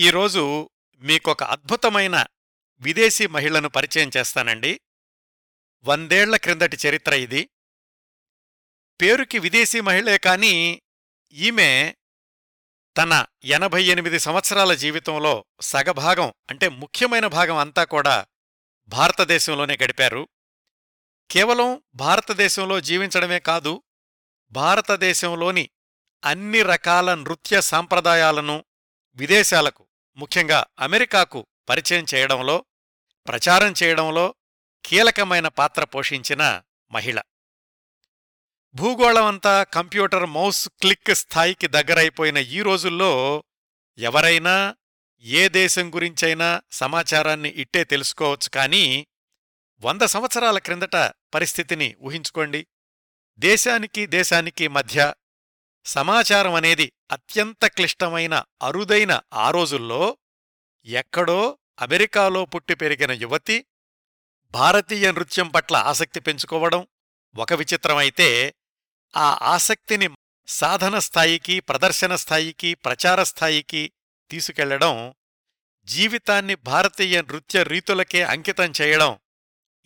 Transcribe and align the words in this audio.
ఈరోజు 0.00 0.70
మీకొక 0.96 1.42
అద్భుతమైన 1.42 2.26
విదేశీ 2.80 3.26
మహిళను 3.26 3.68
పరిచయం 3.68 4.10
చేస్తానండి. 4.16 4.80
వందేళ్ళ 5.84 6.36
క్రిందటి 6.36 6.78
చరిత్ర 6.86 7.12
ఇది. 7.12 7.50
పేరుకి 9.00 9.38
విదేశీ 9.38 9.80
మహిళే 9.80 10.18
కాని 10.18 10.82
ఈమె 11.32 11.94
తన 12.96 13.26
ఎనభై 13.44 13.84
ఎనిమిది 13.84 14.18
సంవత్సరాల 14.18 14.74
జీవితంలో 14.74 15.44
సగభాగం 15.60 16.34
అంటే 16.50 16.68
ముఖ్యమైన 16.68 17.26
భాగం 17.26 17.56
అంతా 17.56 17.84
కూడా 17.84 18.26
భారతదేశంలోనే 18.88 19.78
గడిపారు. 19.82 20.28
కేవలం 21.30 21.82
భారతదేశంలో 21.94 22.80
జీవించడమే 22.80 23.40
కాదు 23.40 23.82
భారతదేశంలోని 24.52 25.70
అన్ని 26.24 26.62
రకాల 26.62 27.14
నృత్య 27.14 27.60
సాంప్రదాయాలను 27.60 28.64
విదేశాలకు 29.14 29.86
ముఖ్యంగా 30.20 30.66
అమెరికాకు 30.78 31.40
పరిచయం 31.68 32.06
చేయడంలో 32.14 32.56
ప్రచారం 33.26 33.74
చేయడంలో 33.82 34.26
కీలకమైన 34.84 35.48
పాత్ర 35.48 35.84
పోషించిన 35.84 36.42
మహిళ. 36.92 37.18
భూగోళమంతా 38.74 39.54
కంప్యూటర్ 39.62 40.26
మౌస్ 40.26 40.68
క్లిక్ 40.68 41.14
స్థాయికి 41.14 41.68
దగ్గరైపోయిన 41.68 42.36
ఈ 42.36 42.60
రోజుల్లో 42.62 43.44
ఎవరైనా 43.98 44.76
ఏ 45.22 45.48
దేశం 45.48 45.94
గురించైనా 45.94 46.62
సమాచారాన్ని 46.72 47.48
ఇట్టే 47.48 47.84
తెలుసుకోవచ్చు 47.84 48.48
కానీ 48.54 49.06
వంద 49.82 50.02
సంవత్సరాల 50.02 50.58
క్రిందట 50.58 50.96
పరిస్థితిని 51.34 51.88
ఊహించుకోండి. 52.00 52.66
దేశానికి 53.38 54.06
దేశానికి 54.06 54.68
మధ్య 54.68 55.12
సమాచారం 55.84 56.54
అనేది 56.54 56.92
అత్యంత 57.10 57.66
క్లిష్టమైన 57.66 58.44
అరుదైన 58.62 59.20
ఆ 59.32 59.50
రోజుల్లో 59.50 60.18
ఎక్కడో 60.84 61.58
అమెరికాలో 61.80 62.44
పుట్టి 62.44 62.74
పెరిగిన 62.74 63.10
యువతి 63.10 63.66
భారతీయ 64.54 65.12
నృత్యం 65.12 65.48
పట్ల 65.48 65.76
ఆసక్తి 65.76 66.20
పెంచుకోవడం 66.20 66.86
ఒక 67.34 67.52
విచిత్రమైతే 67.52 68.54
ఆ 69.16 69.38
ఆసక్తిని 69.42 70.08
సాధన 70.46 70.98
స్థాయికి 70.98 71.60
ప్రదర్శన 71.60 72.16
స్థాయికి 72.16 72.74
ప్రచార 72.74 73.22
స్థాయికి 73.22 73.92
తీసుకెళ్ళడం 74.30 75.14
జీవితాన్ని 75.86 76.54
భారతీయ 76.54 77.22
నృత్య 77.22 77.62
రీతులకే 77.62 78.22
అంకితం 78.22 78.72
చేయడం 78.80 79.18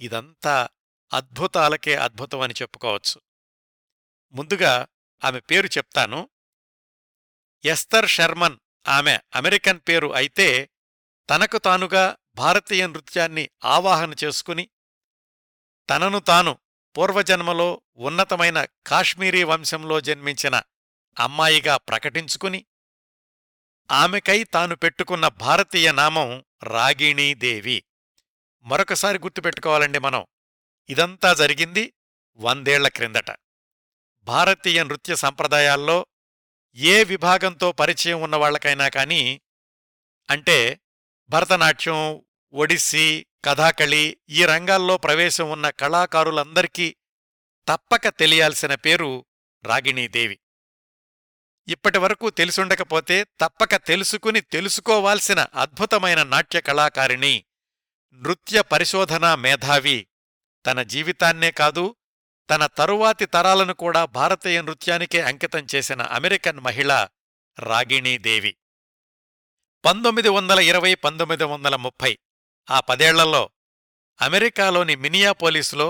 ఇదంతా 0.01 0.69
అద్భుతాలకే 1.13 1.95
అద్భుతమని 1.95 2.55
చెప్పుకోవచ్చు. 2.63 3.21
ముందుగా 4.33 4.87
ఆమె 5.25 5.41
పేరు 5.41 5.67
చెప్తాను. 5.67 6.29
ఎస్తర్ 7.65 8.09
షర్మన్ 8.09 8.59
ఆమె 8.89 9.19
అమెరికన్ 9.35 9.81
పేరు 9.89 10.15
అయితే 10.15 10.71
తనకు 11.31 11.59
తానుగా 11.59 12.17
భారతీయ 12.35 12.87
నృత్యాన్ని 12.87 13.51
ఆవాహన 13.65 14.15
చేసుకుని 14.25 14.69
తనను 15.91 16.19
తాను 16.19 16.59
పూర్వజన్మలో 16.97 17.83
ఉన్నతమైన 17.97 18.65
కాశ్మీరీ 18.87 19.43
వంశంలో 19.43 20.01
జన్మించిన 20.01 20.63
అమ్మాయిగా 21.21 21.77
ప్రకటించుకుని 21.77 22.67
ఆమెకై 23.91 24.45
తాను 24.45 24.77
పెట్టుకున్న 24.77 25.29
భారతీయ 25.29 25.93
నామం 25.93 26.45
రాగిణీదేవి 26.63 27.85
మరొకసారి 28.63 29.19
గుర్తుపెట్టుకోవాలండి 29.19 29.99
మనం. 29.99 30.27
ఇదంతా 30.89 31.35
జరిగింది 31.35 31.95
వందేళ్ళ 32.37 32.89
క్రిందట. 32.89 33.44
భారతీయ 34.25 34.85
నృత్య 34.85 35.17
సంప్రదాయాల్లో 35.17 36.07
ఏ 36.75 37.05
విభాగంతో 37.05 37.73
పరిచయం 37.73 38.21
ఉన్నవాళ్ళకైనా 38.21 38.89
కానీ 38.89 39.41
అంటే 40.31 40.81
భరతనాట్యం 41.31 42.23
ఒడిస్సీ 42.53 43.27
కథాకళి 43.45 44.17
ఈ 44.29 44.45
రంగాల్లో 44.45 44.97
ప్రవేశం 44.97 45.51
ఉన్న 45.51 45.71
కళాకారులందరికీ 45.71 46.97
తప్పక 47.69 48.09
తెలియాల్సిన 48.09 48.75
పేరు 48.75 49.27
రాగిణీదేవి. 49.65 50.39
ఇప్పటివరకు 51.69 52.31
తెలిసుండకపోతే 52.31 53.25
తప్పక 53.25 53.77
తెలుసుకుని 53.77 54.41
తెలుసుకోవాల్సిన 54.41 55.47
అద్భుతమైన 55.55 56.23
నాట్య 56.23 56.61
కళాకారిణి 56.61 57.45
నృత్య 58.15 58.63
పరిశోధనా 58.63 59.35
మేధావి 59.35 60.07
తన 60.67 60.83
జీవితాన్నే 60.83 61.51
కాదు 61.51 61.97
తన 62.49 62.63
తరువాతి 62.79 63.27
తరాలను 63.27 63.75
కూడా 63.75 64.03
భారతీయ 64.15 64.59
నృత్యానికే 64.61 65.21
అంకితం 65.23 65.63
చేసిన 65.75 66.03
అమెరికన్ 66.17 66.61
మహిళ 66.61 66.93
రాగిణీదేవి 67.59 68.53
పంతొమ్మిది 69.85 70.29
వందల 70.29 70.61
ఇరవై 70.67 70.93
పంతొమ్మిది 71.05 71.45
వందల 71.45 71.75
ముప్పై 71.77 72.13
ఆ 72.69 72.79
పదేళ్ళలో 72.89 73.43
అమెరికాలోని 74.21 74.95
మినియాపోలీస్లో 74.97 75.89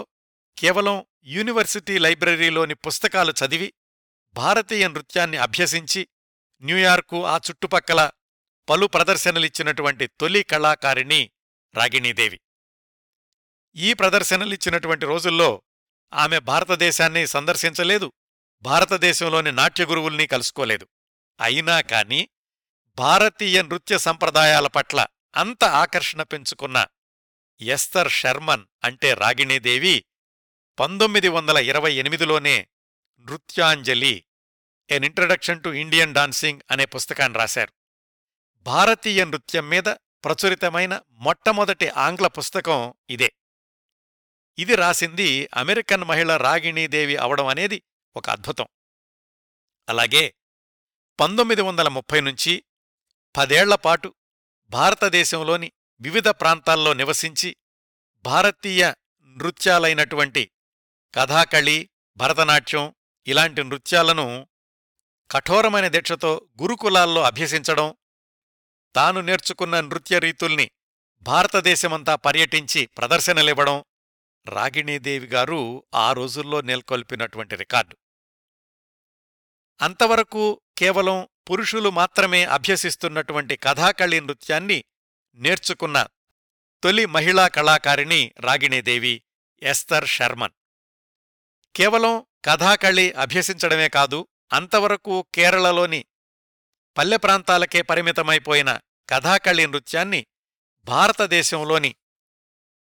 కేవలం 0.56 0.96
యూనివర్సిటీ 1.26 1.96
లైబ్రరీలోని 1.98 2.74
పుస్తకాలు 2.84 3.32
చదివి 3.32 3.68
భారతీయ 4.36 4.84
నృత్యాన్ని 4.88 5.38
అభ్యసించి 5.38 6.02
న్యూయార్కు 6.62 7.18
ఆ 7.26 7.36
చుట్టుపక్కల 7.46 8.00
పలు 8.68 8.86
ప్రదర్శనలిచ్చినటువంటి 8.86 10.04
తొలి 10.20 10.42
కళాకారిణి 10.52 11.20
రాగిణీదేవి 11.74 12.38
ఈ 13.76 13.90
ప్రదర్శనలిచ్చినటువంటి 13.94 15.06
రోజుల్లో 15.06 15.50
ఆమె 16.14 16.38
భారతదేశాన్ని 16.38 17.26
సందర్శించలేదు. 17.26 18.12
భారతదేశంలోని 18.62 19.52
నాట్య 19.52 19.84
గురువుల్ని 19.84 20.26
కలుసుకోలేదు. 20.26 20.88
అయినా 21.40 21.80
కాని 21.80 22.28
భారతీయ 22.96 23.62
నృత్య 23.62 23.98
సంప్రదాయాల 23.98 24.66
పట్ల 24.66 25.06
అంత 25.36 25.64
ఆకర్షణ 25.64 26.22
పెంచుకున్న 26.22 26.86
ఎస్తర్ 27.60 28.10
షర్మన్ 28.10 28.64
అంటే 28.84 29.14
రాగిణీదేవి 29.14 30.04
పంతొమ్మిది 30.78 31.28
వందల 31.28 31.56
ఇరవై 31.56 31.94
ఎనిమిదిలోనే 31.94 32.68
Nrityanjali 33.20 34.24
an 34.90 35.04
introduction 35.04 35.62
to 35.62 35.68
Indian 35.68 36.14
dancing 36.14 36.60
అనే 36.70 36.84
పుస్తకాన్ని 36.84 37.38
రాశారు. 37.38 37.72
భారతీయ 38.58 39.24
నృత్యం 39.24 39.68
మీద 39.68 39.84
ప్రచురితమైన 40.24 41.00
మొట్టమొదటి 41.10 41.88
ఆంగ్ల 41.88 42.26
పుస్తకం 42.26 42.94
ఇదే. 43.10 43.32
ఇది 44.58 44.74
రాసింది 44.74 45.50
అమెరికన్ 45.54 46.04
మహిళ 46.04 46.36
రాగిణీదేవి 46.36 47.16
అవడం 47.16 47.46
అనేది 47.46 47.82
ఒక 48.16 48.30
అద్భుతం. 48.30 48.66
అలాగే 49.88 50.34
పంతొమ్మిది 51.20 51.62
వందల 51.62 51.88
ముప్పై 51.88 52.20
నుంచి 52.20 52.64
పదేళ్ళపాటు 53.36 54.14
భారతదేశంలోని 54.70 55.72
వివిధ 56.00 56.28
ప్రాంతాల్లో 56.28 56.92
నివసించి 56.92 57.56
భారతీయ 58.24 58.94
నృత్యాలైనటువంటి 59.36 60.50
కథాకళి 61.14 61.90
భరతనాట్యం 62.18 62.94
ఇలాంటి 63.26 63.64
నృత్యాలను 63.64 64.48
కఠోరమైన 65.30 65.88
దీక్షతో 65.88 66.50
గురుకులాల్లో 66.62 67.22
అభ్యసించడం 67.22 67.94
తాను 68.94 69.20
నేర్చుకున్న 69.20 69.80
నృత్య 69.80 70.18
రీతుల్ని 70.18 70.70
భారతదేశమంతా 71.22 72.14
పర్యటించి 72.16 72.86
ప్రదర్శనలివ్వడం 72.86 73.84
రాగిణీదేవి 74.46 75.26
గారు 75.26 75.84
ఆ 75.94 76.12
రోజుల్లో 76.12 76.60
నెలకొల్పినటువంటి 76.60 77.56
రికార్డు. 77.56 77.96
అంతవరకు 79.80 80.60
కేవలం 80.78 81.28
పురుషులు 81.50 81.90
మాత్రమే 81.90 82.44
అభ్యసిస్తున్నటువంటి 82.44 83.56
కథాకళి 83.56 84.20
నృత్యాన్ని 84.20 84.84
నేర్చుకున్న 85.34 86.06
తొలి 86.82 87.06
మహిళా 87.06 87.48
కళాకారిణి 87.48 88.34
రాగిణీదేవి 88.40 89.22
ఎస్తర్ 89.62 90.06
షర్మన్ 90.06 90.52
కేవలం 91.76 92.26
కథాకళి 92.44 93.12
అభ్యసించడమే 93.12 93.88
కాదు 93.88 94.28
అంతవరకు 94.52 95.24
కేరళలోని 95.34 96.04
పల్లె 96.96 97.16
ప్రాంతాలకే 97.16 97.82
పరిమితమైపోయిన 97.82 98.80
కథాకళి 99.10 99.66
నృత్యాన్ని 99.66 100.26
భారతదేశంలోని 100.84 101.94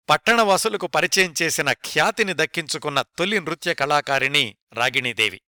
పట్టణవాసులకు 0.08 0.86
పరిచయం 0.86 1.34
చేసిన 1.42 1.72
ఖ్యాతిని 1.72 2.34
దక్కించుకున్న 2.34 3.02
తొలి 3.02 3.40
నృత్య 3.40 3.74
కళాకారిణి 3.74 4.56
రాగిణీదేవి. 4.72 5.40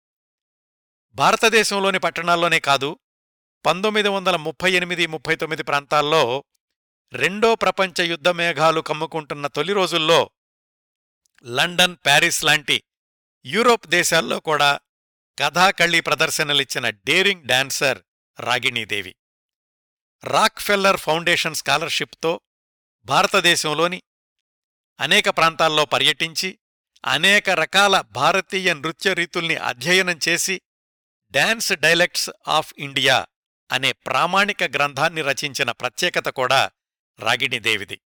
భారతదేశంలోని 1.13 1.99
పట్టణాల్లోనే 1.99 2.59
కాదు 2.59 2.99
పంతొమ్మిది 3.65 4.09
వందల 4.09 4.35
ముప్పై 4.35 4.71
ఎనిమిది 4.71 5.07
ముప్పై 5.07 5.35
తొమ్మిది 5.35 5.63
ప్రాంతాల్లో 5.63 6.43
రెండో 7.13 7.55
ప్రపంచ 7.55 8.01
యుద్ధ 8.01 8.27
మేఘాలు 8.27 8.81
కమ్ముకుంటున్న 8.81 9.47
తొలి 9.47 9.73
రోజుల్లో 9.73 10.31
లండన్ 11.45 11.95
ప్యారిస్ 12.05 12.43
లాంటి 12.43 12.83
యూరోప్ 13.45 13.87
దేశాల్లో 13.87 14.39
కూడా 14.39 14.79
Kathakali 15.39 15.99
ప్రదర్శనలిచ్చిన 15.99 16.89
daring 16.89 17.43
dancer 17.43 17.99
Ragini Devi. 18.39 19.15
Rockefeller 20.23 20.97
foundation 20.97 21.55
స్కాలర్షిప్తో 21.55 22.41
భారతదేశంలోని 23.05 24.03
అనేక 24.99 25.29
ప్రాంతాల్లో 25.29 25.85
పర్యటించి 25.85 26.59
అనేక 27.05 27.49
రకాల 27.49 28.01
భారతీయ 28.01 28.73
నృత్య 28.73 29.13
రీతుల్ని 29.13 29.55
అధ్యయనం 29.55 30.19
చేసి 30.29 30.61
డాన్స్ 31.31 31.71
డైలెక్ట్స్ 31.73 32.29
ఆఫ్ 32.47 32.73
ఇండియా 32.77 33.25
అనే 33.71 33.91
ప్రామాణిక 33.91 34.63
గ్రంథాన్ని 34.63 35.21
రచించిన 35.21 35.71
ప్రత్యేకత 35.71 36.29
కూడా 36.29 36.71
రాగిణిదేవిది 37.19 38.01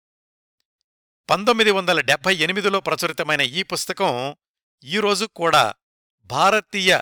పంతొమ్మిది 1.29 1.71
వందల 1.71 2.01
డెబ్బై 2.01 2.35
ఎనిమిదిలో 2.35 2.79
ప్రచురితమైన 2.79 3.41
ఈ 3.41 3.63
పుస్తకం 3.63 4.35
ఈరోజు 4.83 5.25
కూడా 5.25 5.73
భారతీయ 6.25 7.01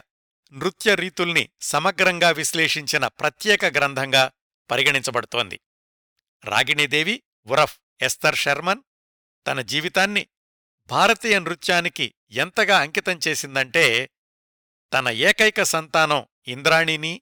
నృత్య 0.53 0.95
రీతుల్ని 0.95 1.49
సమగ్రంగా 1.61 2.29
విశ్లేషించిన 2.29 3.07
ప్రత్యేక 3.07 3.65
గ్రంథంగా 3.65 4.31
పరిగణించబడుతోంది. 4.71 5.59
రాగిణీదేవి 6.43 7.23
ఉరఫ్ 7.47 7.77
ఎస్తర్ 8.01 8.35
శర్మన్ 8.35 8.83
తన 9.47 9.61
జీవితాన్ని 9.61 10.27
భారతీయ 10.87 11.39
నృత్యానికి 11.39 12.15
ఎంతగా 12.29 12.79
అంకితం 12.79 13.19
చేసిందంటే 13.27 14.09
తన 14.93 15.09
ఏకైక 15.09 15.63
సంతానం 15.63 16.27
ఇంద్రాణిని 16.47 17.21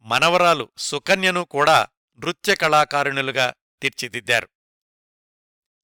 మనవరాలు 0.00 0.72
సుకన్యను 0.78 1.44
కూడా 1.44 1.86
నృత్య 2.18 2.54
కళాకారుణులుగా 2.54 3.54
తీర్చిదిద్దారు. 3.82 4.48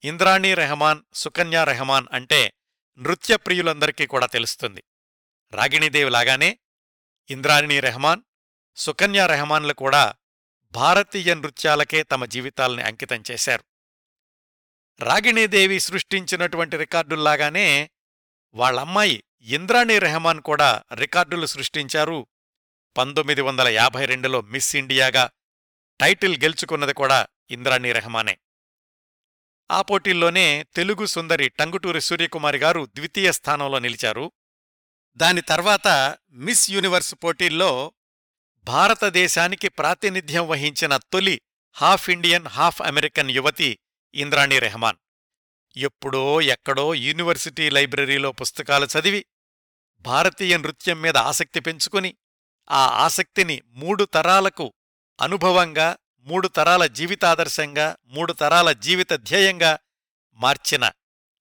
ఇంద్రాణి 0.04 0.54
రెహమాన్ 0.54 1.02
సుకన్యా 1.14 1.64
రెహమాన్ 1.64 2.06
అంటే 2.12 2.52
నృత్య 2.98 3.36
ప్రియులందరికీ 3.36 4.06
కూడా 4.06 4.26
తెలుస్తుంది. 4.26 4.84
రాగిణీదేవి 5.52 6.10
లాగానే 6.10 6.58
ఇంద్రాణి 7.30 7.80
రెహమాన్ 7.80 8.22
సుకన్యా 8.76 9.26
రెహమాన్లు 9.26 9.72
కూడా 9.72 10.14
భారతీయ 10.72 11.34
నృత్యాలకే 11.34 12.02
తమ 12.02 12.24
జీవితాల్ని 12.24 12.82
అంకితం 12.82 13.22
చేశారు. 13.30 13.64
రాగిణీదేవి 15.02 15.81
సృష్టించినటువంటి 15.81 16.76
రికార్డుల్లాగానే 16.76 17.91
వాళ్ళమ్మాయి 18.55 19.25
ఇంద్రాణి 19.41 19.99
రెహమాన్ 19.99 20.41
కూడా 20.41 20.82
రికార్డులు 20.94 21.47
సృష్టించారు. 21.47 22.26
పంతొమ్మిది 22.97 23.41
వందల 23.41 23.69
యాభై 23.69 24.05
రెండులో 24.05 24.41
మిస్ 24.41 24.76
ఇండియాగా 24.76 25.31
టైటిల్ 26.00 26.37
గెలుచుకున్నది 26.43 26.93
కూడా 26.93 27.26
ఇంద్రాణి 27.50 27.93
రెహమానే. 27.93 28.38
ఆ 29.70 29.82
పోటీల్లోనే 29.82 30.67
తెలుగు 30.75 31.06
సుందరి 31.06 31.49
టంగుటూరి 31.49 32.00
సూర్యకుమారి 32.00 32.58
గారు 32.58 32.87
ద్వితీయ 32.94 33.32
స్థానంలో 33.32 33.79
నిలిచారు. 33.79 34.32
దాని 35.17 35.41
తర్వాత 35.41 36.17
మిస్ 36.31 36.70
యూనివర్స్ 36.70 37.14
పోటీల్లో 37.25 37.93
భారతదేశానికి 38.64 39.69
ప్రాతినిధ్యం 39.69 40.49
వహించిన 40.49 40.97
తొలి 40.97 41.41
హాఫ్ 41.75 42.11
ఇండియన్ 42.11 42.47
హాఫ్ 42.47 42.82
అమెరికన్ 42.82 43.31
యువతి 43.31 43.79
ఇంద్రాణి 44.14 44.58
రెహమాన్. 44.58 44.96
ఎప్పుడో 45.76 46.40
ఎక్కడో 46.40 46.94
యూనివర్సిటీ 46.94 47.70
లైబ్రరీలో 47.70 48.32
పుస్తకాలు 48.32 48.86
చదివి 48.86 49.24
భారతీయ 50.00 50.56
నృత్యం 50.56 51.02
మీద 51.02 51.16
ఆసక్తి 51.16 51.60
పెంచుకుని 51.60 52.16
ఆ 52.70 52.86
ఆసక్తిని 52.86 53.62
మూడు 53.66 54.04
తరాలకు 54.04 54.74
అనుభవంగా 55.20 55.96
మూడు 56.18 56.48
తరాల 56.48 56.86
జీవితాదర్శంగా 56.86 57.96
మూడు 58.04 58.32
తరాల 58.32 58.72
జీవిత 58.72 59.12
ధ్యేయంగా 59.12 59.78
మార్చిన 60.32 60.92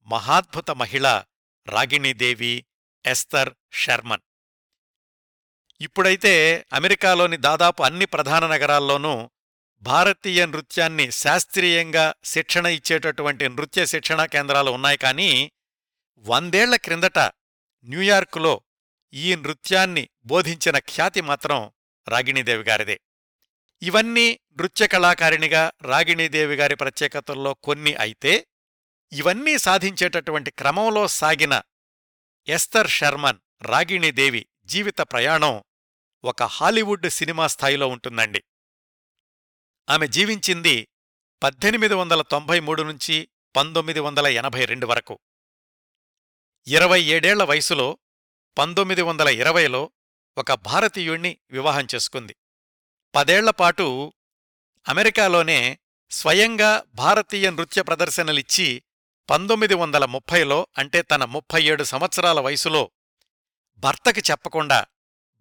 మహాద్భుత 0.06 0.72
మహిళ 0.72 1.24
రాగిణీదేవి 1.68 2.66
ఎస్తర్ 3.06 3.54
షర్మన్. 3.72 4.22
ఇప్పుడైతే 5.82 6.66
అమెరికాలోని 6.74 7.38
దాదాపు 7.38 7.84
అన్ని 7.84 8.06
ప్రధాన 8.06 8.48
నగరాల్లోనూ 8.48 9.32
భారతీయ 9.82 10.46
నృత్యాన్ని 10.46 11.12
శాస్త్రీయంగా 11.12 12.14
శిక్షణ 12.24 12.66
ఇచ్చేటటువంటి 12.66 13.50
నృత్య 13.50 13.86
శిక్షణా 13.86 14.26
కేంద్రాలు 14.26 14.72
ఉన్నాయి 14.72 14.98
కానీ 14.98 15.52
వందేళ్ళ 16.18 16.76
క్రిందట 16.76 17.20
న్యూయార్కులో 17.84 18.62
ఈ 19.14 19.36
నృత్యాన్ని 19.36 20.10
బోధించిన 20.26 20.78
ఖ్యాతి 20.78 21.22
మాత్రం 21.22 21.72
రాగిణీదేవి 22.08 22.64
గారిదే. 22.64 23.00
ఇవన్నీ 23.82 24.40
నృత్య 24.60 24.88
కళాకారిణిగా 24.88 25.72
రాగిణీదేవి 25.82 26.56
గారి 26.56 26.76
ప్రత్యేకతల్లో 26.76 27.54
కొన్ని 27.54 27.96
అయితే 27.96 28.48
ఇవన్నీ 29.12 29.58
సాధించేటటువంటి 29.58 30.52
క్రమంలో 30.52 31.08
సాగిన 31.08 31.62
ఎస్తర్ 32.48 32.90
షర్మన్ 32.90 33.40
రాగిణీదేవి 33.62 34.46
జీవిత 34.66 35.00
ప్రయాణం 35.02 35.64
ఒక 36.24 36.44
హాలీవుడ్ 36.44 37.10
సినిమా 37.10 37.48
స్థాయిలో 37.48 37.88
ఉంటుందండి. 37.88 38.44
ఆమె 39.90 40.08
జీవించింది 40.08 40.88
పద్దెనిమిది 41.42 41.94
వందల 41.94 42.22
తొంభై 42.22 42.60
మూడు 42.60 42.84
నుంచి 42.84 43.30
పంతొమ్మిది 43.56 44.00
వందల 44.00 44.28
ఎనభై 44.28 44.66
రెండు 44.66 44.86
వరకు. 44.86 45.20
ఇరవై 46.68 47.02
ఏడేళ్ళ 47.02 47.44
వయసులో 47.44 47.98
పంతొమ్మిది 48.58 49.02
వందల 49.02 49.28
ఇరవైలో 49.28 49.92
ఒక 50.38 50.52
భారతీయుణ్ణి 50.54 51.40
వివాహం 51.52 51.88
చేసుకుంది. 51.96 52.36
పదేళ్ళపాటు 53.16 54.14
అమెరికాలోనే 54.88 55.80
స్వయంగా 56.12 56.84
భారతీయ 56.96 57.50
నృత్య 57.50 57.82
ప్రదర్శనలిచ్చి 57.82 58.84
పంతొమ్మిది 59.30 59.76
వందల 59.76 60.06
ముప్పైలో 60.06 60.68
అంటే 60.78 61.02
తన 61.02 61.26
ముప్పై 61.26 61.64
ఏడు 61.64 61.84
సంవత్సరాల 61.84 62.40
వయసులో 62.40 62.92
భర్తకి 63.84 64.22
చెప్పకుండా 64.32 64.86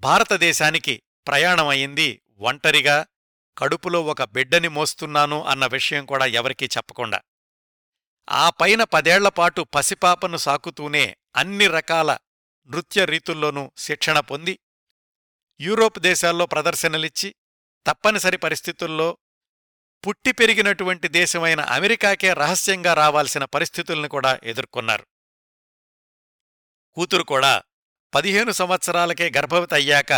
భారతదేశానికి 0.02 1.02
ప్రయాణమయ్యింది 1.26 2.22
ఒంటరిగా 2.38 3.06
కడుపులో 3.58 4.02
ఒక 4.02 4.22
బిడ్డని 4.22 4.68
మోస్తున్నాను 4.68 5.44
అన్న 5.44 5.66
విషయం 5.66 6.06
కూడా 6.06 6.26
ఎవరికీ 6.26 6.66
చెప్పకుండా. 6.66 7.20
ఆ 8.30 8.50
పైన 8.50 8.84
పదేళ్ళపాటు 8.84 9.62
పసిపాపను 9.62 10.36
సాకుతూనే 10.36 11.16
అన్ని 11.36 11.66
రకాల 11.66 12.18
నృత్య 12.66 13.04
రీతుల్లోనూ 13.04 13.72
శిక్షణ 13.76 14.20
పొంది 14.20 14.58
యూరోప్ 15.60 15.98
దేశాల్లో 15.98 16.46
ప్రదర్శనలిచ్చి 16.46 17.34
తప్పనిసరి 17.86 18.36
పరిస్థితుల్లో 18.36 19.18
పుట్టి 20.06 20.32
పెరిగినటువంటి 20.32 21.08
దేశమైన 21.08 21.60
అమెరికాకే 21.60 22.32
రహస్యంగా 22.32 22.94
రావాల్సిన 22.94 23.44
పరిస్థితుల్ని 23.44 24.08
కూడా 24.08 24.40
ఎదుర్కొన్నారు. 24.42 25.06
కూతురు 26.94 27.22
కూడా 27.22 27.62
పదిహేను 28.14 28.52
సంవత్సరాలకే 28.52 29.32
గర్భవతి 29.36 29.74
అయ్యాక 29.74 30.12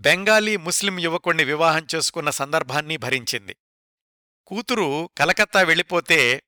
బెంగాలీ 0.00 0.56
ముస్లిం 0.56 0.98
యువకుణ్ణి 0.98 1.44
వివాహం 1.44 1.86
చేసుకున్న 1.94 2.30
సందర్భాన్ని 2.30 2.96
భరించింది. 2.96 3.56
కూతురు 4.46 5.10
కలకత్తా 5.18 5.62
వెళ్ళిపోతే 5.62 6.42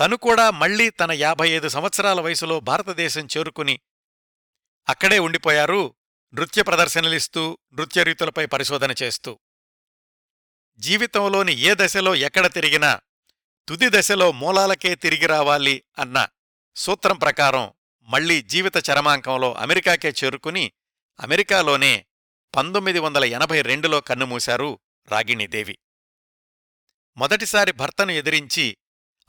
తను 0.00 0.16
కూడా 0.16 0.50
మళ్ళీ 0.50 0.90
తన 0.90 1.12
యాభై 1.12 1.48
ఐదు 1.48 1.68
సంవత్సరాల 1.68 2.20
వయసులో 2.20 2.60
భారతదేశం 2.60 3.26
చేరుకుని 3.26 3.80
అక్కడే 4.88 5.18
ఉండిపోయారు 5.18 5.94
నృత్య 6.34 6.62
ప్రదర్శనలిస్తూ 6.62 7.58
నృత్యరీతులపై 7.72 8.46
పరిశోధన 8.46 8.94
చేస్తూ. 9.02 9.38
జీవితంలోని 10.78 11.52
ఏ 11.52 11.74
దశలో 11.74 12.14
ఎక్కడ 12.14 12.46
తిరిగినా 12.46 13.00
తుది 13.68 13.90
దశలో 13.90 14.32
మూలాలకే 14.32 14.94
తిరిగి 14.94 15.26
రావాలి 15.26 15.84
అన్న 15.98 16.28
సూత్రం 16.76 17.16
ప్రకారం 17.16 17.72
మళ్ళీ 18.02 18.42
జీవిత 18.42 18.72
చరమాంకంలో 18.90 19.52
అమెరికాకే 19.52 20.14
చేరుకుని 20.24 20.72
అమెరికాలోనే 21.20 22.06
పంతొమ్మిది 22.56 22.98
వందల 22.98 23.24
ఎనభై 23.24 23.62
రెండులో 23.62 24.00
కన్నుమూశారు 24.00 24.78
రాగిణీదేవి. 25.08 25.78
మొదటిసారి 27.16 27.72
భర్తను 27.72 28.10
ఎదిరించి 28.10 28.76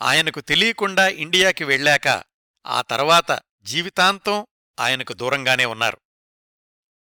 ఆయనకు 0.02 0.40
తెలియకుండా 0.40 1.08
ఇండియాకి 1.08 1.64
వెళ్ళాక 1.64 2.24
ఆ 2.68 2.82
తర్వాత 2.82 3.40
జీవితాంతం 3.64 4.48
ఆయనకు 4.80 5.14
దూరంగానే 5.14 5.66
ఉన్నారు. 5.66 6.02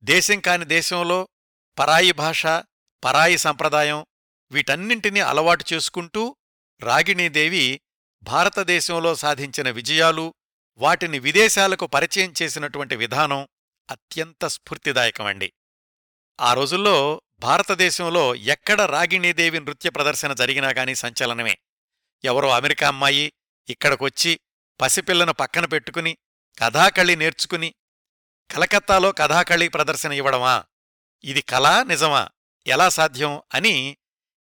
దేశం 0.05 0.41
కాని 0.41 0.64
దేశంలో 0.64 1.29
పరాయి 1.79 2.12
భాష 2.12 2.47
పరాయి 3.05 3.38
సంప్రదాయం 3.38 4.07
వీటన్నింటినీ 4.50 5.21
అలవాటు 5.21 5.64
చేసుకుంటూ 5.73 6.37
రాగిణీదేవి 6.81 7.81
భారతదేశంలో 8.23 9.14
సాధించిన 9.14 9.71
విజయాలు 9.71 10.35
వాటిని 10.76 11.19
విదేశాలకు 11.19 11.87
పరిచయం 11.87 12.35
చేసినటువంటి 12.43 12.97
విధానం 12.97 13.49
అత్యంత 13.91 14.47
స్ఫూర్తిదాయకమండి. 14.47 15.52
ఆ 16.41 16.55
రోజుల్లో 16.55 17.23
భారతదేశంలో 17.39 18.35
ఎక్కడ 18.35 18.81
రాగిణీదేవి 18.81 19.61
నృత్య 19.61 19.91
ప్రదర్శన 19.91 20.33
జరిగినా 20.33 20.69
గానీ 20.69 20.95
సంచలనమే. 20.95 21.59
ఎవరో 22.25 22.51
అమెరికా 22.51 22.89
అమ్మాయి 22.89 23.33
ఇక్కడికొచ్చి 23.69 24.41
పసిపిల్లను 24.81 25.33
పక్కన 25.33 25.65
పెట్టుకుని 25.65 26.19
కథాకళి 26.59 27.17
నేర్చుకుని 27.17 27.75
కలకత్తాలో 28.51 29.12
కథాకళి 29.12 29.69
ప్రదర్శన 29.69 30.12
ఇవ్వడమా? 30.12 30.65
ఇది 31.25 31.41
కళా 31.41 31.83
నిజమా? 31.83 32.29
ఎలా 32.67 32.89
సాధ్యం? 32.89 33.43
అని 33.55 33.97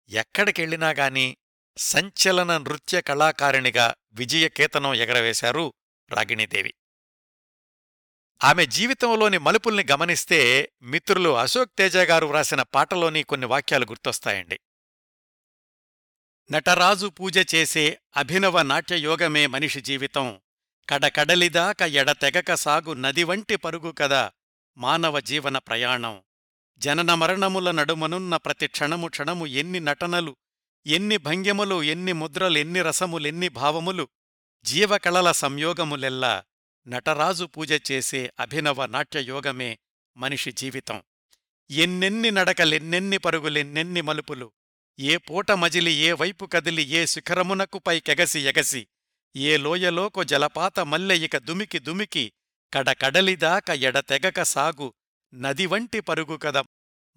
ఎక్కడికెళ్ళినా 0.09 0.89
గాని 0.89 1.37
సంచలన 1.77 2.57
నృత్య 2.57 3.01
కళాకారిణిగా 3.01 3.95
విజయకేతనం 4.13 4.93
ఎగరవేశారు 4.93 5.73
రాగిణీదేవి. 6.11 6.73
ఆమె 8.43 8.65
జీవితంలోని 8.65 9.37
మలుపుల్ని 9.37 9.85
గమనిస్తే 9.91 10.71
మిత్రులు 10.81 11.37
అశోక్ 11.37 11.71
తేజ 11.77 11.97
గారు 11.97 12.25
వ్రాసిన 12.25 12.61
పాటలోని 12.61 13.23
కొన్ని 13.23 13.47
వాక్యాలు 13.47 13.85
గుర్తొస్తాయండి. 13.85 14.59
నటరాజు 16.51 17.07
పూజ 17.07 17.55
చేసే 17.55 17.99
అభినవ 18.17 18.61
నాట్యయోగమే 18.61 19.47
మనిషి 19.47 19.81
జీవితం. 19.81 20.41
కడకడలిదాక 20.89 21.81
ఎడతెగక 21.81 22.53
సాగు 22.53 22.93
నది 22.93 23.23
వంటి 23.23 23.55
పరుగు 23.55 23.91
కదా 23.91 24.31
మానవ 24.77 25.19
జీవన 25.19 25.57
ప్రయాణం. 25.57 26.23
జనన 26.77 27.13
మరణముల 27.13 27.71
నడుమనున్న 27.71 28.37
ప్రతి 28.37 28.67
క్షణము 28.67 29.07
క్షణము 29.07 29.45
ఎన్ని 29.45 29.79
నటనలు 29.79 30.35
ఎన్ని 30.85 31.17
భంగిములు 31.17 31.83
ఎన్ని 31.83 32.13
ముద్రలు 32.13 32.57
ఎన్ని 32.57 32.81
రసములెన్ని 32.81 33.49
భావములు 33.49 34.07
జీవకళల 34.63 35.31
సంయోగములెల్లా 35.31 36.43
నటరాజు 36.87 37.45
పూజ 37.45 37.91
చేసే 37.91 38.33
అభినవ 38.39 38.85
నాట్యయోగమే 38.85 39.77
మనిషి 40.17 40.51
జీవితం. 40.51 41.03
ఎన్నెన్ని 41.71 42.31
నడకలెన్నెన్ని 42.31 43.17
పరుగులెన్నెన్ని 43.17 44.01
మలుపులు 44.01 44.51
ఏ 44.99 45.17
పూట 45.17 45.51
మజిలి 45.51 45.91
ఏ 45.91 46.11
వైపు 46.11 46.45
కదిలి 46.45 46.83
ఏ 46.83 47.05
శిఖరమునకు 47.05 47.79
పైకెగసి 47.79 48.39
ఎగసి 48.39 48.87
ఏ 49.35 49.57
లోయలోకో 49.57 50.23
జలపాత 50.23 50.79
మల్లె 50.79 51.17
ఇక 51.17 51.37
దుమికి 51.37 51.79
దుమికి 51.79 52.33
కడకడలిదాక 52.73 53.69
ఎడతెగక 53.69 54.41
సాగు 54.41 54.93
నది 55.33 55.65
వంటి 55.65 55.99
పరుగు 55.99 56.37
కద. 56.37 56.63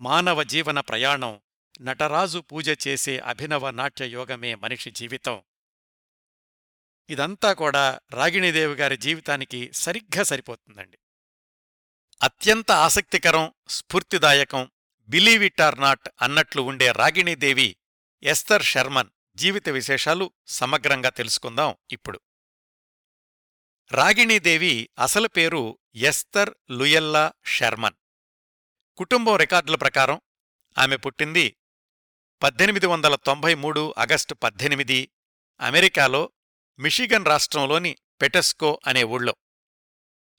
మానవ 0.01 0.43
జీవన 0.43 0.81
ప్రయాణం 0.81 1.41
నటరాజు 1.81 2.39
పూజ 2.39 2.89
చేసే 2.89 3.19
అభినవ 3.19 3.71
నాట్యయోగమే 3.71 4.55
మనిషి 4.55 4.91
జీవితం. 4.91 5.43
ఇదంతా 7.11 7.53
కూడా 7.53 8.01
రాగిణీదేవి 8.11 8.75
గారి 8.75 8.97
జీవితానికి 8.97 9.73
సరిగ్గా 9.73 10.23
సరిపోతుందండి. 10.23 10.99
అత్యంత 12.23 12.71
ఆసక్తికరం 12.71 13.53
స్ఫూర్తిదాయకం 13.69 14.71
బిలీవ్ 15.09 15.45
ఇట్ 15.45 15.61
ఆర్ 15.61 15.81
నాట్ 15.81 16.09
అన్నట్లు 16.23 16.63
ఉండే 16.63 16.93
రాగిణీదేవి 16.93 17.77
ఎస్తర్ 18.23 18.63
షర్మన్ 18.63 19.11
జీవిత 19.37 19.69
విశేషాలు 19.69 20.33
సమగ్రంగా 20.47 21.11
తెలుసుకుందాం 21.11 21.77
ఇప్పుడు. 21.91 22.21
రాగిణీదేవి 23.93 24.89
అసలు 24.99 25.29
పేరు 25.29 25.79
ఎస్తర్ 25.95 26.55
లుయల్లా 26.71 27.33
షర్మన్ 27.45 27.95
కుటుంబం 28.97 29.37
రికార్డుల 29.37 29.77
ప్రకారం 29.77 30.21
ఆమె 30.79 30.97
పుట్టింది 30.97 31.57
పద్దెనిమిది 32.43 32.87
వందల 32.87 33.15
తొంభై 33.15 33.55
మూడు 33.55 33.95
ఆగస్టు 33.99 34.35
పద్దెనిమిది 34.35 35.11
అమెరికాలో 35.61 36.31
మిషిగన్ 36.81 37.27
రాష్ట్రంలోని 37.27 37.97
పెటెస్కో 38.23 38.81
అనే 38.87 39.03
ఊళ్ళో. 39.03 39.37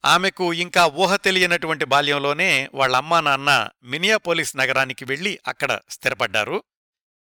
ఆమెకు 0.06 0.54
ఇంకా 0.54 0.86
ఊహ 0.86 1.16
తెలియనటువంటి 1.16 1.86
బాల్యంలోనే 1.86 2.70
వాళ్ళమ్మా 2.74 3.22
నాన్న 3.22 3.70
మినియాపోలిస్ 3.84 4.58
నగరానికి 4.58 5.06
వెళ్ళి 5.06 5.40
అక్కడ 5.48 5.80
స్థిరపడ్డారు. 5.90 6.64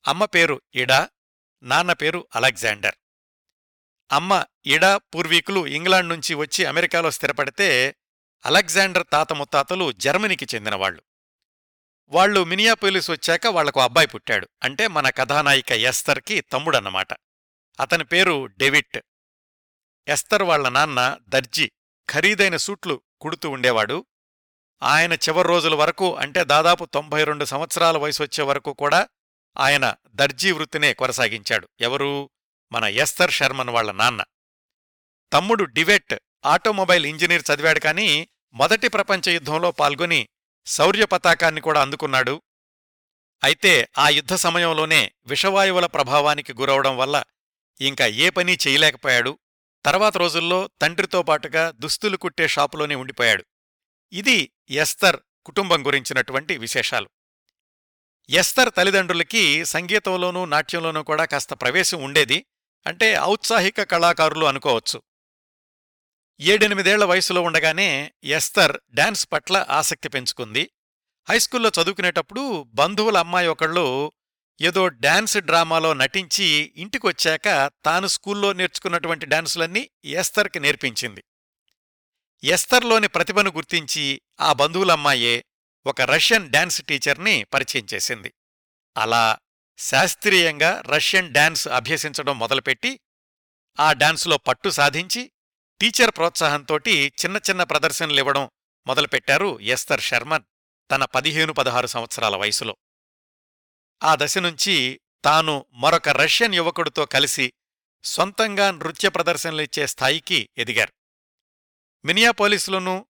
అమ్మ 0.08 0.26
పేరు 0.26 0.62
ఇడా 0.76 1.10
నాన్న 1.64 1.94
పేరు 1.94 2.28
అలెగ్జాండర్. 2.36 2.96
అమ్మ 4.12 4.46
ఇడా 4.66 4.98
పూర్వీకులు 4.98 5.68
ఇంగ్లాండ్ 5.68 6.10
నుంచి 6.10 6.34
వచ్చి 6.34 6.66
అమెరికాలో 6.66 7.12
స్థిరపడితే 7.12 7.96
అలెగ్జాండర్ 8.46 9.08
తాత 9.12 9.34
ముత్తాతలు 9.34 9.92
జర్మనీకి 9.92 10.48
చెందినవాళ్ళు 10.56 11.02
వాళ్ళు 12.08 12.44
మినియాపోలిస్ 12.44 13.12
వచ్చాక 13.12 13.48
వాళ్ళకు 13.48 13.80
అబ్బాయి 13.80 14.08
పుట్టాడు. 14.08 14.50
అంటే 14.64 14.88
మన 14.88 15.10
కథానాయిక 15.10 15.72
ఎస్తర్కి 15.72 16.42
తమ్ముడన్నమాట. 16.42 17.08
అతని 17.80 18.04
పేరు 18.04 18.46
డెవిట్ 18.46 19.00
ఎస్తర్ 20.08 20.44
వాళ్ళ 20.44 20.70
నాన్న 20.70 21.18
దర్జీ 21.28 21.72
ఖరీదైన 22.10 22.58
సూట్లు 22.58 23.02
కుడుతూ 23.22 23.50
ఉండేవాడు. 23.50 24.06
ఆయన 24.84 25.14
చివరి 25.14 25.48
రోజుల 25.48 25.76
వరకు 25.76 26.16
అంటే 26.16 26.44
దాదాపు 26.44 26.86
తొంభై 26.86 27.24
రెండు 27.24 27.46
సంవత్సరాల 27.46 27.98
వయసు 27.98 28.24
వచ్చే 28.24 28.44
వరకు 28.44 28.74
కూడా 28.74 29.08
ఆయన 29.58 29.96
దర్జీ 30.08 30.52
వృత్తినే 30.52 30.94
కొనసాగించాడు. 30.94 31.70
ఎవరు? 31.82 32.30
మన 32.72 32.84
ఎస్తర్ 32.84 33.32
శర్మన్ 33.32 33.70
వాళ్ళ 33.70 33.92
నాన్న. 33.92 34.24
తమ్ముడు 35.34 35.64
డివెట్ 35.64 36.16
ఆటోమొబైల్ 36.46 37.06
ఇంజనీర్ 37.06 37.44
చదివాడు 37.54 37.80
కానీ 37.80 38.28
మొదటి 38.54 38.88
ప్రపంచ 38.88 39.30
యుద్ధంలో 39.30 39.72
పాల్గొని 39.72 40.28
శౌర్య 40.66 41.06
పతాకాన్ని 41.06 41.62
కూడా 41.62 41.82
అందుకున్నాడు. 41.82 42.42
అయితే 43.44 43.88
ఆ 43.98 44.10
యుద్ధ 44.10 44.34
సమయంలోనే 44.34 45.12
విషవాయువుల 45.26 45.86
ప్రభావానికి 45.86 46.54
గురవడం 46.54 46.98
వల్ల 46.98 47.24
ఇంకా 47.82 48.06
ఏ 48.06 48.30
పని 48.30 48.58
చేయలేకపోయాడు. 48.68 49.40
తర్వాత 49.86 50.18
రోజుల్లో 50.18 50.70
తండ్రితో 50.82 51.24
పాటుగా 51.24 51.72
దుస్తులు 51.72 52.18
కుట్టే 52.18 52.48
షాపులోనే 52.48 52.96
ఉండిపోయాడు. 52.96 53.46
ఇది 54.14 54.52
ఎస్తర్ 54.70 55.18
కుటుంబం 55.46 55.88
గురించినటువంటి 55.88 56.58
విశేషాలు. 56.58 57.10
ఎస్తర్ 58.30 58.70
తల్లిదండ్రులకి 58.78 59.66
సంగీతంలోనూ 59.66 60.46
నాట్యంలోనూ 60.46 61.04
కూడా 61.04 61.26
కాస్త 61.26 61.54
ప్రవేశం 61.54 62.04
ఉండేది. 62.04 62.46
అంటే 62.88 63.20
ఔత్సాహిక 63.20 63.84
కళాకారులు 63.84 64.46
అనుకోవచ్చు. 64.46 65.02
ఏడెనిమిదేళ్ళ 66.40 67.04
వయసులో 67.04 67.42
ఉండగానే 67.42 68.14
ఎస్తర్ 68.24 68.78
డాన్స్ 68.92 69.28
పట్ల 69.32 69.66
ఆసక్తి 69.70 70.10
పెంచుకుంది. 70.10 70.70
హైస్కూల్లో 71.30 71.72
చదువుకునేటప్పుడు 71.82 72.64
బంధువుల 72.64 73.18
అమ్మాయి 73.18 73.48
ఒకళ్ళు 73.48 74.12
ఏదో 74.62 74.88
డాన్స్ 74.88 75.38
డ్రామాలో 75.38 75.94
నటించి 75.94 76.74
ఇంటికొచ్చాక 76.76 77.72
తాను 77.86 78.08
స్కూల్లో 78.08 78.54
నేర్చుకున్నటువంటి 78.54 79.26
డాన్సులన్నీ 79.26 79.90
ఎస్తర్కి 80.06 80.60
నేర్పించింది. 80.60 81.24
ఎస్తర్లోని 82.44 83.08
ప్రతిభను 83.08 83.52
గుర్తించి 83.52 84.22
ఆ 84.40 84.54
బంధువులమ్మాయే 84.54 85.46
ఒక 85.86 86.02
రష్యన్ 86.02 86.50
డాన్స్ 86.50 86.82
టీచర్ని 86.82 87.44
పరిచయం 87.44 87.88
చేసింది. 87.94 88.34
అలా 88.98 89.38
శాస్త్రీయంగా 89.78 90.84
రష్యన్ 90.86 91.34
డాన్స్ 91.34 91.68
అభ్యసించడం 91.68 92.40
మొదలుపెట్టి 92.40 93.00
ఆ 93.80 93.94
డాన్సులో 93.94 94.38
పట్టు 94.38 94.70
సాధించి 94.70 95.32
టీచర్ 95.82 96.12
ప్రోత్సాహంతోటి 96.12 97.14
చిన్న 97.26 97.38
చిన్న 97.50 97.64
ప్రదర్శనలివ్వడం 97.64 98.50
మొదలుపెట్టారు 98.88 99.60
ఎస్తర్ 99.60 100.02
శర్మన్ 100.02 100.44
తన 100.92 101.06
పదిహేను 101.06 101.54
పదహారు 101.54 101.88
సంవత్సరాల 101.88 102.36
వయసులో. 102.36 102.78
ఆ 104.04 104.16
దశ 104.16 104.38
నుంచి 104.38 105.00
తాను 105.24 105.66
మరొక 105.74 106.10
రష్యన్ 106.10 106.56
యువకుడితో 106.56 107.06
కలిసి 107.06 107.54
సొంతంగా 108.04 108.72
నృత్య 108.72 109.10
ప్రదర్శనలిచ్చే 109.10 109.88
స్థాయికి 109.88 110.50
ఎదిగారు. 110.58 110.94
మినియాపోలిస్లోనూ 112.06 113.06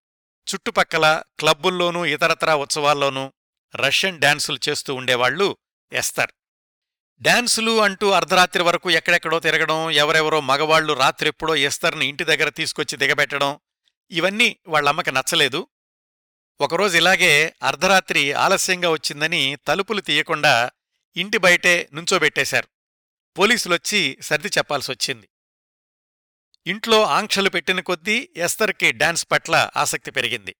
చుట్టుపక్కల 0.54 1.22
క్లబ్బుల్లోనూ 1.40 2.06
ఇతరత్రా 2.06 2.56
ఉత్సవాల్లోనూ 2.56 3.34
రష్యన్ 3.76 4.20
డాన్సులు 4.20 4.60
చేస్తూ 4.70 4.94
ఉండేవాళ్ళు 4.94 5.58
ఎస్తర్. 5.94 6.32
డాన్సులు 7.22 7.82
అంటూ 7.82 8.10
అర్ధరాత్రి 8.10 8.64
వరకు 8.64 8.90
ఎక్కడెక్కడో 8.90 9.40
తిరగడం 9.40 9.92
ఎవరెవరో 9.92 10.42
మగవాళ్ళు 10.42 10.94
రాత్రెప్పుడో 10.94 11.56
ఎస్తర్ని 11.56 12.08
ఇంటి 12.08 12.24
దగ్గర 12.24 12.50
తీసుకొచ్చి 12.50 12.98
దిగబెట్టడం 12.98 13.60
ఇవన్నీ 14.12 14.58
వాళ్ళమ్మకి 14.68 15.12
నచ్చలేదు. 15.12 15.68
ఒకరోజు 16.62 16.98
ఇలాగే 16.98 17.56
అర్ధరాత్రి 17.64 18.34
ఆలస్యంగా 18.34 18.90
వచ్చిందని 18.90 19.58
తలుపులు 19.68 20.02
తీయకుండా 20.02 20.72
ఇంటి 21.18 21.38
బయటే 21.38 21.90
నుంచోబెట్టేశారు. 21.94 22.68
పోలీసులొచ్చి 23.38 24.18
సర్ది 24.22 24.48
చెప్పాల్సొచ్చింది. 24.48 25.30
ఇంట్లో 26.68 27.04
ఆంక్షలు 27.04 27.50
పెట్టిన 27.50 27.80
కొద్దీ 27.80 28.30
ఎస్తర్కి 28.36 28.92
డాన్స్ 28.92 29.28
పట్ల 29.32 29.70
ఆసక్తి 29.78 30.12
పెరిగింది. 30.12 30.56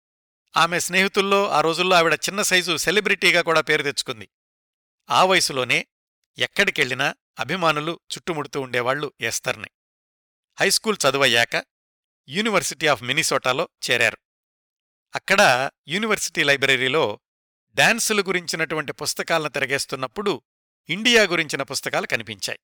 ఆమె 0.58 0.80
స్నేహితుల్లో 0.80 1.50
ఆ 1.50 1.62
రోజుల్లో 1.62 1.96
ఆవిడ 1.96 2.14
చిన్న 2.14 2.42
సైజు 2.42 2.78
సెలబ్రిటీగా 2.78 3.42
కూడా 3.42 3.62
పేరు 3.62 3.84
తెచ్చుకుంది. 3.84 4.30
ఆ 5.10 5.26
వయసులోనే 5.26 5.88
ఎక్కడికెళ్ళినా 6.38 7.16
అభిమానులు 7.40 8.00
చుట్టుముడుతూ 8.14 8.62
ఉండేవాళ్ళు 8.62 9.14
ఎస్తర్ని. 9.22 9.68
హైస్కూల్ 10.60 10.98
చదువయ్యాక 11.10 11.66
యూనివర్సిటీ 12.30 12.88
ఆఫ్ 12.88 13.04
మినిసోటాలో 13.04 13.70
చేరారు. 13.92 14.18
అక్కడ 15.16 15.70
యూనివర్సిటీ 15.88 16.44
లైబ్రరీలో 16.44 17.20
డాన్సులు 17.76 18.22
గురించినటువంటి 18.22 18.92
పుస్తకాలను 18.92 19.50
తిరగేస్తున్నప్పుడు 19.50 20.42
ఇండియా 20.90 21.24
గురించిన 21.24 21.64
పుస్తకాలు 21.64 22.08
కనిపించాయి. 22.08 22.60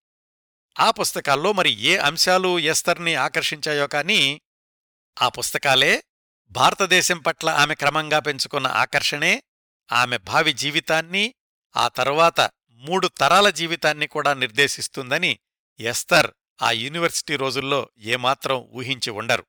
ఆ 0.79 0.91
పుస్తకాల్లో 0.91 1.53
మరి 1.53 1.69
ఏ 1.69 1.97
అంశాలు 1.97 2.59
ఎస్తర్ని 2.59 3.15
ఆకర్షించాయో 3.15 3.88
కానీ 3.88 4.41
ఆ 5.21 5.29
పుస్తకాలే 5.29 6.03
భారతదేశం 6.51 7.19
పట్ల 7.19 7.50
ఆమె 7.50 7.75
క్రమంగా 7.75 8.19
పెంచుకున్న 8.19 8.67
ఆకర్షణే 8.67 9.43
ఆమె 9.91 10.17
భావి 10.17 10.53
జీవితాన్ని 10.53 11.35
ఆ 11.77 11.88
తరువాత 11.88 12.51
మూడు 12.71 13.07
తరాల 13.07 13.50
జీవితాన్ని 13.50 14.07
కూడా 14.07 14.33
నిర్దేశిస్తుందని 14.33 15.39
ఎస్తర్ 15.79 16.31
ఆ 16.62 16.71
యూనివర్సిటీ 16.71 17.35
రోజుల్లో 17.35 17.89
ఏమాత్రం 17.97 18.57
ఊహించి 18.57 19.09
ఉండరు. 19.09 19.45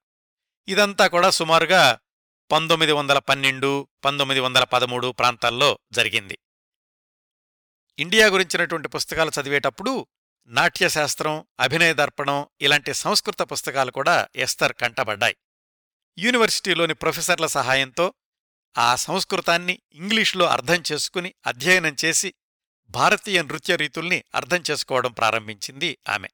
ఇదంతా 0.68 1.06
కూడా 1.06 1.30
సుమారుగా 1.30 1.98
పంతొమ్మిది 2.50 2.92
వందల 2.92 3.18
పన్నెండు 3.18 3.88
పంతొమ్మిది 4.04 4.40
వందల 4.40 4.64
పదమూడు 4.64 5.12
ప్రాంతాల్లో 5.12 5.78
జరిగింది. 5.92 6.38
ఇండియా 7.98 8.26
గురించినటువంటి 8.26 8.88
పుస్తకాలు 8.88 9.32
చదివేటప్పుడు 9.40 10.06
నాట్యశాస్త్రం 10.46 11.46
అభినయ 11.60 11.94
దర్పణం 11.94 12.46
ఇలాంటి 12.60 12.94
సంస్కృత 12.94 13.42
పుస్తకాలు 13.42 13.90
కూడా 13.90 14.28
ఎస్తర్ 14.36 14.72
కంటబడ్డాయి. 14.72 15.36
యూనివర్సిటీలోని 16.18 16.94
ప్రొఫెసర్ల 16.94 17.46
సహాయంతో 17.46 18.14
ఆ 18.78 18.96
సంస్కృతాన్ని 18.96 19.82
ఇంగ్లీష్లో 19.92 20.46
అర్థం 20.46 20.82
చేసుకుని 20.92 21.34
అధ్యయనం 21.46 21.96
చేసి 22.04 22.34
భారతీయ 22.88 23.42
నృత్య 23.42 23.76
రీతుల్ని 23.76 24.24
అర్థం 24.34 24.62
చేసుకోవడం 24.70 25.12
ప్రారంభించింది 25.12 25.98
ఆమె. 26.08 26.28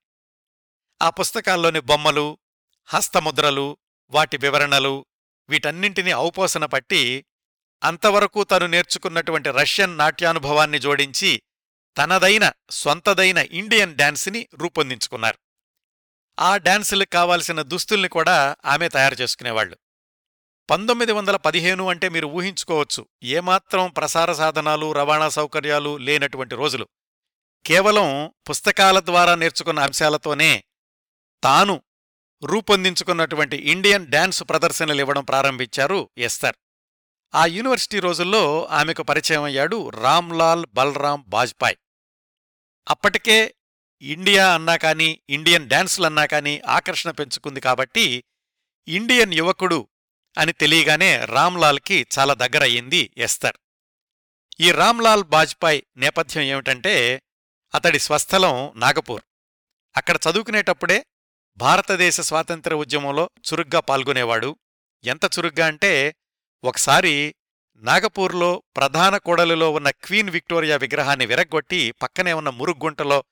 ఆ 1.03 1.11
పుస్తకాల్లోని 1.11 1.81
బొమ్మలు 1.81 2.39
హస్తముద్రలు 2.85 3.77
వాటి 4.11 4.37
వివరణలు 4.37 5.07
వీటన్నింటినీ 5.49 6.13
ఔపోసన 6.13 6.65
పట్టి 6.65 7.25
అంతవరకు 7.83 8.45
తను 8.45 8.67
నేర్చుకున్నటువంటి 8.67 9.51
రష్యన్ 9.51 9.99
నాట్యానుభవాన్ని 9.99 10.79
జోడించి 10.79 11.43
తనదైన 11.99 12.53
స్వంతదైన 12.71 13.39
ఇండియన్ 13.39 13.97
డాన్స్ని 13.97 14.49
రూపొందించుకున్నారు. 14.55 15.39
ఆ 16.41 16.57
డాన్సులకు 16.57 17.11
కావాల్సిన 17.11 17.63
దుస్తుల్ని 17.63 18.09
కూడా 18.09 18.57
ఆమె 18.65 18.89
తయారు 18.89 19.15
చేసుకునేవాళ్ళు 19.15 19.79
పంతొమ్మిది 20.71 21.13
వందల 21.13 21.37
పదిహేను 21.37 21.89
అంటే 21.89 22.09
మీరు 22.09 22.27
ఊహించుకోవచ్చు 22.27 23.09
ఏమాత్రం 23.23 23.91
ప్రసార 23.91 24.33
సాధనాలు 24.33 24.93
రవాణా 24.93 25.29
సౌకర్యాలు 25.29 25.97
లేనటువంటి 25.97 26.55
రోజులు. 26.55 26.89
కేవలం 27.67 28.35
పుస్తకాల 28.51 29.01
ద్వారా 29.01 29.35
నేర్చుకున్న 29.35 29.81
అంశాలతోనే 29.81 30.65
తాను 31.45 31.83
రూపొందించుకున్నటువంటి 32.45 33.57
ఇండియన్ 33.57 34.07
డాన్స్ 34.07 34.43
ప్రదర్శనలు 34.49 35.01
ఇవ్వడం 35.01 35.25
ప్రారంభించారు 35.25 36.11
ఎస్తర్. 36.19 36.57
ఆ 37.35 37.47
యూనివర్సిటీ 37.47 38.01
రోజుల్లో 38.01 38.67
ఆమెకు 38.67 39.03
పరిచయం 39.03 39.43
అయ్యాడు 39.43 39.89
రామ్లాల్ 39.89 40.67
బలరాం 40.75 41.25
బాజ్పాయ్. 41.29 41.77
అప్పటికే 42.89 43.55
ఇండియా 44.03 44.55
అన్నా 44.55 44.77
కానీ 44.77 45.21
ఇండియన్ 45.31 45.69
డాన్సులన్నా 45.69 46.27
కానీ 46.27 46.63
ఆకర్షణ 46.67 47.11
పెంచుకుంది 47.11 47.61
కాబట్టి 47.61 48.25
ఇండియన్ 48.89 49.35
యువకుడు 49.35 49.89
అని 50.39 50.53
తెలియగానే 50.53 51.25
రామ్లాల్కి 51.25 52.07
చాలా 52.19 52.35
దగ్గరయ్యింది 52.35 53.13
ఎస్తర్. 53.17 53.57
ఈ 54.61 54.73
రామ్లాల్ 54.73 55.25
బాజ్పాయ్ 55.25 55.83
నేపథ్యం 55.97 56.43
ఏమిటంటే 56.43 57.23
అతడి 57.75 57.99
స్వస్థలం 57.99 58.73
నాగపూర్. 58.77 59.23
అక్కడ 59.97 60.19
చదువుకునేటప్పుడే 60.31 61.07
భారతదేశ 61.57 62.21
స్వాతంత్ర 62.21 62.75
ఉద్యమంలో 62.75 63.31
చురుగ్గా 63.41 63.81
పాల్గొనేవాడు. 63.81 64.57
ఎంత 65.05 65.25
చురుగ్గా 65.25 65.67
అంటే 65.67 66.15
ఒకసారి 66.65 67.35
నాగపూర్లో 67.77 68.63
ప్రధాన 68.77 69.17
కూడలిలో 69.17 69.73
ఉన్న 69.73 69.91
క్వీన్ 69.91 70.31
విక్టోరియా 70.31 70.77
విగ్రహాన్ని 70.77 71.27
విరగ్గొట్టి 71.27 71.91
పక్కనే 71.91 72.33
ఉన్న 72.33 72.51
మురుగుంటలో 72.51 73.25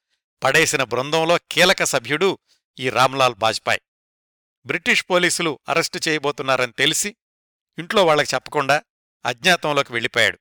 పడేసిన 0.43 0.83
బృందంలో 0.83 1.39
కీలక 1.51 1.85
సభ్యుడు 1.85 2.39
ఈ 2.79 2.91
రామ్లాల్ 2.91 3.35
బాజ్పాయ్. 3.35 3.81
బ్రిటిష్ 4.67 5.05
పోలీసులు 5.11 5.59
అరెస్టు 5.69 6.01
చేయబోతున్నారని 6.09 6.73
తెలిసి 6.73 7.17
ఇంట్లో 7.79 8.07
వాళ్ళకు 8.07 8.35
చెప్పకుండా 8.35 8.83
అజ్ఞాతంలోకి 9.27 9.93
వెళ్ళిపోయాడు. 9.93 10.39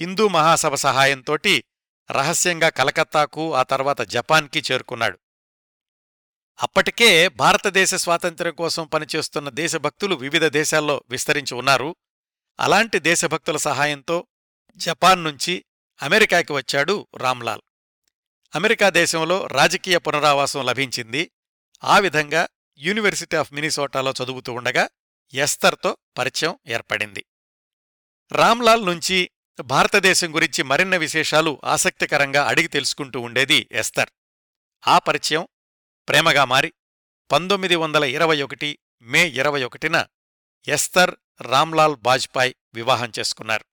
హిందూ 0.00 0.28
మహాసభ 0.28 0.74
సహాయంతోటి 0.74 1.64
రహస్యంగా 2.10 2.68
కలకత్తాకు 2.68 3.54
ఆ 3.54 3.62
తర్వాత 3.62 4.02
జపాన్కి 4.02 4.62
చేరుకున్నాడు. 4.72 5.18
అప్పటికే 6.62 7.28
భారతదేశ 7.28 7.94
స్వాతంత్ర్యం 7.94 8.54
కోసం 8.54 8.86
పనిచేస్తున్న 8.86 9.48
దేశభక్తులు 9.48 10.14
వివిధ 10.14 10.44
దేశాల్లో 10.44 11.04
విస్తరించి 11.10 11.54
ఉన్నారు. 11.54 11.96
అలాంటి 12.60 12.98
దేశభక్తుల 12.98 13.56
సహాయంతో 13.56 14.26
జపాన్ 14.76 15.24
నుంచి 15.24 15.64
అమెరికాకి 16.02 16.52
వచ్చాడు 16.52 17.06
రామ్లాల్. 17.16 17.60
అమెరికా 18.54 18.90
దేశంలో 18.90 19.46
రాజకీయ 19.46 19.98
పునరావాసం 19.98 20.66
లభించింది. 20.66 21.30
ఆ 21.84 21.98
విధంగా 21.98 22.48
యూనివర్సిటీ 22.78 23.36
ఆఫ్ 23.36 23.52
మినిసోటాలో 23.52 24.14
చదువుతూ 24.24 24.52
ఉండగా 24.52 24.88
ఎస్తర్తో 25.34 25.96
పరిచయం 26.18 26.58
ఏర్పడింది. 26.68 27.24
రామ్లాల్ 28.32 28.86
నుంచి 28.86 29.30
భారతదేశం 29.60 30.34
గురించి 30.34 30.62
మరిన్న 30.62 30.96
విశేషాలు 30.96 31.60
ఆసక్తికరంగా 31.64 32.48
అడిగి 32.48 32.68
తెలుసుకుంటూ 32.68 33.20
ఉండేది 33.20 33.68
ఎస్తర్. 33.72 34.08
ఆ 34.86 34.98
పరిచయం 34.98 35.48
ప్రేమగా 36.08 36.44
మారి 36.44 36.72
పంతొమ్మిది 37.32 37.76
వందల 37.76 38.04
ఇరవై 38.04 38.42
ఒకటి 38.42 38.78
మే 39.02 39.28
ఇరవై 39.28 39.64
ఒకటిన 39.64 40.06
ఎస్తర్ 40.68 41.16
రామ్లాల్ 41.40 41.96
బాజ్పాయ్ 41.96 42.54
వివాహం 42.74 43.12
చేసుకున్నారు. 43.18 43.64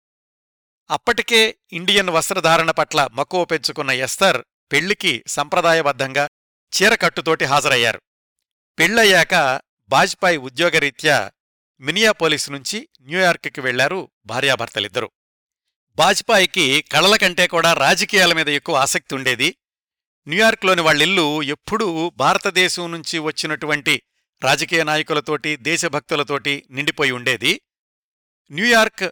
అప్పటికే 0.90 1.60
ఇండియన్ 1.72 2.10
వస్త్రధారణ 2.10 2.72
పట్ల 2.72 3.10
మక్కువ 3.14 3.46
పెంచుకున్న 3.46 3.92
ఎస్తర్ 3.92 4.44
పెళ్ళికి 4.72 5.24
సంప్రదాయబద్ధంగా 5.28 6.30
చీరకట్టుతోటి 6.74 7.46
హాజరయ్యారు. 7.46 8.02
పెళ్ళయ్యాక 8.80 9.62
బాజ్పాయ్ 9.90 10.38
ఉద్యోగరీత్యా 10.38 11.32
మినియాపోలిస్ 11.80 12.52
నుంచి 12.52 12.90
న్యూయార్క్కి 13.02 13.62
వెళ్ళారు 13.62 14.12
భార్యాభర్తలిద్దరూ. 14.26 15.12
బాజ్పాయికి 15.96 16.82
కళల 16.82 17.16
కంటే 17.16 17.48
కూడా 17.48 17.74
రాజకీయాల 17.74 18.34
మీద 18.34 18.50
ఎక్కువ 18.50 18.76
ఆసక్తి 18.76 19.16
ఉండేది 19.16 19.58
న్యూయార్క్లోని 20.28 20.82
వాళ్ళిల్లు 20.82 21.44
ఎప్పుడూ 21.44 22.10
భారతదేశం 22.10 22.92
నుంచి 22.92 23.20
వచ్చినటువంటి 23.20 24.02
రాజకీయ 24.44 24.84
నాయకులతోటి 24.84 25.56
దేశభక్తులతోటి 25.56 26.64
నిండిపోయి 26.72 27.12
ఉండేది. 27.12 27.62
న్యూయార్క్ 28.52 29.12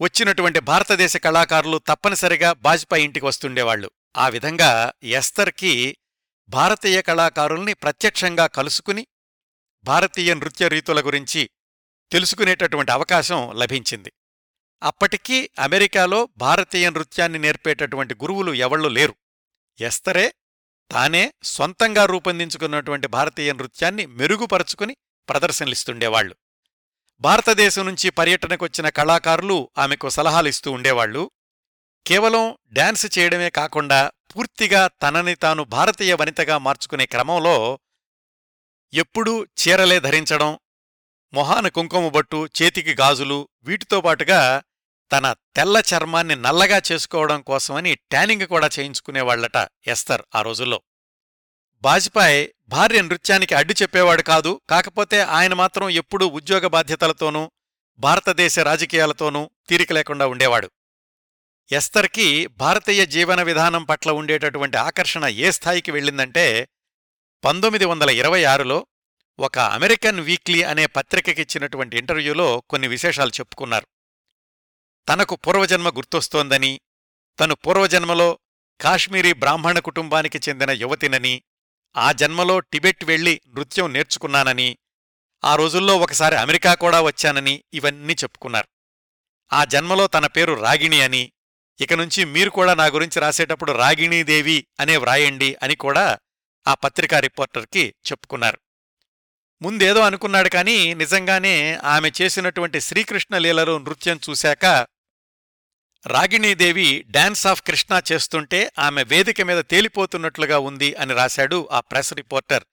వచ్చినటువంటి 0.00 0.60
భారతదేశ 0.60 1.16
కళాకారులు 1.16 1.78
తప్పనిసరిగా 1.78 2.52
బాజ్పాయి 2.52 3.04
ఇంటికి 3.04 3.26
వస్తుండేవాళ్ళు 3.26 3.90
ఆ 4.16 4.28
విధంగా 4.28 4.92
ఎస్తర్కి 5.02 5.96
భారతీయ 6.48 7.02
కళాకారుల్ని 7.02 7.74
ప్రత్యక్షంగా 7.74 8.46
కలుసుకుని 8.46 9.06
భారతీయ 9.84 10.34
నృత్య 10.34 10.68
రీతుల 10.68 11.06
గురించి 11.06 11.50
తెలుసుకునేటటువంటి 12.12 12.92
అవకాశం 12.92 13.52
లభించింది. 13.52 14.12
అప్పటికీ 14.82 15.50
అమెరికాలో 15.58 16.28
భారతీయ 16.36 16.90
నృత్యాన్ని 16.90 17.38
నేర్పేటటువంటి 17.38 18.14
గురువులు 18.14 18.52
ఎవళ్ళు 18.52 18.88
లేరు. 18.88 19.14
ఎస్తరే 19.80 20.34
తానే 20.90 21.22
సొంతంగా 21.46 22.04
రూపొందించుకున్నటువంటి 22.04 23.08
భారతీయ 23.08 23.50
నృత్యాన్ని 23.52 24.04
మెరుగుపరుచుకుని 24.18 24.94
ప్రదర్శనలిస్తుండేవాళ్ళు 25.28 26.34
భారతదేశం 27.22 27.84
నుంచి 27.86 28.08
పర్యటనకొచ్చిన 28.10 28.88
కళాకారులు 28.88 29.58
ఆమెకు 29.78 30.08
సలహాలిస్తూ 30.08 30.68
ఉండేవాళ్ళు 30.72 31.22
కేవలం 32.06 32.44
డాన్స్ 32.72 33.06
చేయడమే 33.18 33.50
కాకుండా 33.50 34.00
పూర్తిగా 34.32 34.80
తనని 35.02 35.34
తాను 35.34 35.62
భారతీయ 35.72 36.12
వనితగా 36.14 36.56
మార్చుకునే 36.58 37.06
క్రమంలో 37.06 37.56
ఎప్పుడూ 38.92 39.34
చీరలే 39.60 39.98
ధరించడం 39.98 40.52
మొహాన 41.32 41.66
కుంకుమ 41.68 42.06
బొట్టు 42.08 42.38
చేతికి 42.56 42.94
గాజులు 42.94 43.38
వీటితో 43.64 43.98
పాటుగా 44.00 44.40
తన 45.12 45.32
తెల్ల 45.56 45.82
చర్మాన్ని 45.94 46.36
నల్లగా 46.36 46.82
చేసుకోవడం 46.92 47.40
కోసమని 47.40 47.94
ట్యానింగ్ 47.94 48.46
కూడా 48.46 48.70
చేయించుకునేవాళ్ళట 48.78 49.68
ఎస్తర్ 49.86 50.22
ఆ 50.34 50.42
రోజుల్లో. 50.42 50.82
బాజ్పాయ్ 51.82 52.48
భార్య 52.68 53.02
నృత్యానికి 53.02 53.54
అడ్డు 53.54 53.74
చెప్పేవాడు 53.82 54.22
కాదు 54.22 54.60
కాకపోతే 54.70 55.20
ఆయన 55.20 55.54
మాత్రం 55.54 55.88
ఎప్పుడూ 55.88 56.26
ఉద్యోగ 56.26 56.66
బాధ్యతలతోనూ 56.66 57.50
భారతదేశ 57.98 58.58
రాజకీయాలతోనూ 58.58 59.50
తీరిక 59.68 59.92
లేకుండా 59.92 60.26
ఉండేవాడు. 60.26 60.70
ఎస్తర్కి 61.72 62.46
భారతీయ 62.46 63.06
జీవన 63.06 63.42
విధానం 63.42 63.84
పట్ల 63.84 64.10
ఉండేటటువంటి 64.10 64.76
ఆకర్షణ 64.76 65.24
ఏ 65.24 65.50
స్థాయికి 65.50 65.90
వెళ్ళిందంటే 65.90 66.68
పంతొమ్మిది 67.44 67.84
వందల 67.84 68.10
ఇరవై 68.10 68.44
ఆరులో 68.44 68.86
ఒక 69.38 69.58
అమెరికన్ 69.58 70.20
వీక్లీ 70.20 70.62
అనే 70.62 70.86
పత్రికకిచ్చినటువంటి 70.86 71.98
ఇంటర్వ్యూలో 71.98 72.60
కొన్ని 72.60 72.88
విశేషాలు 72.88 73.30
చెప్పుకున్నారు. 73.30 73.86
తనకు 75.08 75.34
పూర్వజన్మ 75.34 75.88
గుర్తొస్తోందని 75.88 76.80
తను 77.40 77.54
పూర్వజన్మలో 77.54 78.38
కాశ్మీరీ 78.80 79.32
బ్రాహ్మణ 79.32 79.78
కుటుంబానికి 79.78 80.38
చెందిన 80.48 80.70
యువతినని 80.70 81.42
ఆ 81.96 82.12
జన్మలో 82.12 82.60
టిబెట్ 82.60 83.04
వెళ్ళి 83.04 83.40
నృత్యం 83.48 83.92
నేర్చుకున్నానని 83.92 84.78
ఆ 85.44 85.56
రోజుల్లో 85.56 85.96
ఒకసారి 85.96 86.36
అమెరికా 86.36 86.74
కూడా 86.74 87.00
వచ్చానని 87.00 87.64
ఇవన్నీ 87.74 88.12
చెప్పుకున్నారు. 88.12 88.68
ఆ 89.52 89.64
జన్మలో 89.64 90.06
తన 90.06 90.26
పేరు 90.26 90.54
రాగిణి 90.54 91.00
అని 91.00 91.32
ఇక 91.80 91.92
నుంచి 91.92 92.24
మీరు 92.24 92.50
కూడా 92.50 92.74
నా 92.74 92.86
గురించి 92.86 93.20
రాసేటప్పుడు 93.20 93.72
రాగిణీదేవి 93.72 94.66
అనే 94.80 94.96
వ్రాయండి 94.96 95.56
అని 95.62 95.76
కూడా 95.76 96.18
ఆ 96.66 96.74
పత్రికా 96.74 97.20
రిపోర్టర్కి 97.20 97.94
చెప్పుకున్నారు. 98.06 98.58
ముందేదో 99.62 100.00
అనుకున్నాడు 100.00 100.48
కాని 100.48 100.94
నిజంగానే 100.94 101.74
ఆమె 101.74 102.10
చేసినటువంటి 102.22 102.80
శ్రీకృష్ణ 102.80 103.38
లీలలో 103.38 103.78
నృత్యం 103.78 104.20
చూశాక 104.30 104.64
రాగిణీదేవి 106.06 107.06
డాన్స్ 107.10 107.46
ఆఫ్ 107.46 107.62
కృష్ణ 107.62 108.00
చేస్తుంటే 108.12 108.72
ఆమె 108.78 109.02
వేదిక 109.02 109.40
మీద 109.40 109.64
తేలిపోతున్నట్లుగా 109.70 110.58
ఉంది 110.58 110.94
అని 110.94 111.14
రాశాడు 111.14 111.68
ఆ 111.72 111.80
ప్రెస్ 111.80 112.14
రిపోర్టర్. 112.14 112.64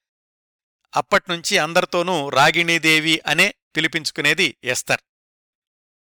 అప్పట్నుంచి 0.95 1.57
అందరితోనూ 1.57 2.29
రాగిణీదేవి 2.29 3.21
అనే 3.27 3.53
పిలిపించుకునేది 3.75 4.57
ఎస్తర్. 4.63 5.01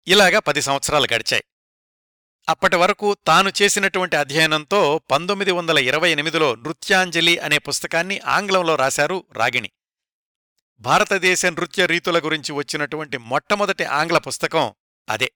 ఇలాగా 0.07 0.39
పది 0.39 0.63
సంవత్సరాలు 0.63 1.09
గడిచాయి. 1.15 1.45
అప్పటి 2.49 2.77
వరకు 2.77 3.17
తాను 3.27 3.53
చేసినటువంటి 3.63 4.17
అధ్యయనంతో 4.17 5.01
పంతొమ్మిది 5.11 5.53
వందల 5.53 5.79
ఇరవై 5.79 6.13
ఎనిమిదిలో 6.13 6.55
నృత్యాంజలి 6.55 7.39
అనే 7.39 7.59
పుస్తకాన్ని 7.59 8.21
ఆంగ్లంలో 8.21 8.77
రాశారు 8.77 9.25
రాగిణి. 9.33 9.71
భారతదేశ 10.83 11.47
నృత్య 11.47 11.87
రీతుల 11.87 12.19
గురించి 12.19 12.53
వచ్చినటువంటి 12.53 13.17
మొట్టమొదటి 13.17 13.85
ఆంగ్ల 13.85 14.19
పుస్తకం 14.19 14.75
అదే. 15.09 15.33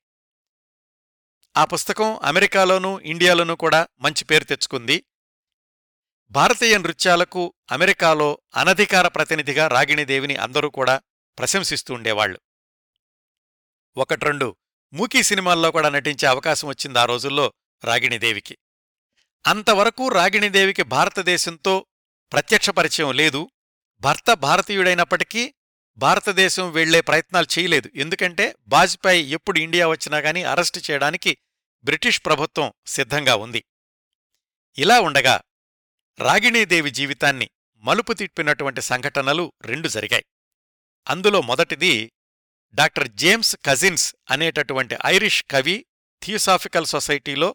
ఆ 1.57 1.65
పుస్తకం 1.65 2.21
అమెరికాలోనూ 2.23 3.01
ఇండియాలోనూ 3.01 3.57
కూడా 3.57 3.89
మంచి 4.01 4.25
పేరు 4.25 4.45
తెచ్చుకుంది. 4.45 5.05
భారతీయ 6.31 6.79
నృత్యాలకు 6.79 7.55
అమెరికాలో 7.73 8.41
అనధికార 8.57 9.09
ప్రతినిధిగా 9.09 9.69
రాగిణిదేవిని 9.69 10.37
అందరూ 10.37 10.71
కూడా 10.71 11.01
ప్రశంసిస్తూ 11.39 11.95
ఉండేవాళ్ళు 11.95 12.41
ఒకట్రెండు 13.97 14.57
మూకీ 14.93 15.23
సినిమాల్లో 15.23 15.71
కూడా 15.71 15.89
నటించే 15.89 16.29
అవకాశం 16.29 16.69
వచ్చింది 16.69 16.99
ఆ 16.99 17.05
రోజుల్లో 17.05 17.53
రాగిణిదేవికి. 17.85 18.59
అంతవరకు 19.47 20.09
రాగిణిదేవికి 20.09 20.83
భారతదేశంతో 20.83 21.87
ప్రత్యక్ష 22.33 22.71
పరిచయం 22.71 23.13
లేదు. 23.13 23.51
భర్త 24.01 24.33
భారతీయుడైనప్పటికీ 24.33 25.55
భారతదేశం 25.97 26.73
వెళ్ళే 26.73 27.01
ప్రయత్నాలు 27.01 27.47
చేయలేదు. 27.59 27.91
ఎందుకంటే 27.95 28.55
బాజ్పేయి 28.69 29.23
ఎప్పుడు 29.23 29.59
ఇండియా 29.59 29.89
వచ్చినా 29.89 30.19
గాని 30.19 30.45
అరెస్టు 30.45 30.81
చేయడానికి 30.91 31.39
బ్రిటిష్ 31.85 32.23
ప్రభుత్వం 32.25 32.73
సిద్ధంగా 32.87 33.37
ఉంది. 33.37 33.65
ఇలా 34.79 35.01
ఉండగా 35.01 35.41
రాగిణీదేవి 36.19 36.91
జీవితాన్ని 36.91 37.51
మలుపు 37.77 38.13
తిప్పినటువంటి 38.13 38.81
సంఘటనలు 38.81 39.53
రెండు 39.63 39.89
జరిగాయి. 39.89 40.25
అందులో 41.09 41.41
మొదటిది 41.41 42.13
డాక్టర్ 42.75 43.09
జేమ్స్ 43.09 43.57
కజిన్స్ 43.65 44.15
అనేటటువంటి 44.31 44.97
ఐరిష్ 45.07 45.45
కవి 45.51 45.87
థియోసాఫికల్ 46.23 46.87
సొసైటీలో 46.87 47.55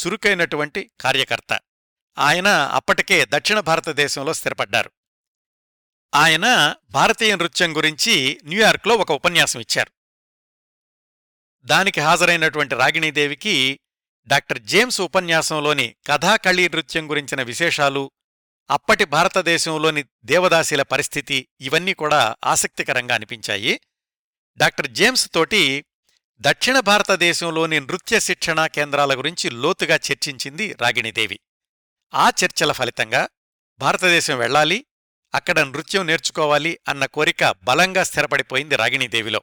చురుకైనటువంటి 0.00 0.90
కార్యకర్త. 1.00 1.60
ఆయన 2.18 2.48
అప్పటికే 2.48 3.26
దక్షిణ 3.28 3.60
భారతదేశంలో 3.60 4.32
స్థిరపడ్డారు. 4.32 4.90
ఆయన 6.14 6.74
భారతీయ 6.90 7.36
నృత్యం 7.36 7.76
గురించి 7.76 8.40
న్యూయార్క్లో 8.44 8.94
ఒక 8.94 9.12
ఉపన్యాసం 9.12 9.60
ఇచ్చారు. 9.60 9.92
దానికి 11.64 12.00
హాజరైనటువంటి 12.00 12.74
రాగిణీదేవికి 12.74 13.80
డాక్టర్ 14.26 14.62
జేమ్స్ 14.62 15.00
ఉపన్యాసంలోని 15.00 15.94
కథాకళీ 16.06 16.68
నృత్యం 16.68 17.10
గురించిన 17.10 17.42
విశేషాలు 17.42 18.10
అప్పటి 18.70 19.04
భారతదేశంలోని 19.04 20.04
దేవదాసీల 20.24 20.82
పరిస్థితి 20.82 21.48
ఇవన్నీ 21.60 21.94
కూడా 21.94 22.36
ఆసక్తికరంగా 22.44 23.14
అనిపించాయి. 23.14 23.80
డాక్టర్ 24.56 24.88
జేమ్స్ 24.88 25.32
తోటి 25.32 25.84
దక్షిణ 26.40 26.80
భారతదేశంలోని 26.80 27.80
నృత్య 27.80 28.20
శిక్షణా 28.20 28.66
కేంద్రాల 28.66 29.18
గురించి 29.18 29.50
లోతుగా 29.50 29.94
చర్చించింది 29.94 30.76
రాగిణీదేవి. 30.80 31.40
ఆ 32.14 32.30
చర్చల 32.44 32.72
ఫలితంగా 32.72 33.28
భారతదేశం 33.78 34.38
వెళ్ళాలి 34.38 34.84
అక్కడ 35.34 35.60
నృత్యం 35.60 36.06
నేర్చుకోవాలి 36.06 36.78
అన్న 36.88 37.04
కోరిక 37.06 37.54
బలంగా 37.62 38.02
స్థిరపడిపోయింది 38.02 38.76
రాగిణీదేవిలో. 38.76 39.42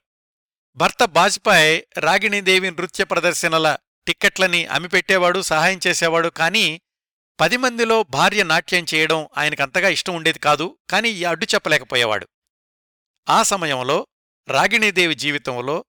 భర్త 0.75 1.05
బాజ్పాయ్ 1.05 1.81
రాగిణీదేవి 1.97 2.71
నృత్య 2.71 3.03
ప్రదర్శనల 3.03 3.77
టిక్కెట్లని 4.07 4.65
అమ్మిపెట్టేవాడు 4.65 5.41
సహాయం 5.41 5.79
చేసేవాడు 5.87 6.29
కానీ 6.29 6.81
పది 7.39 7.57
మందిలో 7.57 8.03
భార్య 8.03 8.43
నాట్యం 8.43 8.85
చేయడం 8.93 9.29
ఆయనకంతగా 9.37 9.89
ఇష్టం 9.89 10.15
ఉండేది 10.15 10.39
కాదు 10.39 10.77
కాని 10.89 11.09
ఈ 11.09 11.23
అడ్డు 11.23 11.47
చెప్పలేకపోయేవాడు. 11.55 12.27
ఆ 13.29 13.43
సమయంలో 13.43 14.07
రాగిణీదేవి 14.47 15.15
జీవితంలో 15.15 15.85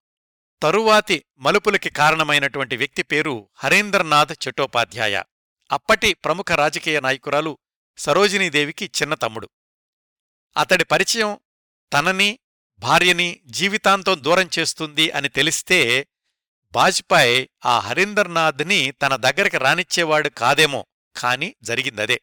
తరువాతి 0.63 1.25
మలుపులకి 1.39 1.91
కారణమైనటువంటి 1.91 2.77
వ్యక్తి 2.77 3.03
పేరు 3.03 3.51
హరేంద్రనాథ్ 3.55 4.33
చట్టోపాధ్యాయ. 4.33 5.23
అప్పటి 5.73 6.15
ప్రముఖ 6.15 6.53
రాజకీయ 6.53 7.01
నాయకురాలు 7.01 7.59
సరోజినీదేవికి 7.97 8.85
చిన్న 8.85 9.15
తమ్ముడు. 9.15 9.51
అతడి 10.57 10.85
పరిచయం 10.85 11.39
తనని 11.93 12.39
భార్యని 12.79 13.41
జీవితాంతం 13.47 14.25
దూరం 14.25 14.51
చేస్తుంది 14.59 15.11
అని 15.11 15.29
తెలిస్తే 15.29 16.07
బాజ్పాయ్ 16.73 17.49
ఆ 17.67 17.79
హరీందర్నాథ్ని 17.79 18.91
తన 18.91 19.17
దగ్గరికి 19.17 19.59
రానిచ్చేవాడు 19.59 20.29
కాదేమో. 20.29 20.87
కాని 21.17 21.55
జరిగిందదే. 21.63 22.21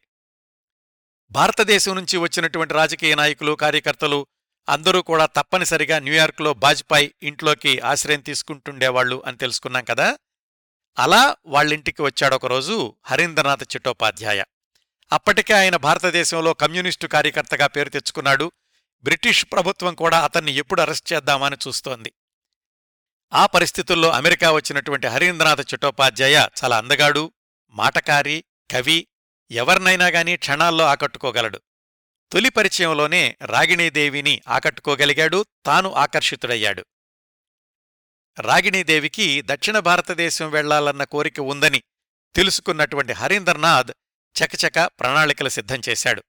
భారతదేశం 1.30 1.94
నుంచి 1.94 2.16
వచ్చినటువంటి 2.16 2.74
రాజకీయ 2.74 3.14
నాయకులు 3.14 3.52
కార్యకర్తలు 3.52 4.26
అందరూ 4.68 5.02
కూడా 5.02 5.26
తప్పనిసరిగా 5.26 5.98
న్యూయార్క్లో 5.98 6.54
బాజ్పాయ్ 6.54 7.10
ఇంట్లోకి 7.22 7.80
ఆశ్రయం 7.80 8.20
తీసుకుంటుండేవాళ్ళు 8.20 9.22
అని 9.26 9.36
తెలుసుకున్నాం 9.36 9.84
కదా. 9.84 10.18
అలా 10.98 11.36
వాళ్ళింటికి 11.46 12.02
వచ్చాడొకరోజు 12.02 12.94
హరీంద్రనాథ్ 13.04 13.76
చట్టోపాధ్యాయ. 13.76 14.42
అప్పటికే 15.12 15.54
ఆయన 15.54 15.76
భారతదేశంలో 15.76 16.54
కమ్యూనిస్టు 16.54 17.06
కార్యకర్తగా 17.06 17.66
పేరు 17.66 17.88
తెచ్చుకున్నాడు. 17.88 18.52
బ్రిటిష్ 19.02 19.46
ప్రభుత్వం 19.52 19.94
కూడా 19.94 20.24
అతన్ని 20.24 20.52
ఎప్పుడు 20.52 20.80
అరెస్ట్ 20.80 21.12
చేద్దామని 21.12 21.56
చూస్తోంది. 21.68 22.12
ఆ 23.32 23.46
పరిస్థితుల్లో 23.46 24.10
అమెరికా 24.10 24.52
వచ్చినటువంటి 24.52 25.06
హరీంద్రనాథ్ 25.06 25.74
చట్టోపాధ్యాయ 25.74 26.48
చాలా 26.64 26.78
అందగాడు 26.78 27.32
మాటకారి 27.70 28.44
కవి 28.70 29.06
ఎవరినైనా 29.50 30.06
గాని 30.06 30.36
క్షణాల్లో 30.36 30.84
ఆకట్టుకోగలడు. 30.84 31.60
తొలి 32.32 32.48
పరిచయంలోనే 32.48 33.36
రాగిణీదేవిని 33.42 34.42
ఆకట్టుకోగలిగాడు 34.48 35.46
తాను 35.66 35.92
ఆకర్షితుడయ్యాడు. 35.92 36.84
రాగిణీదేవికి 38.40 39.42
దక్షిణ 39.42 39.78
భారతదేశం 39.78 40.50
వెళ్ళాలన్న 40.50 41.04
కోరిక 41.04 41.40
ఉందని 41.40 41.82
తెలుసుకున్నటువంటి 42.34 43.12
హరీంద్రనాథ్ 43.12 43.92
చకచక 44.36 44.86
ప్రణాళికలు 44.86 45.48
సిద్ధం 45.48 45.80
చేశాడు. 45.88 46.24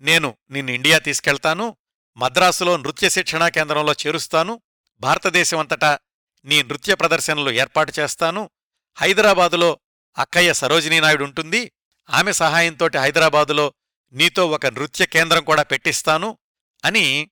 నేను 0.00 0.36
నిన్ను 0.50 0.72
ఇండియా 0.72 0.98
తీసుకెళ్తాను 0.98 1.76
మద్రాసులో 2.16 2.76
నృత్య 2.76 3.08
శిక్షణా 3.08 3.48
కేంద్రంలో 3.48 3.92
చేరుస్తాను 3.92 4.60
భారతదేశమంతటా 5.00 5.98
నీ 6.44 6.62
నృత్య 6.62 6.94
ప్రదర్శనలు 6.94 7.50
ఏర్పాటు 7.50 7.92
చేస్తాను 7.98 8.50
హైదరాబాదులో 8.98 9.78
అక్కయ్య 10.18 10.52
సరోజినీనాయుడు 10.52 11.24
ఉంటుంది 11.24 11.72
ఆమె 12.10 12.32
సహాయంతోటి 12.32 12.98
హైదరాబాదులో 12.98 13.72
నీతో 14.12 14.46
ఒక 14.46 14.66
నృత్య 14.66 15.06
కేంద్రం 15.06 15.44
కూడా 15.44 15.62
పెట్టిస్తాను 15.62 16.38
అని 16.84 17.30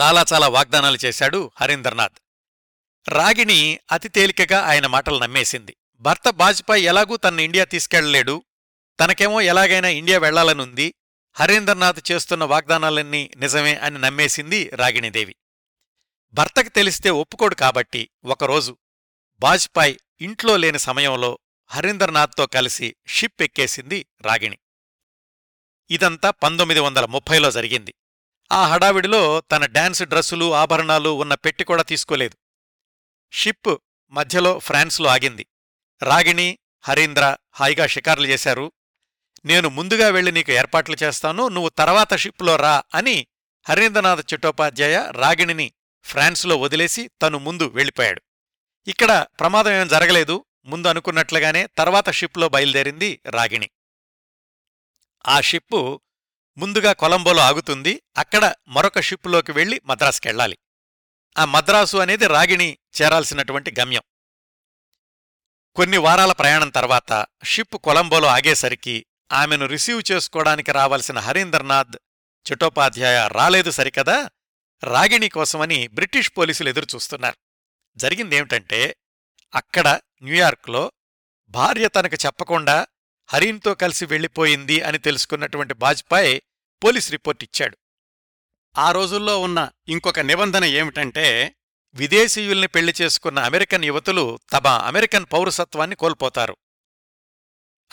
చాలా 0.00 0.24
చాలా 0.32 0.48
వాగ్దానాలు 0.48 0.98
చేశాడు 1.04 1.50
హరీందర్నాథ్. 1.60 2.18
రాగిణి 3.08 3.80
అతి 3.92 4.08
తేలికగా 4.08 4.60
ఆయన 4.60 4.86
మాటలు 4.86 5.18
నమ్మేసింది. 5.18 5.76
భర్త 6.00 6.30
బాజ్పాయ్ 6.30 6.84
ఎలాగూ 6.84 7.16
తన 7.16 7.40
ఇండియా 7.40 7.64
తీసుకెళ్ళలేడు 7.64 8.44
తనకేమో 9.00 9.40
ఎలాగైనా 9.40 9.88
ఇండియా 9.88 10.18
వెళ్ళాలనుంది. 10.18 10.94
హరీందర్నాథ్ 11.32 12.12
చేస్తున్న 12.12 12.44
వాగ్దానాలన్నీ 12.44 13.30
నిజమే 13.36 13.74
అని 13.74 13.98
నమ్మేసింది 13.98 14.70
రాగిణిదేవి. 14.74 15.36
భర్తకి 16.34 16.68
తెలిస్తే 16.68 17.10
ఒప్పుకోడు 17.10 17.54
కాబట్టి 17.54 18.10
ఒకరోజు 18.24 18.76
బాజ్పాయ్ 19.38 19.96
ఇంట్లో 20.20 20.56
లేని 20.56 20.78
సమయంలో 20.78 21.38
హరీందర్నాథ్తో 21.66 22.46
కలిసి 22.46 22.96
షిప్ 23.06 23.42
ఎక్కేసింది 23.42 24.06
రాగిణి. 24.20 24.58
ఇదంతా 25.90 26.30
పంతొమ్మిది 26.30 26.80
వందల 26.80 27.04
ముప్పైలో 27.04 27.50
జరిగింది. 27.50 27.94
ఆ 28.52 28.66
హడావిడిలో 28.66 29.40
తన 29.40 29.66
డాన్స్ 29.66 30.02
డ్రెస్సులు 30.02 30.54
ఆభరణాలు 30.54 31.08
ఉన్న 31.08 31.34
పెట్టి 31.34 31.64
కూడా 31.64 31.82
తీసుకోలేదు. 31.82 32.36
షిప్ 33.32 33.76
మధ్యలో 34.10 34.58
ఫ్రాన్స్లో 34.58 35.10
ఆగింది. 35.10 35.46
రాగిణి 36.02 36.58
హరీంద్ర 36.80 37.36
హాయిగా 37.52 37.86
షికార్లు 37.86 38.26
చేశారు. 38.26 38.72
నేను 39.44 39.68
ముందుగా 39.68 40.08
వెళ్ళి 40.08 40.32
నీకు 40.32 40.52
ఏర్పాట్లు 40.52 40.96
చేస్తాను 41.02 41.48
నువ్వు 41.48 41.68
తర్వాత 41.68 42.16
షిప్లో 42.16 42.56
రా 42.56 42.82
అని 42.94 43.26
హరీంద్రనాథ్ 43.68 44.34
చట్టోపాధ్యాయ 44.34 45.10
రాగిణిని 45.10 45.72
ఫ్రాన్స్లో 46.02 46.56
వదిలేసి 46.56 47.10
తను 47.22 47.38
ముందు 47.38 47.64
వెళ్ళిపోయాడు. 47.64 48.22
ఇక్కడ 48.86 49.26
ప్రమాదం 49.40 49.70
ఏం 49.70 49.88
జరగలేదు 49.88 50.44
ముందు 50.64 50.88
అనుకున్నట్లుగానే 50.88 51.66
తర్వాత 51.66 52.10
షిప్లో 52.10 52.48
బయలుదేరింది 52.48 53.20
రాగిణి. 53.30 53.70
ఆ 55.26 55.40
షిప్పు 55.40 56.00
ముందుగా 56.56 56.92
కొలంబోలో 56.92 57.42
ఆగుతుంది 57.42 58.02
అక్కడ 58.16 58.54
మరొక 58.68 59.00
షిప్పులోకి 59.00 59.52
వెళ్ళి 59.52 59.80
మద్రాసుకెళ్ళాలి. 59.84 60.58
ఆ 61.38 61.44
మద్రాసు 61.44 61.96
అనేది 61.96 62.26
రాగిణి 62.26 62.78
చేరాల్సినటువంటి 63.02 63.74
గమ్యం. 63.80 64.02
కొన్ని 65.74 65.96
వారాల 65.96 66.32
ప్రయాణం 66.32 66.68
తర్వాత 66.68 67.26
షిప్ 67.44 67.76
కొలంబోలో 67.76 68.28
ఆగేసరికి 68.28 69.06
ఆమెను 69.32 69.66
రిసీవ్ 69.66 70.02
చేసుకోవడానికి 70.12 70.72
రావాల్సిన 70.72 71.18
హరీందర్నాథ్ 71.18 71.96
చటోపాధ్యాయ 72.52 73.28
రాలేదు 73.28 73.70
సరికదా? 73.70 74.30
రాగిణి 74.84 75.28
కోసమని 75.28 75.88
బ్రిటిష్ 75.88 76.32
పోలీసులు 76.38 76.68
ఎదురుచూస్తున్నారు. 76.68 77.36
జరిగిందేమిటంటే 77.96 78.96
అక్కడ 79.54 80.00
న్యూయార్క్లో 80.22 80.92
భార్య 81.48 81.88
తనకు 81.88 82.14
చెప్పకుండా 82.26 82.86
హరీన్తో 83.28 83.74
కలిసి 83.74 84.06
వెళ్ళిపోయింది 84.06 84.80
అని 84.80 84.98
తెలుసుకున్నటువంటి 84.98 85.74
బాజ్పాయ్ 85.74 86.40
పోలీస్ 86.84 87.10
రిపోర్ట్ 87.10 87.44
ఇచ్చాడు. 87.44 87.78
ఆ 88.78 88.92
రోజుల్లో 88.92 89.40
ఉన్న 89.40 89.70
ఇంకొక 89.88 90.20
నిబంధన 90.20 90.64
ఏమిటంటే 90.64 91.54
విదేశీయుల్ని 91.94 92.66
పెళ్ళి 92.66 92.94
చేసుకున్న 93.02 93.38
అమెరికన్ 93.38 93.84
యువతులు 93.84 94.38
తమ 94.52 94.66
అమెరికన్ 94.66 95.26
పౌరసత్వాన్ని 95.32 95.96
కోల్పోతారు. 95.96 96.56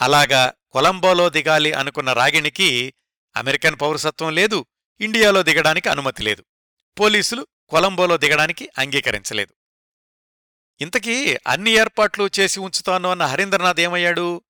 అలాగా 0.02 0.52
కొలంబోలో 0.70 1.30
దిగాలి 1.30 1.72
అనుకున్న 1.72 2.12
రాగిణికి 2.12 2.94
అమెరికన్ 3.36 3.76
పౌరసత్వం 3.80 4.34
లేదు 4.34 4.66
ఇండియాలో 5.00 5.42
దిగడానికి 5.42 5.88
అనుమతి 5.88 6.22
లేదు. 6.22 6.44
పోలీసులు 7.00 7.46
కొలంబోలో 7.68 8.16
దిగడానికి 8.16 8.68
అంగీకరించలేదు. 8.78 9.54
ఇంతకీ 10.80 11.36
అన్ని 11.46 11.70
ఏర్పాట్లు 11.70 12.30
చేసి 12.40 12.60
ఉంచుతాను 12.60 13.10
అన్న 13.10 13.22
హరీంద్రనాథ్ 13.22 13.80
ఏమయ్యాడు? 13.80 14.42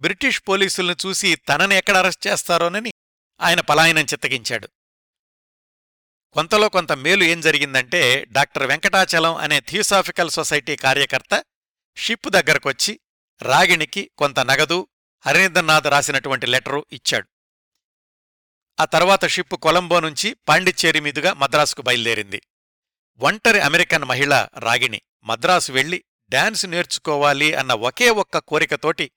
బ్రిటిష్ 0.00 0.42
పోలీసుల్ని 0.48 0.96
చూసి 1.06 1.34
తనని 1.34 1.74
ఎక్కడ 1.74 1.96
అరెస్ట్ 1.96 2.26
చేస్తారోనని 2.26 2.92
ఆయన 3.40 3.60
పలాయనం 3.60 4.04
చిత్తగించాడు. 4.04 4.68
కొంతలో 6.32 6.68
కొంత 6.68 6.92
మేలు 6.92 7.24
ఏం 7.24 7.40
జరిగిందంటే 7.40 8.24
డాక్టర్ 8.24 8.62
వెంకటాచలం 8.62 9.34
అనే 9.34 9.60
థియోసాఫికల్ 9.60 10.30
సొసైటీ 10.30 10.76
కార్యకర్త 10.76 11.44
షిప్ 11.96 12.30
దగ్గరకొచ్చి 12.30 13.00
రాగిణికి 13.42 14.10
కొంత 14.18 14.40
నగదు 14.40 14.88
హరీంద్రనాథ్ 15.26 15.86
రాసినటువంటి 15.86 16.46
లెటరు 16.46 16.86
ఇచ్చాడు. 16.92 17.28
ఆ 18.80 18.84
తర్వాత 18.84 19.26
షిప్ 19.26 19.54
కొలంబో 19.54 20.00
నుంచి 20.00 20.34
పాండిచ్చేరి 20.48 21.00
మీదుగా 21.00 21.32
మద్రాసుకు 21.34 21.82
బయలుదేరింది. 21.82 22.42
ఒంటరి 23.18 23.60
అమెరికన్ 23.60 24.04
మహిళ 24.04 24.46
రాగిణి 24.58 25.02
మద్రాసు 25.24 25.72
వెళ్ళి 25.72 26.04
డాన్స్ 26.28 26.66
నేర్చుకోవాలి 26.66 27.54
అన్న 27.54 27.72
ఒకే 27.72 28.10
ఒక్క 28.10 28.38
కోరికతోటి 28.38 29.10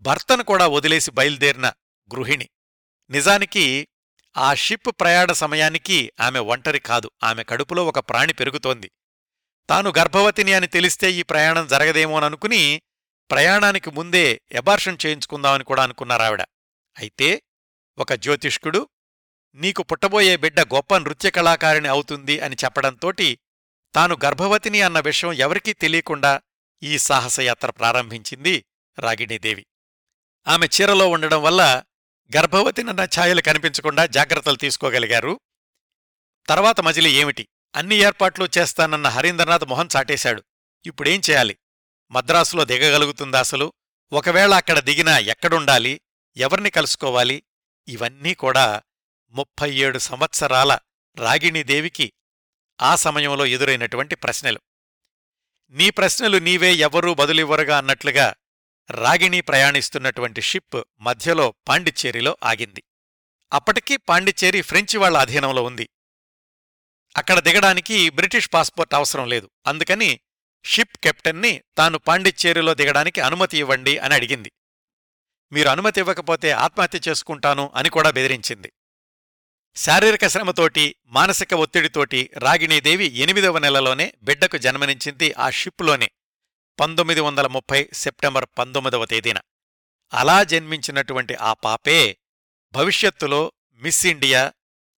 భర్తను 0.00 0.42
కూడా 0.42 0.66
వదిలేసి 0.66 1.10
బయలుదేరిన 1.10 1.66
గృహిణి. 2.14 2.48
నిజానికి 3.10 3.88
ఆ 4.36 4.54
షిప్ 4.54 4.86
ప్రయాణ 5.00 5.32
సమయానికి 5.32 6.12
ఆమె 6.20 6.38
ఒంటరి 6.38 6.78
కాదు 6.78 7.10
ఆమె 7.22 7.44
కడుపులో 7.44 7.86
ఒక 7.86 7.98
ప్రాణి 7.98 8.32
పెరుగుతోంది. 8.32 8.90
తాను 9.70 9.92
గర్భవతిని 9.98 10.52
అని 10.52 10.66
తెలిస్తే 10.66 11.12
ఈ 11.12 11.22
ప్రయాణం 11.22 11.66
జరగదేమోననుకుని 11.66 12.82
ప్రయాణానికి 13.30 13.90
ముందే 13.90 14.40
ఎబార్షన్ 14.52 14.98
చేయించుకుందామని 15.06 15.64
కూడా 15.64 15.82
అనుకున్నారావిడ 15.82 16.42
అయితే 16.98 17.42
ఒక 17.98 18.12
జ్యోతిష్కుడు 18.12 18.88
నీకు 19.54 19.82
పుట్టబోయే 19.82 20.36
బిడ్డ 20.36 20.60
గొప్ప 20.60 20.96
నృత్య 20.96 21.30
కళాకారిణి 21.30 21.88
అవుతుంది 21.88 22.40
అని 22.40 22.56
చెప్పడంతోటి 22.64 23.38
తాను 23.94 24.16
గర్భవతిని 24.24 24.80
అన్న 24.80 25.00
విషయం 25.00 25.32
ఎవరికీ 25.32 25.72
తెలియకుండా 25.72 26.40
ఈ 26.82 26.98
సాహసయాత్ర 26.98 27.70
ప్రారంభించింది 27.70 28.64
రాగిణీదేవి. 28.98 29.66
ఆమె 30.48 30.66
చీరలో 30.66 31.08
ఉండడం 31.08 31.42
వల్ల 31.42 31.82
గర్భవతినన్న 32.36 33.08
ఛాయలు 33.18 33.40
కనిపించకుండా 33.40 34.06
జాగ్రత్తలు 34.06 34.56
తీసుకోగలిగారు. 34.56 35.40
తర్వాత 36.48 36.80
మజిలి 36.80 37.10
ఏమిటి? 37.10 37.48
అన్ని 37.76 37.96
ఏర్పాట్లు 37.96 38.48
చేస్తానన్న 38.58 39.08
హరీంద్రనాథ్ 39.08 39.64
మొహం 39.64 39.88
చాటేశాడు. 39.96 40.42
ఇప్పుడేం 40.86 41.22
చేయాలి? 41.30 41.56
మద్రాసులో 42.10 42.64
దిగగలుగుతుందా 42.64 43.40
అసలు. 43.40 43.72
ఒకవేళ 44.12 44.54
అక్కడ 44.54 44.78
దిగినా 44.78 45.18
ఎక్కడుండాలి? 45.18 46.00
ఎవర్ని 46.36 46.70
కలుసుకోవాలి? 46.70 47.42
ఇవన్నీ 47.88 48.34
కూడా 48.34 48.82
ముప్పై 49.30 49.70
ఏడు 49.74 49.98
సంవత్సరాల 49.98 50.78
రాగిణీదేవికి 51.16 52.12
ఆ 52.82 52.96
సమయంలో 52.96 53.46
ఎదురైనటువంటి 53.46 54.14
ప్రశ్నలు. 54.14 54.60
నీ 55.70 55.90
ప్రశ్నలు 55.90 56.38
నీవే 56.38 56.74
ఎవ్వరూ 56.74 57.14
బదులివ్వరుగా 57.14 57.78
అన్నట్లుగా 57.78 58.34
రాగిణి 58.90 59.40
ప్రయాణిస్తున్నటువంటి 59.40 60.42
షిప్ 60.42 60.82
మధ్యలో 61.00 61.54
పాండిచ్చేరిలో 61.68 62.36
ఆగింది. 62.42 62.84
అప్పటికీ 63.52 63.96
పాండిచ్చేరి 63.96 64.62
ఫ్రెంచి 64.62 64.98
వాళ్ళ 64.98 65.18
అధీనంలో 65.18 65.64
ఉంది. 65.64 65.88
అక్కడ 67.16 67.38
దిగడానికి 67.38 68.10
బ్రిటిష్ 68.10 68.50
పాస్పోర్ట్ 68.54 68.94
అవసరం 68.94 69.28
లేదు. 69.28 69.50
అందుకని 69.66 70.20
షిప్ 70.66 70.96
కెప్టెన్ని 71.04 71.62
తాను 71.78 71.98
పాండిచ్చేరిలో 71.98 72.74
దిగడానికి 72.74 73.20
అనుమతి 73.20 73.58
ఇవ్వండి 73.58 73.98
అని 73.98 74.14
అడిగింది. 74.14 74.52
మీరు 75.52 75.68
అనుమతి 75.68 76.00
ఇవ్వకపోతే 76.00 76.50
ఆత్మహత్య 76.50 77.00
చేసుకుంటాను 77.08 77.72
అని 77.74 77.90
కూడా 77.90 78.10
బెదిరించింది. 78.10 78.72
శారీరక 79.76 80.26
శ్రమతోటి 80.26 80.96
మానసిక 81.06 81.54
ఒత్తిడితోటి 81.54 82.30
రాగిణీదేవి 82.36 83.06
ఎనిమిదవ 83.06 83.58
నెలలోనే 83.58 84.12
బిడ్డకు 84.22 84.56
జన్మనించింది 84.56 85.32
ఆ 85.32 85.50
షిప్లోనే 85.50 86.10
పంతొమ్మిది 86.80 87.20
వందల 87.20 87.46
ముప్పై 87.46 87.88
సెప్టెంబర్ 87.92 88.46
పంతొమ్మిదవ 88.58 89.04
తేదీన. 89.04 89.38
అలా 90.14 90.42
జన్మించినటువంటి 90.42 91.34
ఆ 91.34 91.52
పాపే 91.52 92.16
భవిష్యత్తులో 92.72 93.52
మిస్ 93.74 94.06
ఇండియా 94.06 94.52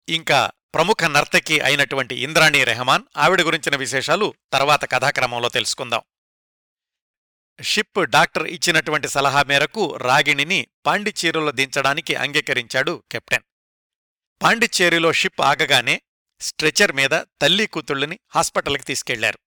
ఇంకా 0.08 0.50
ప్రముఖ 0.76 1.04
నర్తకి 1.04 1.60
అయినటువంటి 1.60 2.14
ఇంద్రాణి 2.14 2.64
రెహమాన్ 2.64 3.02
ఆవిడ 3.16 3.40
గురించిన 3.42 3.76
విశేషాలు 3.76 4.34
తర్వాత 4.52 4.90
కథాక్రమంలో 4.92 5.48
తెలుసుకుందాం. 5.48 6.02
షిప్ 7.62 8.04
డాక్టర్ 8.04 8.46
ఇచ్చినటువంటి 8.46 9.08
సలహా 9.08 9.42
మేరకు 9.42 9.96
రాగిణిని 9.96 10.66
పాండిచ్చేరిలో 10.86 11.50
దించడానికి 11.50 12.14
అంగీకరించాడు 12.14 13.02
కెప్టెన్. 13.12 13.42
పాండిచ్చేరిలో 14.42 15.12
షిప్ 15.12 15.40
ఆగగానే 15.40 16.02
స్ట్రెచర్ 16.40 16.92
మీద 16.92 17.10
తల్లి 17.10 17.66
కూతుళ్ళని 17.66 18.18
హాస్పిటల్కి 18.28 18.84
తీసుకెళ్ళారు. 18.84 19.38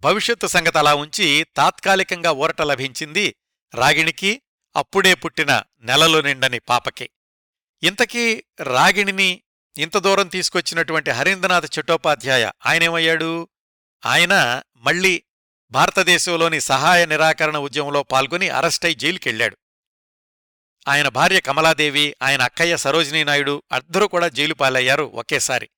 భవిష్యత్తు 0.00 0.46
సంగతి 0.46 0.78
అలా 0.78 0.94
ఉంచి 0.94 1.46
తాత్కాలికంగా 1.56 2.32
ఊరట 2.32 2.62
లభించింది 2.62 3.36
రాగిణికి 3.74 4.42
అప్పుడే 4.76 5.14
పుట్టిన 5.14 5.62
నెలలు 5.80 6.18
నిండని 6.18 6.58
పాపకి. 6.58 7.10
ఇంతకీ 7.82 8.44
రాగిణిని 8.62 9.42
ఇంత 9.78 9.98
దూరం 9.98 10.28
తీసుకొచ్చినటువంటి 10.28 11.10
హరీంద్రనాథ్ 11.10 11.78
చట్టోపాధ్యాయ 11.78 12.50
ఆయనేమయ్యాడు? 12.66 13.48
ఆయన 14.06 14.62
మళ్ళీ 14.76 15.22
భారతదేశంలోని 15.70 16.60
సహాయ 16.60 17.06
నిరాకరణ 17.06 17.58
ఉద్యమంలో 17.58 18.02
పాల్గొని 18.02 18.48
అరెస్టై 18.48 18.94
జైలుకెళ్ళాడు 18.94 19.56
ఆయన 20.88 21.08
భార్య 21.08 21.40
కమలాదేవి 21.40 22.16
ఆయన 22.22 22.42
అక్కయ్య 22.42 22.76
సరోజినీ 22.76 23.24
నాయుడు 23.24 23.62
అద్దరూ 23.72 24.08
కూడా 24.08 24.28
జైలు 24.28 24.54
పాలయ్యారు 24.54 25.02
ఒకేసారి. 25.02 25.70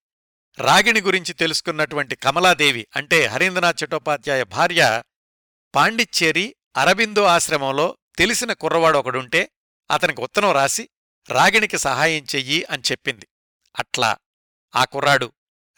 రాగిణి 0.58 1.00
గురించి 1.00 1.32
తెలుసుకున్నటువంటి 1.32 2.16
కమలాదేవి 2.16 2.86
అంటే 2.96 3.26
హరీంద్రనాథ్ 3.26 3.84
చట్టోపాధ్యాయ 3.84 4.44
భార్య 4.44 5.02
పాండిచ్చేరి 5.74 6.56
అరబిందో 6.76 7.24
ఆశ్రమంలో 7.24 7.96
తెలిసిన 8.18 8.52
కుర్రవాడు 8.52 8.98
ఒకడుంటే 8.98 9.50
అతనికి 9.90 10.20
ఉత్తరం 10.20 10.52
రాసి 10.52 10.88
రాగిణికి 11.30 11.78
సహాయం 11.78 12.26
చెయ్యి 12.34 12.64
అని 12.64 12.82
చెప్పింది. 12.90 13.28
అట్లా 13.74 14.10
ఆ 14.74 14.84
కుర్రాడు 14.84 15.28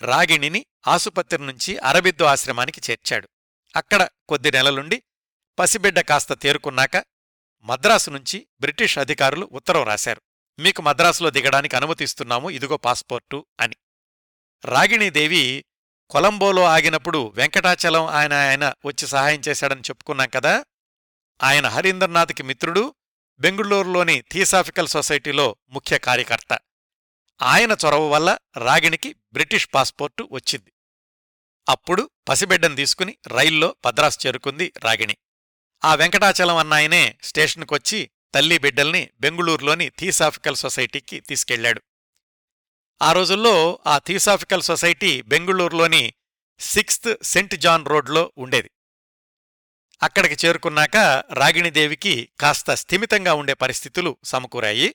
రాగిణిని 0.03 0.67
ఆసుపత్రి 0.87 1.43
నుంచి 1.43 1.77
అరబిద్దు 1.79 2.25
ఆశ్రమానికి 2.25 2.91
చేర్చాడు. 2.91 3.29
అక్కడ 3.77 4.09
కొద్ది 4.29 4.51
నెలలుండి 4.51 5.03
పసిబిడ్డ 5.59 6.01
కాస్త 6.01 6.33
తేరుకున్నాక 6.33 6.97
మద్రాసు 7.67 8.11
నుంచి 8.11 8.47
బ్రిటిష్ 8.61 8.99
అధికారులు 8.99 9.49
ఉత్తరం 9.53 9.83
రాశారు. 9.83 10.21
మీకు 10.59 10.83
మద్రాసులో 10.83 11.31
దిగడానికి 11.31 11.77
అనుమతిస్తున్నాము 11.77 12.51
ఇదిగో 12.51 12.77
పాస్పోర్టు 12.77 13.47
అని. 13.61 13.77
రాగిణీదేవి 14.65 15.65
కొలంబోలో 16.11 16.63
ఆగినప్పుడు 16.65 17.33
వెంకటాచలం 17.35 18.07
ఆయన 18.07 18.33
ఆయన 18.33 18.75
వచ్చి 18.85 19.07
సహాయం 19.07 19.41
చేశాడని 19.49 19.81
చెప్పుకున్నాం 19.81 20.29
కదా! 20.29 20.65
ఆయన 21.41 21.67
హరీంద్రనాథ్కి 21.67 22.43
మిత్రుడు 22.43 22.83
బెంగుళూరులోని 23.41 24.21
థియోసాఫికల్ 24.31 24.89
సొసైటీలో 24.89 25.57
ముఖ్య 25.71 25.99
కార్యకర్త. 25.99 26.53
ఆయన 27.43 27.77
చొరవ 27.87 28.09
వల్ల 28.09 28.39
రాగిణికి 28.57 29.15
బ్రిటిష్ 29.33 29.69
పాస్పోర్టు 29.75 30.29
వచ్చింది. 30.33 30.73
అప్పుడు 31.69 32.11
పసిబిడ్డను 32.29 32.77
తీసుకుని 32.77 33.17
రైల్లో 33.27 33.77
భద్రాసు 33.85 34.27
చేరుకుంది 34.27 34.73
రాగిణి. 34.85 35.17
ఆ 35.85 35.95
వెంకటాచలం 35.95 36.57
అన్నాయనే 36.57 37.19
స్టేషన్కొచ్చి 37.23 38.11
తల్లి 38.35 38.59
బిడ్డల్ని 38.59 39.11
బెంగుళూరులోని 39.21 39.89
థీసాఫికల్ 39.89 40.57
సొసైటీకి 40.57 41.21
తీసుకెళ్ళాడు 41.21 41.83
ఆ 43.03 43.13
రోజుల్లో 43.13 43.79
ఆ 43.87 43.99
థీసాఫికల్ 43.99 44.63
సొసైటీ 44.63 45.23
బెంగుళూరులోని 45.23 46.15
సిక్స్త్ 46.59 47.25
సెంట్ 47.25 47.55
జాన్ 47.55 47.87
రోడ్లో 47.87 48.33
ఉండేది. 48.39 48.71
అక్కడికి 50.03 50.47
చేరుకున్నాక 50.47 50.97
రాగిణిదేవికి 51.33 52.29
కాస్త 52.41 52.75
స్థిమితంగా 52.75 53.35
ఉండే 53.35 53.55
పరిస్థితులు 53.55 54.17
సమకూరాయి. 54.25 54.95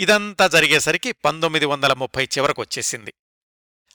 ఇదంతా 0.00 0.46
జరిగేసరికి 0.48 1.12
పంతొమ్మిది 1.12 1.66
వందల 1.66 1.92
ముప్పై 1.92 2.24
చివరకొచ్చేసింది 2.24 3.14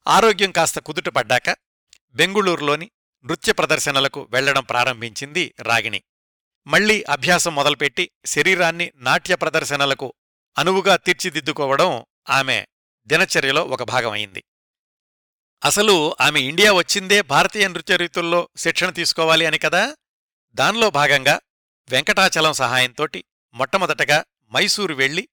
ఆరోగ్యం 0.07 0.51
కాస్త 0.51 0.79
కుదుటపడ్డాక 0.79 1.57
బెంగుళూరులోని 2.15 2.91
నృత్య 3.25 3.53
ప్రదర్శనలకు 3.53 4.27
వెళ్ళడం 4.31 4.63
ప్రారంభించింది 4.63 5.53
రాగిణి. 5.61 6.03
మళ్ళీ 6.67 7.05
అభ్యాసం 7.09 7.55
మొదలుపెట్టి 7.55 8.11
శరీరాన్ని 8.25 8.91
నాట్య 8.95 9.35
ప్రదర్శనలకు 9.35 10.13
అనువుగా 10.57 10.95
తీర్చిదిద్దుకోవడం 10.97 12.05
ఆమె 12.29 12.65
దినచర్యలో 13.07 13.63
ఒక 13.63 13.83
భాగమైంది 13.83 14.43
అసలు 15.63 16.15
ఆమె 16.21 16.39
ఇండియా 16.39 16.73
వచ్చిందే 16.73 17.21
భారతీయ 17.21 17.67
నృత్య 17.67 17.97
రీతుల్లో 17.97 18.49
శిక్షణ 18.57 18.89
తీసుకోవాలి 18.89 19.45
అని 19.45 19.57
కదా? 19.57 19.95
దానిలో 20.55 20.89
భాగంగా 20.89 21.39
వెంకటాచలం 21.89 22.53
సహాయంతోటి 22.53 23.23
మొట్టమొదటగా 23.53 24.23
మైసూరు 24.51 24.93
వెళ్ళి 24.93 25.29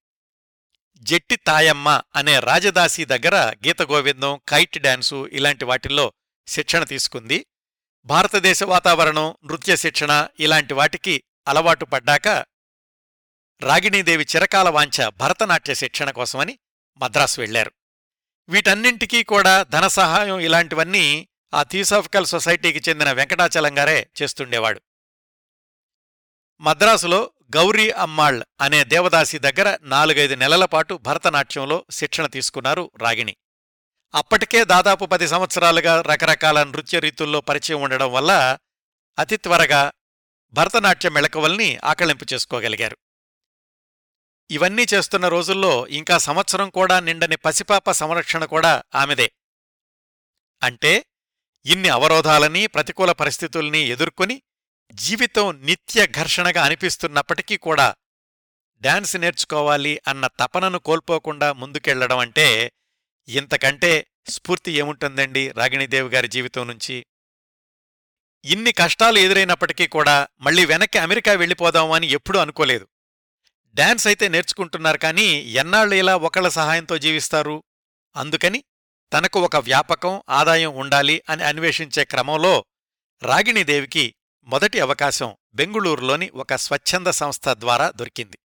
జట్టి 0.96 1.36
తాయమ్మ 1.36 2.02
అనే 2.16 2.40
రాజదాసి 2.40 3.04
దగ్గర 3.04 3.34
గీతగోవిందం 3.66 4.40
కైట్ 4.48 4.78
డాన్సు 4.78 5.28
ఇలాంటి 5.32 5.64
వాటిల్లో 5.64 6.12
శిక్షణ 6.46 6.84
తీసుకుంది. 6.84 7.46
భారతదేశ 8.04 8.62
వాతావరణం 8.62 9.36
నృత్య 9.44 9.76
శిక్షణ 9.76 10.28
ఇలాంటి 10.40 10.74
వాటికి 10.74 11.24
అలవాటు 11.48 11.84
పడ్డాక 11.84 12.28
రాగిణీదేవి 13.60 14.26
చిరకాల 14.36 14.68
వాంఛ 14.68 15.08
భరతనాట్య 15.08 15.74
శిక్షణ 15.74 16.10
కోసమని 16.10 16.58
మద్రాసు 16.96 17.40
వెళ్ళారు 17.40 17.72
వీటన్నింటికీ 18.48 19.22
కూడా 19.22 19.62
ధన 19.62 19.86
సహాయం 19.86 20.40
ఇలాంటివన్నీ 20.40 21.28
ఆ 21.54 21.62
థియోసాఫికల్ 21.62 22.26
సొసైటీకి 22.26 22.90
చెందిన 22.90 23.12
వెంకటాచలం 23.12 23.78
గారే 23.78 24.10
చేస్తుండేవాడు. 24.22 24.80
మద్రాసులో 26.60 27.30
గౌరీ 27.54 27.90
అమ్మాళ్ 27.90 28.42
అనే 28.60 28.84
దేవదాసి 28.84 29.38
దగ్గర 29.38 29.78
నాలుగైదు 29.82 30.34
నెలల 30.34 30.64
పాటు 30.64 30.94
భరతనాట్యంలో 30.94 31.84
శిక్షణ 31.90 32.26
తీసుకున్నారు 32.26 32.90
రాగిణి. 32.96 33.36
అప్పటికే 34.14 34.64
దాదాపు 34.64 35.04
పది 35.04 35.28
సంవత్సరాలుగా 35.28 36.02
రకరకాల 36.02 36.62
నృత్య 36.62 37.00
రీతుల్లో 37.00 37.40
పరిచయం 37.40 37.80
ఉండడం 37.80 38.12
వల్ల 38.12 38.58
అతి 39.18 39.36
త్వరగా 39.36 39.92
భరతనాట్య 40.52 41.10
మెళకువల్ని 41.10 41.78
ఆకళింపు 41.84 42.26
చేసుకోగలిగారు. 42.34 42.96
ఇవన్నీ 44.50 44.86
చేస్తున్న 44.94 45.28
రోజుల్లో 45.28 45.86
ఇంకా 45.86 46.18
సంవత్సరం 46.18 46.70
కూడా 46.70 47.00
నిండని 47.00 47.36
పసిపాప 47.36 47.90
సంరక్షణ 47.90 48.44
కూడా 48.44 48.82
ఆమెదే. 48.94 49.30
అంటే 50.62 51.04
ఇన్ని 51.66 51.88
అవరోధాలని 51.88 52.66
ప్రతికూల 52.66 53.12
పరిస్థితుల్ని 53.12 53.78
ఎదుర్కొని 53.78 54.42
జీవితం 54.92 55.60
నిత్య 55.64 56.06
ఘర్షణగా 56.06 56.64
అనిపిస్తున్నప్పటికీ 56.64 57.56
కూడా 57.56 57.94
డాన్స్ 58.80 59.16
నేర్చుకోవాలి 59.16 60.00
అన్న 60.08 60.26
తపనను 60.26 60.78
కోల్పోకుండా 60.78 61.52
ముందుకెళ్ళడం 61.52 62.18
అంటే 62.18 62.72
ఇంతకంటే 63.28 64.06
స్ఫూర్తి 64.28 64.72
ఏముంటుందండి 64.72 65.50
రాగిణీదేవి 65.50 66.08
గారి 66.08 66.28
జీవితం 66.28 66.68
నుంచి? 66.68 67.06
ఇన్ని 68.44 68.72
కష్టాలు 68.72 69.18
ఎదురైనప్పటికీ 69.18 69.86
కూడా 69.86 70.28
మళ్ళీ 70.40 70.64
వెనక్కి 70.64 70.98
అమెరికా 70.98 71.32
వెళ్ళిపోదాం 71.32 71.90
అని 71.90 72.06
ఎప్పుడూ 72.06 72.38
అనుకోలేదు. 72.38 72.88
డాన్స్ 73.74 74.06
అయితే 74.06 74.28
నేర్చుకుంటున్నారు 74.28 74.98
కానీ 74.98 75.26
ఎన్నాళ్ళు 75.40 75.94
ఇలా 75.94 76.16
ఒకళ్ళ 76.16 76.48
సహాయంతో 76.48 76.98
జీవిస్తారు? 76.98 77.64
అందుకని 78.16 78.64
తనకు 79.12 79.40
ఒక 79.40 79.56
వ్యాపకం 79.56 80.22
ఆదాయం 80.28 80.74
ఉండాలి 80.74 81.22
అని 81.28 81.44
అన్వేషించే 81.44 82.04
క్రమంలో 82.04 82.64
రాగిణీదేవికి 83.22 84.14
మొదటి 84.46 84.80
అవకాశం 84.80 85.36
బెంగుళూరులోని 85.54 86.30
ఒక 86.30 86.54
స్వచ్ఛంద 86.54 87.06
సంస్థ 87.06 87.48
ద్వారా 87.48 87.90
దొరికింది. 87.90 88.38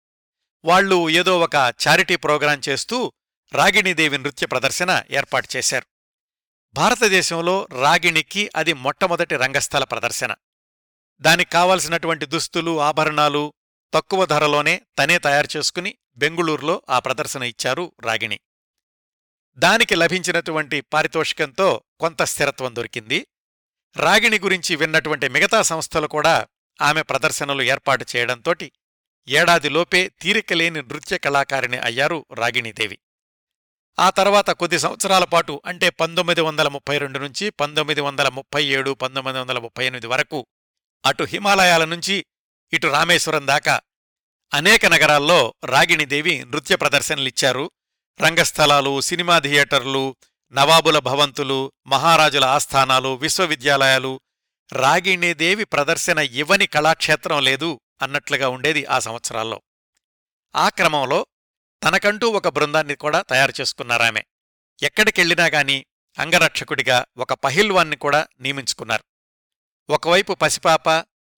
వాళ్ళు 0.66 1.10
ఏదో 1.10 1.40
ఒక 1.40 1.56
చారిటీ 1.56 2.16
ప్రోగ్రాం 2.16 2.62
చేస్తూ 2.70 3.14
రాగిణీదేవి 3.54 4.18
నృత్య 4.18 4.48
ప్రదర్శన 4.48 5.04
ఏర్పాటు 5.12 5.48
చేశారు. 5.58 5.86
భారతదేశంలో 6.74 7.68
రాగిణికి 7.72 8.50
అది 8.56 8.74
మొట్టమొదటి 8.74 9.36
రంగస్థల 9.36 9.84
ప్రదర్శన. 9.84 10.36
దానికి 11.22 11.52
కావలసినటువంటి 11.52 12.26
దుస్తులు 12.26 12.82
ఆభరణాలు 12.82 13.54
తక్కువ 13.94 14.26
ధరలోనే 14.26 14.82
తనే 14.98 15.18
తయారు 15.18 15.48
చేసుకుని 15.58 15.98
బెంగుళూరులో 16.18 16.82
ఆ 16.90 17.00
ప్రదర్శన 17.00 17.44
ఇచ్చారు 17.44 17.92
రాగిణి. 18.02 18.40
దానికి 19.58 19.96
లభించినటువంటి 19.96 20.82
పారితోషికంతో 20.82 21.84
కొంత 22.00 22.22
స్థిరత్వం 22.22 22.76
దొరికింది. 22.76 23.28
రాగిణి 23.98 24.40
గురించి 24.40 24.76
విన్నటువంటి 24.76 25.30
మిగతా 25.30 25.62
సంస్థలు 25.62 26.08
కూడా 26.08 26.48
ఆమె 26.82 27.02
ప్రదర్శనలు 27.02 27.62
ఏర్పాటు 27.62 28.06
చేయడంతోటి 28.16 28.72
ఏడాదిలోపే 29.28 30.12
తీరికలేని 30.22 30.82
నృత్య 30.82 31.18
కళాకారిణి 31.18 31.78
అయ్యారు 31.78 32.26
రాగిణీదేవి. 32.34 32.98
ఆ 34.00 34.10
తర్వాత 34.10 34.50
కొద్ది 34.50 34.80
సంవత్సరాల 34.80 35.24
పాటు 35.24 35.62
అంటే 35.66 35.90
పంతొమ్మిది 35.90 36.42
వందల 36.42 36.68
ముప్పై 36.68 36.98
రెండు 36.98 37.20
నుంచి 37.20 37.50
పంతొమ్మిది 37.50 38.02
వందల 38.02 38.28
ముప్పై 38.28 38.64
ఏడు 38.64 38.92
పంతొమ్మిది 38.94 39.40
వందల 39.40 39.60
ముప్పై 39.60 39.86
ఎనిమిది 39.86 40.08
వరకు 40.08 40.48
అటు 41.06 41.24
హిమాలయాల 41.24 41.86
నుంచి 41.86 42.26
ఇటు 42.74 42.88
రామేశ్వరం 42.88 43.48
దాకా 43.48 43.82
అనేక 44.54 44.86
నగరాల్లో 44.86 45.54
రాగిణీదేవి 45.66 46.46
నృత్య 46.46 46.76
ప్రదర్శనలిచ్చారు 46.76 47.72
రంగస్థలాలు 48.22 49.02
సినిమా 49.02 49.40
థియేటర్లు 49.40 50.16
నవాబుల 50.52 51.00
భవంతులు 51.00 51.72
మహారాజుల 51.88 52.46
ఆస్థానాలు 52.46 53.16
విశ్వవిద్యాలయాలు 53.16 54.22
రాగిణీదేవి 54.74 55.64
ప్రదర్శన 55.64 56.18
ఇవ్వని 56.20 56.68
కళాక్షేత్రం 56.68 57.44
లేదు 57.44 57.80
అన్నట్లుగా 58.02 58.50
ఉండేది 58.50 58.86
ఆ 58.86 59.00
సంవత్సరాల్లో. 59.00 59.62
ఆ 60.56 60.70
క్రమంలో 60.70 61.26
తనకంటూ 61.84 62.28
ఒక 62.28 62.48
బృందాన్ని 62.48 62.96
కూడా 62.96 63.22
తయారు 63.22 63.54
చేసుకున్నారామె. 63.62 64.24
ఎక్కడికెళ్ళినా 64.84 65.46
గాని 65.46 65.86
అంగరక్షకుడిగా 66.20 67.06
ఒక 67.18 67.34
పహిల్వాన్ని 67.34 67.96
కూడా 67.96 68.28
నియమించుకున్నారు. 68.40 69.04
ఒకవైపు 69.90 70.34
పసిపాప 70.34 70.88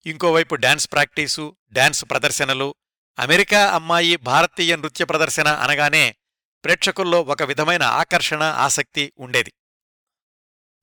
ఇంకోవైపు 0.05 0.55
డాన్స్ 0.55 0.91
ప్రాక్టీసు 0.91 1.55
డాన్స్ 1.71 2.05
ప్రదర్శనలు 2.09 2.75
అమెరికా 3.19 3.71
అమ్మాయి 3.71 4.15
భారతీయ 4.15 4.75
నృత్య 4.75 5.05
ప్రదర్శన 5.05 5.47
అనగానే 5.47 6.15
ప్రేక్షకుల్లో 6.63 7.21
ఒక 7.21 7.43
విధమైన 7.43 7.83
ఆకర్షణ 7.83 8.43
ఆసక్తి 8.43 9.13
ఉండేది. 9.19 9.51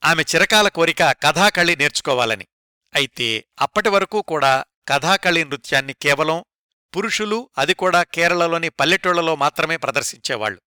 ఆమె 0.04 0.22
చిరకాల 0.22 0.68
కోరిక 0.68 1.02
కథాకళి 1.02 1.76
నేర్చుకోవాలని. 1.76 2.46
అయితే 2.94 3.44
అప్పటి 3.60 3.88
వరకు 3.88 4.22
కూడా 4.22 4.64
కథాకళి 4.88 5.44
నృత్యాన్ని 5.44 5.92
కేవలం 5.92 6.44
పురుషులు 6.96 7.50
అది 7.58 7.74
కూడా 7.74 8.02
కేరళలోని 8.02 8.68
పల్లెటూళ్ళలో 8.68 9.36
మాత్రమే 9.36 9.76
ప్రదర్శించేవాళ్ళు 9.76 10.60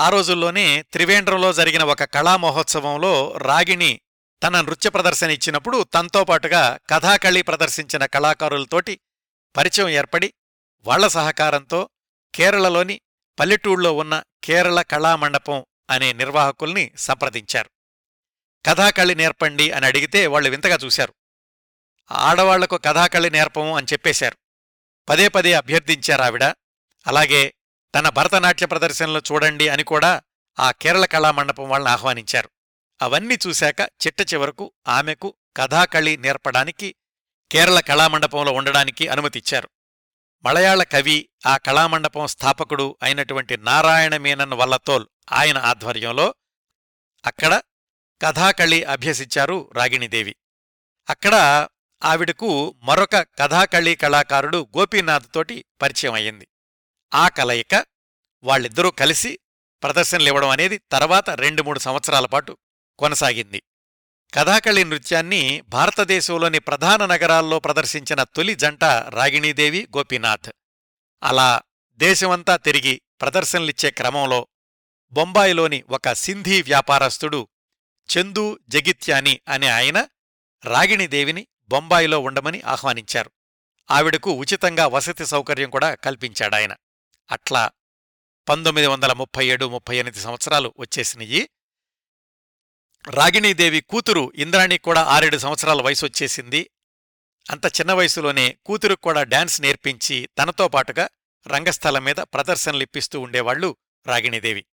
ఆ 0.00 0.08
రోజుల్లోనే 0.08 0.82
త్రివేంద్రంలో 0.92 1.52
జరిగిన 1.52 1.82
ఒక 1.84 2.04
కళా 2.04 2.36
మహోత్సవంలో 2.36 3.34
రాగిణి 3.36 4.00
తన 4.42 4.60
నృత్య 4.60 4.90
ప్రదర్శన 4.90 5.30
ఇచ్చినప్పుడు 5.30 5.82
తనతో 5.94 6.24
పాటుగా 6.24 6.78
కథాకళి 6.90 7.42
ప్రదర్శించిన 7.42 8.06
కళాకారులతోటి 8.06 9.00
పరిచయం 9.56 9.88
ఏర్పడి 9.88 10.28
వాళ్ళ 10.84 11.08
సహకారంతో 11.08 11.90
కేరళలోని 12.34 13.00
పల్లెటూళ్ళలో 13.38 13.92
ఉన్న 13.92 14.22
కేరళ 14.44 14.82
కళామండపం 14.82 15.64
అనే 15.90 16.12
నిర్వాహకుల్ని 16.12 16.92
సంప్రదించారు. 16.96 17.70
కథాకళి 18.66 19.14
నేర్పండి 19.14 19.70
అని 19.70 19.86
అడిగితే 19.86 20.26
వాళ్ళు 20.26 20.50
వింతగా 20.50 20.78
చూశారు. 20.84 21.14
ఆడవాళ్ళకు 22.12 22.76
కథాకళి 22.76 23.30
నేర్పము 23.30 23.76
అని 23.76 23.86
చెప్పేశారు. 23.92 24.36
పదే 25.08 25.28
పదే 25.28 25.52
అభ్యర్థించారావిడ 25.52 26.44
అలాగే 27.06 27.54
తన 27.94 28.08
భరతనాట్య 28.08 28.66
ప్రదర్శనలు 28.66 29.22
చూడండి 29.32 29.68
అని 29.68 29.84
కూడా 29.84 30.22
ఆ 30.58 30.70
కేరళ 30.70 31.04
కళామండపం 31.04 31.68
వాళ్ళని 31.68 31.92
ఆహ్వానించారు. 31.92 32.50
అవన్నీ 33.02 33.38
చూశాక 33.46 33.80
చిట్ట 33.80 34.34
చివరకు 34.34 34.72
ఆమెకు 34.88 35.34
కథాకళి 35.56 36.16
నేర్పడానికి 36.16 36.94
కేరళ 37.52 37.80
కళామండపంలో 37.80 38.52
ఉండడానికి 38.52 39.08
అనుమతిచ్చారు. 39.08 39.68
మలయాళ 40.44 40.82
కవి 40.82 41.28
ఆ 41.46 41.56
కళామండపం 41.56 42.26
స్థాపకుడు 42.26 42.96
అయినటువంటి 43.02 43.56
నారాయణ 43.56 44.16
మీనన్ 44.16 44.52
వల్లతోల్ 44.52 45.06
ఆయన 45.32 45.58
ఆధ్వర్యంలో 45.58 46.34
అక్కడ 47.26 47.62
కథాకళి 48.22 48.84
అభ్యసించారు 48.84 49.70
రాగిణిదేవి. 49.72 50.36
అక్కడ 51.10 51.34
ఆవిడకు 52.04 52.74
మరొక 52.82 53.16
కథాకళి 53.16 53.94
కళాకారుడు 53.94 54.68
గోపీనాథ్ 54.78 55.26
తోటి 55.34 55.64
పరిచయం 55.82 56.14
అయ్యింది. 56.14 56.48
ఆ 57.14 57.28
కలయిక 57.28 57.86
వాళ్ళిద్దరూ 58.42 58.90
కలిసి 58.90 59.38
ప్రదర్శనలివ్వడం 59.82 60.48
అనేది 60.48 60.78
తర్వాత 60.78 61.30
రెండు 61.30 61.62
మూడు 61.62 61.78
సంవత్సరాల 61.78 62.26
పాటు 62.26 62.58
కొనసాగింది. 62.98 63.62
కథాకళి 64.34 64.84
నృత్యాన్ని 64.84 65.62
భారతదేశంలోని 65.68 66.58
ప్రధాన 66.58 67.06
నగరాల్లో 67.06 67.58
ప్రదర్శించిన 67.58 68.22
తొలి 68.22 68.54
జంట 68.54 68.84
రాగిణీదేవి 68.84 69.88
గోపీనాథ్. 69.96 70.52
అలా 71.22 71.62
దేశమంతా 71.94 72.56
తిరిగి 72.56 73.00
ప్రదర్శనలిచ్చే 73.20 73.90
క్రమంలో 73.90 74.46
బొంబాయిలోని 75.12 75.84
ఒక 75.90 76.12
సింధీ 76.12 76.62
వ్యాపారస్తుడు 76.62 77.48
చందు 78.08 78.58
జగిత్యాని 78.68 79.40
అనే 79.48 79.66
ఆయన 79.66 80.08
రాగిణీదేవిని 80.64 81.46
బొంబాయిలో 81.68 82.20
ఉండమని 82.20 82.60
ఆహ్వానించారు. 82.60 83.30
ఆవిడకు 83.90 84.32
ఉచితంగా 84.32 84.86
వసతి 84.86 85.26
సౌకర్యం 85.26 85.70
కూడా 85.70 85.94
కల్పించాడాయన. 85.94 86.76
అట్లా 87.30 87.70
పంతొమ్మిది 88.48 88.86
వందల 88.86 89.12
ముప్పై 89.12 89.46
ఏడు 89.46 89.68
ముప్పై 89.68 89.96
ఎనిమిది 89.96 90.20
సంవత్సరాలు 90.20 90.74
వచ్చేసినయి. 90.78 91.48
రాగిణీదేవి 93.08 93.80
కూతురు 93.80 94.32
ఇంద్రాణి 94.34 94.78
కూడా 94.78 95.02
ఆరేడు 95.02 95.38
సంవత్సరాల 95.38 95.82
వయసు 95.82 96.06
వచ్చేసింది. 96.06 96.70
అంత 97.50 97.66
చిన్న 97.66 97.92
వయసులోనే 97.92 98.58
కూతురుకు 98.66 99.00
కూడా 99.00 99.22
డాన్స్ 99.22 99.60
నేర్పించి 99.60 100.28
తనతో 100.38 100.68
పాటుగా 100.68 101.08
రంగస్థలం 101.46 102.04
మీద 102.04 102.16
ప్రదర్శనలిప్పిస్తూ 102.16 103.20
ఉండేవాళ్ళు 103.20 103.76
రాగిణీదేవి. 104.06 104.64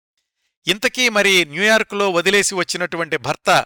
ఇంతకీ 0.68 1.10
మరి 1.10 1.46
న్యూయార్క్లో 1.46 2.10
వదిలేసి 2.10 2.56
వచ్చినటువంటి 2.56 3.18
భర్త 3.18 3.66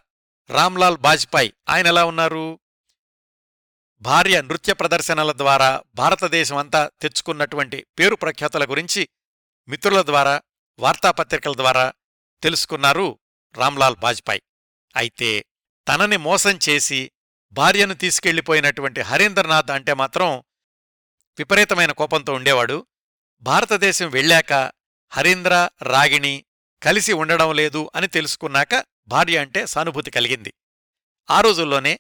రామ్లాల్ 0.50 0.98
బాజ్పాయ్ 0.98 1.52
ఆయన 1.70 1.88
ఎలా 1.88 2.06
ఉన్నారు? 2.06 2.60
భార్య 4.02 4.42
నృత్య 4.42 4.74
ప్రదర్శనల 4.74 5.32
ద్వారా 5.32 5.84
భారతదేశం 5.96 6.58
అంతా 6.58 6.92
తెచ్చుకున్నటువంటి 7.02 7.86
పేరు 8.00 8.16
ప్రఖ్యాతుల 8.16 8.66
గురించి 8.66 9.10
మిత్రుల 9.68 10.02
ద్వారా 10.02 10.42
వార్తాపత్రికల 10.80 11.54
ద్వారా 11.54 11.94
తెలుసుకున్నారు 12.44 13.20
రామ్లాల్ 13.54 13.96
బాజ్పాయ్. 13.96 14.42
అయితే 14.96 15.46
తనని 15.88 16.18
మోసం 16.18 16.60
చేసి 16.70 17.12
భార్యను 17.54 17.94
తీసుకెళ్ళిపోయినటువంటి 17.94 19.02
హరీంద్రనాథ్ 19.02 19.72
అంటే 19.72 19.94
మాత్రం 19.94 20.30
విపరీతమైన 21.40 21.92
కోపంతో 21.92 22.34
ఉండేవాడు. 22.34 22.78
భారతదేశం 23.44 24.10
వెళ్ళాక 24.10 24.54
హరీంద్ర 25.12 25.70
రాగిణి 25.82 26.46
కలిసి 26.82 27.14
ఉండడం 27.14 27.50
లేదు 27.56 27.92
అని 27.96 28.08
తెలుసుకున్నాక 28.08 28.84
భార్య 29.08 29.38
అంటే 29.38 29.62
సానుభూతి 29.66 30.12
కలిగింది. 30.12 30.54
ఆ 31.30 31.42
రోజుల్లోనే 31.42 32.00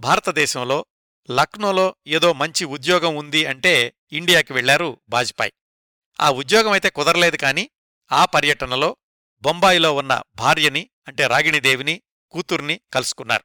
భారతదేశంలో 0.00 0.86
లక్నోలో 1.30 1.96
ఏదో 2.06 2.32
మంచి 2.32 2.64
ఉద్యోగం 2.64 3.16
ఉంది 3.16 3.42
అంటే 3.46 3.94
ఇండియాకి 4.12 4.52
వెళ్ళారు 4.52 5.00
బాజ్పాయ్. 5.08 5.52
ఆ 6.20 6.30
ఉద్యోగమైతే 6.30 6.90
కుదరలేదు 6.90 7.36
కాని 7.36 7.70
ఆ 8.10 8.24
పర్యటనలో 8.24 8.96
బొంబాయిలో 9.42 9.94
ఉన్న 9.94 10.22
భార్యని 10.34 10.90
అంటే 11.08 11.26
రాగిణిదేవిని 11.26 12.02
కూతుర్ని 12.34 12.80
కలుసుకున్నారు. 12.92 13.44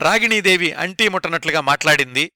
రాగిణీదేవి 0.00 0.72
అంటీ 0.72 1.08
ముట్టనట్లుగా 1.08 1.60
మాట్లాడింది. 1.60 2.32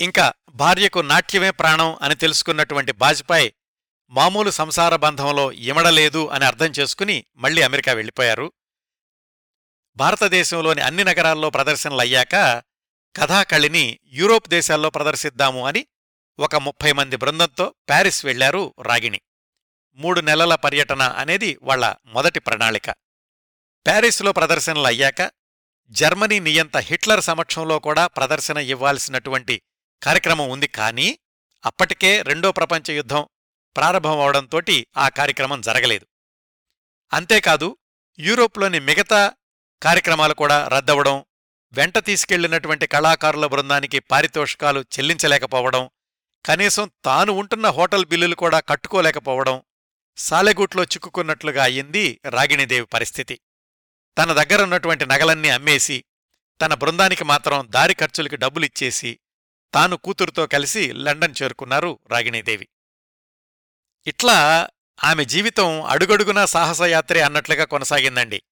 ఇంకా 0.00 0.32
భార్యకు 0.50 0.98
నాట్యమే 0.98 1.50
ప్రాణం 1.50 1.98
అని 2.02 2.14
తెలుసుకున్నటువంటి 2.14 2.92
బాజ్పాయ్ 2.92 3.52
మామూలు 4.10 4.50
సంసార 4.50 4.96
బంధంలో 4.96 5.52
ఇమడలేదు 5.52 6.28
అని 6.28 6.44
అర్థం 6.44 6.66
చేసుకుని 6.66 7.24
మళ్ళీ 7.36 7.62
అమెరికా 7.62 7.92
వెళ్ళిపోయారు. 7.92 8.52
భారతదేశంలోని 9.96 10.80
అన్ని 10.80 11.04
నగరాల్లో 11.04 11.50
ప్రదర్శనలయ్యాక 11.50 12.62
కథాకళిని 13.16 14.00
యూరోప్ 14.04 14.48
దేశాల్లో 14.48 14.90
ప్రదర్శిద్దాము 14.90 15.66
అని 15.66 15.86
ఒక 16.38 16.56
ముప్పై 16.56 16.92
మంది 16.92 17.16
బృందంతో 17.16 17.74
ప్యారిస్ 17.88 18.24
వెళ్ళారు 18.24 18.74
రాగిణి. 18.82 19.20
మూడు 19.94 20.20
నెలల 20.20 20.54
పర్యటన 20.54 21.02
అనేది 21.02 21.58
వాళ్ళ 21.62 21.94
మొదటి 22.06 22.40
ప్రణాళిక. 22.40 23.01
ప్యారిస్లో 23.86 24.32
ప్రదర్శనలు 24.32 24.86
అయ్యాక 24.86 25.22
జర్మనీ 25.90 26.38
నియంత 26.38 26.76
హిట్లర్ 26.88 27.20
సమక్షంలో 27.20 27.78
కూడా 27.78 28.06
ప్రదర్శన 28.06 28.58
ఇవ్వాల్సినటువంటి 28.58 29.62
కార్యక్రమం 30.02 30.50
ఉంది. 30.50 30.68
కానీ 30.78 31.08
అప్పటికే 31.64 32.22
రెండో 32.22 32.52
ప్రపంచ 32.52 32.92
యుద్ధం 32.92 33.26
ప్రారంభమవడంతో 33.76 34.60
ఆ 34.96 35.08
కార్యక్రమం 35.08 35.60
జరగలేదు. 35.60 36.06
అంతేకాదు 37.12 37.68
యూరోప్లోని 38.18 38.80
మిగతా 38.80 39.32
కార్యక్రమాలు 39.82 40.34
కూడా 40.34 40.68
రద్దవడం 40.68 41.24
వెంట 41.74 41.98
తీసుకెళ్ళినటువంటి 41.98 42.86
కళాకారుల 42.86 43.46
బృందానికి 43.46 43.98
పారితోషికాలు 43.98 44.80
చెల్లించలేకపోవడం 44.94 45.90
కనీసం 46.44 46.90
తాను 47.04 47.32
ఉంటున్న 47.32 47.66
హోటల్ 47.68 48.06
బిల్లులు 48.06 48.34
కూడా 48.34 48.60
కట్టుకోలేకపోవడం 48.68 49.62
సాలెగూట్లో 50.18 50.82
చిక్కుకున్నట్లుగా 50.82 51.62
అయ్యింది 51.62 52.20
రాగిణిదేవి 52.26 52.86
పరిస్థితి. 52.86 53.36
తన 54.18 54.42
దగ్గరున్నటువంటి 54.42 55.06
నగలన్నీ 55.06 55.48
అమ్మేసి 55.48 56.04
తన 56.60 56.74
బృందానికి 56.74 57.24
మాత్రం 57.24 57.66
దారి 57.70 57.94
ఖర్చులకి 57.94 58.36
డబ్బులిచ్చేసి 58.36 59.18
తాను 59.74 59.96
కూతురుతో 59.96 60.46
కలిసి 60.46 60.92
లండన్ 60.92 61.34
చేరుకున్నారు 61.42 61.98
రాగిణీదేవి. 62.10 62.68
ఇట్లా 64.06 64.68
ఆమె 65.04 65.24
జీవితం 65.24 65.82
అడుగడుగునా 65.82 66.46
సాహసయాత్రే 66.46 67.20
అన్నట్లుగా 67.20 67.64
కొనసాగిందండి. 67.64 68.42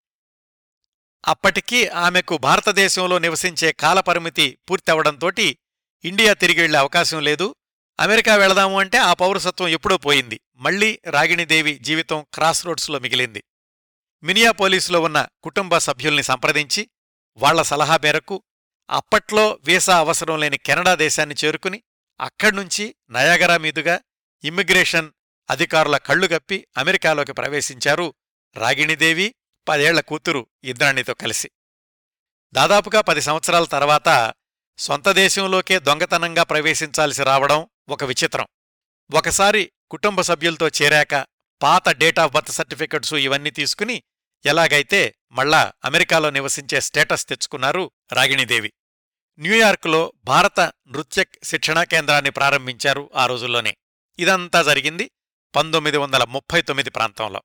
అప్పటికీ 1.27 1.87
ఆమెకు 1.87 2.39
భారతదేశంలో 2.39 3.19
నివసించే 3.19 3.73
కాలపరిమితి 3.73 4.59
పూర్తవడంతోటి 4.71 5.59
ఇండియా 6.05 6.35
తిరిగి 6.35 6.61
వెళ్ళే 6.61 6.79
అవకాశం 6.79 7.21
లేదు. 7.21 7.55
అమెరికా 8.01 8.37
వెళదాము 8.37 8.81
అంటే 8.81 8.99
ఆ 8.99 9.13
పౌరసత్వం 9.13 9.69
ఎప్పుడో 9.69 9.97
పోయింది. 9.97 10.41
మళ్ళీ 10.57 11.01
రాగిణిదేవి 11.07 11.79
జీవితం 11.79 12.27
క్రాస్ 12.35 12.67
రోడ్స్లో 12.67 12.99
మిగిలింది. 12.99 13.45
మినియాపోలీసులో 14.23 15.01
ఉన్న 15.01 15.29
కుటుంబ 15.43 15.79
సభ్యుల్ని 15.79 16.23
సంప్రదించి 16.23 16.91
వాళ్ళ 17.37 17.63
సలహా 17.63 17.99
మేరకు 18.03 18.43
అప్పట్లో 18.89 19.59
వీసా 19.65 19.99
అవసరం 19.99 20.41
లేని 20.41 20.59
కెనడా 20.59 20.95
దేశాన్ని 20.95 21.35
చేరుకుని 21.45 21.83
అక్కడ్నుంచి 22.21 22.95
నయాగరా 23.11 23.59
మీదుగా 23.59 24.01
ఇమ్మిగ్రేషన్ 24.45 25.11
అధికారుల 25.51 25.97
కళ్ళుగప్పి 25.97 26.67
అమెరికాలోకి 26.77 27.33
ప్రవేశించారు 27.33 28.15
రాగిణీదేవి 28.57 29.35
పదేళ్ళ 29.69 30.01
కూతురు 30.01 30.47
ఇంద్రాణితో 30.65 31.15
కలిసి. 31.15 31.51
దాదాపుగా 32.53 33.01
పది 33.01 33.21
సంవత్సరాల 33.21 33.65
తర్వాత 33.65 34.33
సొంత 34.79 35.09
దేశంలోకే 35.09 35.79
దొంగతనంగా 35.79 36.43
ప్రవేశించాల్సి 36.43 37.25
రావడం 37.25 37.69
ఒక 37.89 38.05
విచిత్రం. 38.05 38.47
ఒకసారి 39.11 39.73
కుటుంబ 39.91 40.21
సభ్యులతో 40.21 40.69
చేరాక 40.69 41.15
పాత 41.63 41.89
డేట్ 41.89 42.19
ఆఫ్ 42.19 42.33
బర్త్ 42.33 42.51
సర్టిఫికెట్సు 42.51 43.17
ఇవన్నీ 43.17 43.51
తీసుకుని 43.51 44.03
ఎలాగైతే 44.47 45.15
మళ్ళా 45.33 45.73
అమెరికాలో 45.85 46.31
నివసించే 46.31 46.81
స్టేటస్ 46.81 47.29
తెచ్చుకున్నారు 47.29 47.91
రాగిణీదేవి. 48.13 48.73
న్యూయార్కులో 49.39 50.13
భారత 50.25 50.61
నృత్య 50.61 51.25
శిక్షణా 51.45 51.85
కేంద్రాన్ని 51.85 52.31
ప్రారంభించారు 52.31 53.11
ఆ 53.15 53.27
రోజుల్లోనే. 53.27 53.77
ఇదంతా 54.19 54.63
జరిగింది 54.63 55.11
పంతొమ్మిది 55.57 55.97
వందల 55.97 56.25
ముప్పై 56.25 56.63
తొమ్మిది 56.63 56.91
ప్రాంతంలో. 56.91 57.43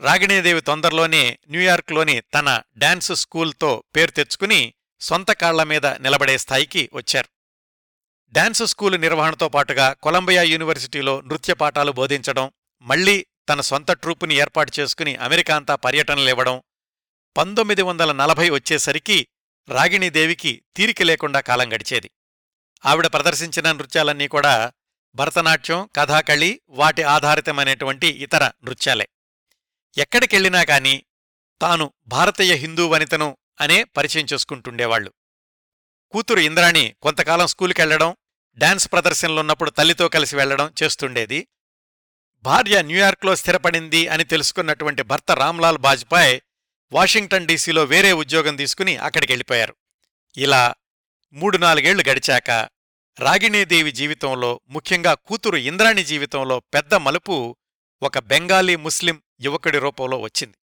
రాగిణీదేవి 0.00 0.60
తొందరలోనే 0.60 1.38
న్యూయార్క్లోని 1.48 2.20
తన 2.20 2.62
డాన్స్ 2.76 3.12
స్కూల్తో 3.12 3.84
పేరు 3.96 4.10
తెచ్చుకుని 4.10 4.74
సొంత 5.00 5.32
కాళ్ళ 5.32 5.62
మీద 5.62 5.86
నిలబడే 5.86 6.38
స్థాయికి 6.38 6.90
వచ్చారు. 6.94 7.28
డాన్స్ 8.32 8.62
స్కూలు 8.62 8.96
నిర్వహణతో 8.96 9.48
పాటుగా 9.48 9.92
కొలంబియా 9.92 10.42
యూనివర్సిటీలో 10.42 11.20
నృత్య 11.20 11.54
పాఠాలు 11.54 11.92
బోధించడం 11.92 12.50
మళ్ళీ 12.82 13.26
తన 13.48 13.60
సొంత 13.60 13.92
ట్రూపుని 13.92 14.34
ఏర్పాటు 14.34 14.72
చేసుకుని 14.80 15.16
అమెరికా 15.16 15.56
అంతా 15.56 15.74
పర్యటనలివ్వడం 15.74 16.62
పంతొమ్మిది 17.36 17.82
వందల 17.82 18.12
నలభై 18.12 18.50
వచ్చేసరికి 18.50 19.28
రాగిణీదేవికి 19.68 20.62
తీరిక 20.76 21.02
లేకుండా 21.02 21.40
కాలం 21.40 21.72
గడిచేది. 21.72 22.10
ఆవిడ 22.86 23.06
ప్రదర్శించిన 23.06 23.72
నృత్యాలన్నీ 23.72 24.28
కూడా 24.28 24.72
భరతనాట్యం 25.14 25.88
కథాకళి 25.96 26.60
వాటి 26.68 27.02
ఆధారితమైనటువంటి 27.02 28.06
ఇతర 28.06 28.50
నృత్యాలే. 28.64 29.08
ఎక్కడికెళ్ళినా 29.98 30.64
కాని 30.64 31.04
తాను 31.60 31.92
భారతీయ 32.06 32.54
హిందూ 32.54 32.88
వనితను 32.88 33.36
అనే 33.60 33.84
పరిచయం 33.84 34.26
చేసుకుంటుండేవాళ్ళు 34.32 35.12
కూతురు 36.10 36.40
ఇంద్రాణి 36.40 36.94
కొంతకాలం 37.02 37.46
స్కూలుకెళ్ళడం 37.46 38.16
డాన్స్ 38.56 38.92
ప్రదర్శనలున్నప్పుడు 38.92 39.70
తల్లితో 39.70 40.08
కలిసి 40.08 40.36
వెళ్ళడం 40.36 40.72
చేస్తుండేది. 40.82 41.48
భార్య 42.44 42.82
న్యూయార్క్లో 42.82 43.36
స్థిరపడింది 43.36 44.08
అని 44.08 44.24
తెలుసుకున్నటువంటి 44.24 45.02
భర్త 45.02 45.32
రామ్లాల్ 45.32 45.78
బాజ్పాయ్ 45.78 46.40
వాషింగ్టన్ 46.92 47.46
డీసీలో 47.46 47.84
వేరే 47.84 48.12
ఉద్యోగం 48.12 48.56
తీసుకుని 48.56 48.96
అక్కడికెళ్ళిపోయారు. 48.96 49.76
ఇలా 50.36 50.74
మూడు 51.32 51.58
నాలుగేళ్ళు 51.58 52.04
గడిచాక 52.08 52.50
రాగిణీదేవి 53.18 53.92
జీవితంలో 53.92 54.60
ముఖ్యంగా 54.68 55.14
కూతురు 55.14 55.56
ఇంద్రాణి 55.56 56.04
జీవితంలో 56.04 56.60
పెద్ద 56.60 56.94
మలుపు 56.94 57.56
ఒక 58.02 58.18
బెంగాలీ 58.18 58.76
ముస్లిం 58.76 59.22
యువకుడి 59.40 59.78
రూపంలో 59.78 60.18
వచ్చింది. 60.18 60.54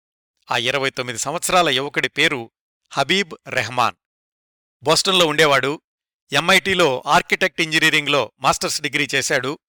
ఆ 0.51 0.57
ఇరవై 0.57 0.89
తొమ్మిది 0.89 1.19
సంవత్సరాల 1.19 1.69
యువకుడి 1.69 2.09
పేరు 2.09 2.51
హబీబ్ 2.91 3.33
రెహమాన్. 3.47 3.95
బోస్టన్లో 4.83 5.25
ఉండేవాడు 5.25 5.81
ఎంఐటీలో 6.31 7.03
ఆర్కిటెక్ట్ 7.07 7.61
ఇంజనీరింగ్లో 7.61 8.31
మాస్టర్స్ 8.39 8.81
డిగ్రీ 8.81 9.07
చేశాడు 9.15 9.59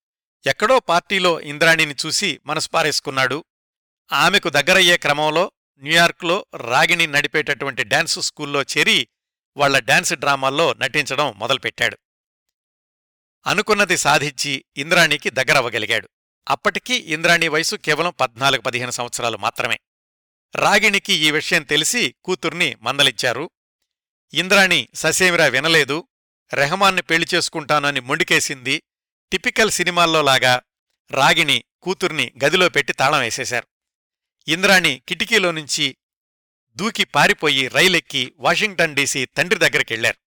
ఎక్కడో 0.46 0.78
పార్టీలో 0.80 1.40
ఇంద్రాణిని 1.40 1.94
చూసి 2.06 2.40
మనసుపారేసుకున్నాడు. 2.46 3.44
ఆమెకు 4.12 4.48
దగ్గరయ్యే 4.48 4.96
క్రమంలో 4.96 5.52
న్యూయార్క్లో 5.78 6.46
రాగిణి 6.56 7.06
నడిపేటటువంటి 7.06 7.84
డాన్స్ 7.84 8.18
స్కూల్లో 8.20 8.62
చేరి 8.62 9.08
వాళ్ళ 9.56 9.78
డాన్స్ 9.78 10.12
డ్రామాల్లో 10.12 10.72
నటించడం 10.72 11.38
మొదలుపెట్టాడు. 11.38 11.98
అనుకున్నది 13.46 13.96
సాధించి 13.96 14.64
ఇంద్రాణికి 14.76 15.30
దగ్గరవ్వగలిగాడు. 15.30 16.08
అప్పటికీ 16.48 16.94
ఇంద్రాణి 16.94 17.48
వయసు 17.48 17.76
కేవలం 17.76 18.12
పద్నాలుగు 18.20 18.60
పదిహేను 18.60 18.90
సంవత్సరాలు 18.90 19.36
మాత్రమే. 19.36 19.80
రాగిణికి 20.54 21.12
ఈ 21.12 21.30
విషయం 21.30 21.62
తెలిసి 21.62 22.14
కూతుర్ని 22.24 22.76
మందలిచ్చారు 22.82 23.50
ఇంద్రాణి 24.34 24.88
ససేమిరా 24.94 25.46
వినలేదు. 25.46 26.08
రెహమాన్ని 26.52 27.02
పెళ్ళి 27.02 27.28
చేసుకుంటానని 27.34 28.00
మొండికేసింది. 28.00 28.82
టిపికల్ 29.32 29.70
సినిమాల్లో 29.70 30.22
లాగా 30.22 30.62
రాగిణి 31.10 31.64
కూతుర్ని 31.82 32.32
గదిలో 32.44 32.68
పెట్టి 32.68 32.92
తాళం 32.92 33.20
వేసేశారు. 33.20 33.66
ఇంద్రాణి 34.48 35.02
కిటికీలో 35.08 35.50
నుంచి 35.50 35.96
దూకి 36.76 37.04
పారిపోయి 37.04 37.68
రైలెక్కి 37.68 38.34
వాషింగ్టన్ 38.38 38.96
డీసీ 38.96 39.26
తండ్రి 39.26 39.58
దగ్గరికెళ్ళారు 39.58 40.18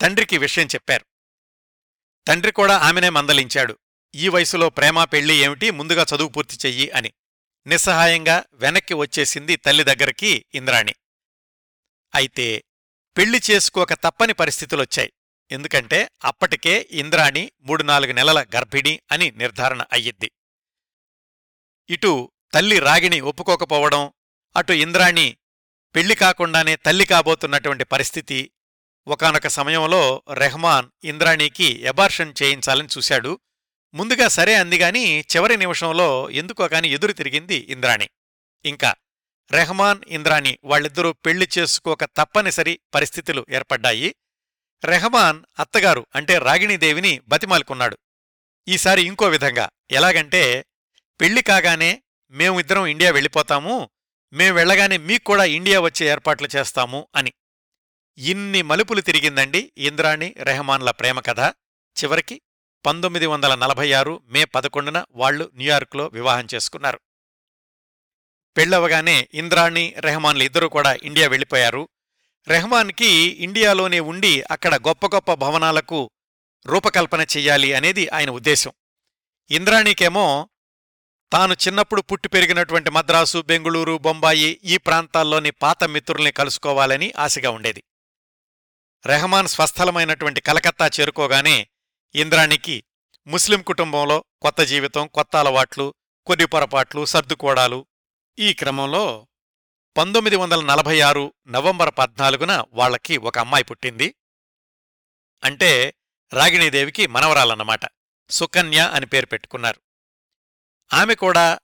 తండ్రికి 0.00 0.38
విషయం 0.38 0.66
చెప్పారు. 0.66 1.04
తండ్రి 2.26 2.52
కూడా 2.52 2.78
ఆమెనే 2.78 3.08
మందలించాడు. 3.08 3.78
ఈ 4.14 4.28
వయసులో 4.28 4.70
ప్రేమ 4.70 5.04
పెళ్ళి 5.04 5.34
ఏమిటి? 5.34 5.70
ముందుగా 5.70 6.06
చదువు 6.14 6.28
పూర్తి 6.28 6.58
చెయ్యి 6.66 6.90
అని. 6.90 7.12
నిస్సహాయంగా 7.66 8.44
వెనక్కి 8.52 8.94
వచ్చేసింది 8.94 9.56
తల్లి 9.56 9.84
దగ్గరికి 9.84 10.46
ఇంద్రాణి. 10.54 10.94
అయితే 12.14 12.64
పెళ్ళి 13.16 13.40
చేసుకోక 13.50 13.94
తప్పని 13.94 14.32
పరిస్థితులొచ్చాయి. 14.32 15.12
ఎందుకంటే 15.50 16.10
అప్పటికే 16.24 16.88
ఇంద్రాణి 16.90 17.52
మూడు 17.60 17.82
నాలుగు 17.82 18.12
నెలల 18.12 18.46
గర్భిణి 18.56 19.00
అని 19.12 19.30
నిర్ధారణ 19.30 19.82
అయ్యిద్ది. 19.92 20.30
ఇటు 21.90 22.32
తల్లి 22.54 22.78
రాగిణి 22.78 23.20
ఒప్పుకోకపోవడం 23.20 24.12
అటు 24.56 24.72
ఇంద్రాణి 24.72 25.36
పెళ్ళి 25.94 26.14
కాకుండానే 26.14 26.76
తల్లి 26.76 27.04
కాబోతున్నటువంటి 27.04 27.84
పరిస్థితి 27.84 28.52
ఒకనొక 29.06 29.46
సమయంలో 29.46 30.22
రెహమాన్ 30.32 30.88
ఇంద్రాణికి 31.04 31.68
ఎబార్షన్ 31.82 32.34
చేయించాలని 32.42 32.88
చూశాడు. 32.98 33.40
ముందుగా 33.94 34.28
సరే 34.28 34.54
అందిగాని 34.54 35.20
చివరి 35.20 35.56
నిమిషంలో 35.56 36.30
ఎందుకో 36.30 36.68
కాని 36.68 36.88
ఎదురు 36.88 37.12
తిరిగింది 37.12 37.54
ఇంద్రాణి. 37.54 38.08
ఇంకా 38.64 38.94
రెహమాన్ 39.50 40.00
ఇంద్రాణి 40.08 40.58
వాళ్ళిద్దరూ 40.64 41.12
పెళ్ళి 41.12 41.48
చేసుకోక 41.58 42.04
తప్పనిసరి 42.04 42.80
పరిస్థితులు 42.94 43.46
ఏర్పడ్డాయి. 43.50 44.14
రెహమాన్ 44.84 45.42
అత్తగారు 45.58 46.06
అంటే 46.14 46.38
రాగిణీదేవిని 46.38 47.20
బతిమాలుకున్నాడు. 47.28 47.98
ఈసారి 48.68 49.02
ఇంకో 49.02 49.26
విధంగా. 49.26 49.68
ఎలాగంటే 49.90 50.64
పెళ్ళి 51.20 51.42
కాగానే 51.42 52.02
మేము 52.30 52.60
ఇద్దరం 52.60 52.86
ఇండియా 52.86 53.10
వెళ్ళిపోతాము 53.10 53.90
మేం 54.32 54.54
వెళ్ళగానే 54.54 54.96
మీక్కూడా 54.96 55.44
ఇండియా 55.44 55.80
వచ్చే 55.80 56.06
ఏర్పాట్లు 56.06 56.48
చేస్తాము 56.56 57.08
అని. 57.16 57.32
ఇన్ని 58.18 58.62
మలుపులు 58.62 59.00
తిరిగిందండి 59.00 59.72
ఇంద్రాణి 59.78 60.34
రెహమాన్ల 60.38 60.90
ప్రేమ 60.90 61.20
కథ. 61.20 61.40
చివరికి 62.04 62.40
పంతొమ్మిది 62.86 63.26
వందల 63.26 63.54
నలభై 63.54 63.92
ఆరు 63.92 64.22
మే 64.24 64.44
పదకొండున 64.44 65.04
వాళ్ళు 65.10 65.50
న్యూయార్క్లో 65.54 66.06
వివాహం 66.06 66.46
చేసుకున్నారు. 66.54 67.00
పెళ్ళవగానే 68.56 69.28
ఇంద్రాణి 69.34 69.94
రెహమాన్లు 69.98 70.42
ఇద్దరూ 70.42 70.68
కూడా 70.68 70.96
ఇండియా 71.02 71.28
వెళ్ళిపోయారు. 71.28 71.88
రెహమాన్కి 72.48 73.10
ఇండియాలోనే 73.38 74.00
ఉండి 74.00 74.42
అక్కడ 74.50 74.74
గొప్ప 74.74 75.06
గొప్ప 75.06 75.34
భవనాలకు 75.34 76.10
రూపకల్పన 76.66 77.20
చెయ్యాలి 77.20 77.72
అనేది 77.72 78.08
ఆయన 78.08 78.30
ఉద్దేశం. 78.30 78.72
ఇంద్రాణికేమో 79.50 80.48
తాను 81.32 81.52
చిన్నప్పుడు 81.52 82.00
పుట్టి 82.00 82.28
పెరిగినటువంటి 82.28 82.90
మద్రాసు 82.90 83.42
బెంగుళూరు 83.42 83.98
బొంబాయి 83.98 84.60
ఈ 84.64 84.76
ప్రాంతాల్లోని 84.76 85.50
పాత 85.50 85.84
మిత్రుల్ని 85.84 86.32
కలుసుకోవాలని 86.32 87.12
ఆశగా 87.18 87.50
ఉండేది. 87.50 87.84
రెహమాన్ 89.06 89.48
స్వస్థలమైనటువంటి 89.48 90.40
కలకత్తా 90.40 90.90
చేరుకోగానే 91.00 91.68
ఇంద్రాణికి 92.14 92.84
ముస్లిం 93.26 93.62
కుటుంబంలో 93.62 94.24
కొత్త 94.42 94.60
జీవితం 94.60 95.06
కొత్త 95.06 95.36
అలవాట్లు 95.36 95.94
కొన్ని 96.26 96.46
పొరపాట్లు 96.46 97.04
సర్దుకోడాలు 97.04 97.86
ఈ 98.38 98.52
క్రమంలో 98.52 99.28
పంతొమ్మిది 99.96 100.36
వందల 100.36 100.64
నలభై 100.64 101.00
ఆరు 101.00 101.32
నవంబర్ 101.48 101.94
పద్నాలుగున 101.98 102.64
వాళ్ళకి 102.72 103.16
ఒక 103.16 103.38
అమ్మాయి 103.38 103.64
పుట్టింది. 103.64 104.14
అంటే 105.44 105.94
రాగిణీదేవికి 106.32 107.06
మనవరాలన్నమాట. 107.06 107.80
సుకన్య 108.30 108.90
అని 108.92 109.06
పేరు 109.06 109.26
పెట్టుకున్నారు. 109.26 109.80
ఆమె 110.92 111.14
కూడా 111.14 111.58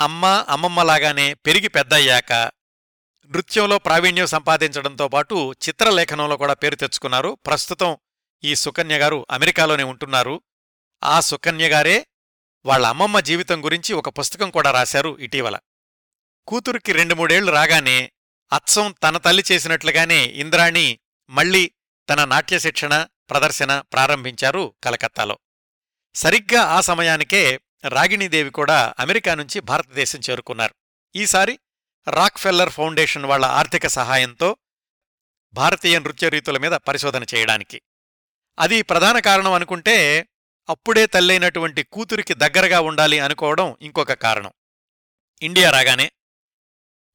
అమ్మ 0.00 0.44
అమ్మమ్మలాగానే 0.48 1.34
పెరిగి 1.34 1.68
పెద్దయ్యాక 1.68 2.32
నృత్యంలో 3.26 3.78
ప్రావీణ్యం 3.78 4.26
సంపాదించడంతో 4.26 5.08
పాటు 5.08 5.52
చిత్రలేఖనంలో 5.52 6.36
కూడా 6.36 6.54
పేరు 6.54 6.74
తెచ్చుకున్నారు. 6.74 7.38
ప్రస్తుతం 7.46 7.98
ఈ 8.44 8.54
సుకన్య 8.54 8.98
గారు 8.98 9.26
అమెరికాలోనే 9.30 9.82
ఉంటున్నారు. 9.82 10.42
ఆ 11.04 11.20
సుకన్య 11.20 11.68
గారే 11.68 12.06
వాళ్ళ 12.64 12.86
అమ్మమ్మ 12.86 13.20
జీవితం 13.20 13.64
గురించి 13.64 13.94
ఒక 13.94 14.08
పుస్తకం 14.08 14.50
కూడా 14.50 14.70
రాశారు 14.70 15.18
ఇటీవల. 15.18 15.58
కూతురికి 16.50 16.92
రెండు 16.92 17.14
మూడేళ్ళు 17.14 17.52
రాగానే 17.52 18.12
అచ్చం 18.52 18.94
తన 19.02 19.16
తల్లి 19.16 19.44
చేసినట్లుగానే 19.52 20.24
ఇంద్రాణి 20.24 20.98
మళ్ళీ 21.30 21.72
తన 22.08 22.24
నాట్య 22.24 22.58
శిక్షణ 22.58 23.06
ప్రదర్శన 23.30 23.80
ప్రారంభించారు 23.80 24.74
కలకత్తాలో. 24.84 25.38
సరిగ్గా 26.14 26.62
ఆ 26.62 26.80
సమయానికే 26.80 27.60
రాగిణీదేవి 27.88 28.50
కూడా 28.50 28.94
అమెరికా 28.98 29.34
నుంచి 29.34 29.60
భారతదేశం 29.60 30.20
చేరుకున్నారు. 30.30 30.74
ఈసారి 31.16 31.58
రాక్ఫెల్లర్ 32.08 32.70
ఫౌండేషన్ 32.70 33.26
వాళ్ళ 33.26 33.44
ఆర్థిక 33.44 33.86
సహాయంతో 33.86 34.56
భారతీయ 35.52 35.98
నృత్య 35.98 36.28
రీతుల 36.28 36.58
మీద 36.58 36.72
పరిశోధన 36.72 37.24
చేయడానికి. 37.34 37.82
అది 38.58 38.82
ప్రధాన 38.82 39.18
కారణం 39.18 39.52
అనుకుంటే 39.52 40.28
అప్పుడే 40.68 41.06
తల్లైనటువంటి 41.06 41.82
కూతురికి 41.82 42.34
దగ్గరగా 42.34 42.80
ఉండాలి 42.80 43.20
అనుకోవడం 43.20 43.76
ఇంకొక 43.82 44.12
కారణం. 44.12 44.52
ఇండియా 45.42 45.70
రాగానే 45.70 46.10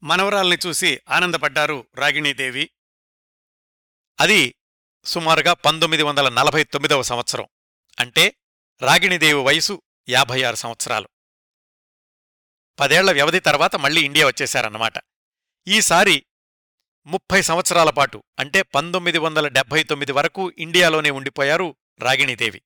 మనవరాల్ని 0.04 0.58
చూసి 0.68 1.02
ఆనందపడ్డారు 1.10 1.88
రాగిణీదేవి. 1.96 2.70
అది 4.20 4.56
సుమారుగా 5.06 5.54
పంతొమ్మిది 5.54 6.04
వందల 6.04 6.30
నలభై 6.30 6.64
తొమ్మిదవ 6.64 7.02
సంవత్సరం. 7.02 7.48
అంటే 8.00 8.36
రాగిణీదేవి 8.82 9.44
వయసు 9.44 9.82
యాభై 10.10 10.44
ఆరు 10.44 10.56
సంవత్సరాలు. 10.56 11.10
పదేళ్ళ 12.80 13.12
వ్యవధి 13.12 13.40
తర్వాత 13.40 13.76
మళ్ళీ 13.76 14.06
ఇండియా 14.06 14.28
వచ్చేశారన్నమాట. 14.28 14.94
ఈసారి 15.68 16.26
ముప్పై 17.06 17.42
సంవత్సరాల 17.42 17.90
పాటు 17.90 18.24
అంటే 18.40 18.62
పంతొమ్మిది 18.62 19.18
వందల 19.18 19.48
డెబ్బై 19.48 19.84
తొమ్మిది 19.84 20.12
వరకు 20.12 20.52
ఇండియాలోనే 20.52 21.10
ఉండిపోయారు 21.10 21.76
రాగిణీదేవి. 22.00 22.62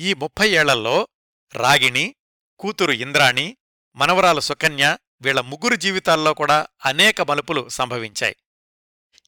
ఈ 0.00 0.14
ముప్పై 0.14 0.50
ఏళ్ళలో 0.50 1.08
రాగిణి 1.54 2.14
కూతురు 2.58 2.92
ఇంద్రాణి 2.92 3.56
మనవరాలు 3.96 4.40
సుకన్య 4.40 4.98
వీళ్ళ 5.24 5.40
ముగ్గురు 5.40 5.74
జీవితాల్లో 5.74 6.34
కూడా 6.34 6.66
అనేక 6.84 7.22
మలుపులు 7.22 7.68
సంభవించాయి. 7.68 8.36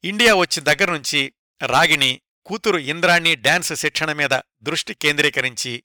ఇండియా 0.04 0.34
వచ్చిన 0.34 0.64
దగ్గర్నుంచి 0.64 1.32
రాగిణి 1.66 2.20
కూతురు 2.44 2.78
ఇంద్రాణి 2.78 3.34
డాన్స్ 3.34 3.74
శిక్షణ 3.74 4.12
మీద 4.12 4.40
దృష్టి 4.62 4.94
కేంద్రీకరించి 4.94 5.84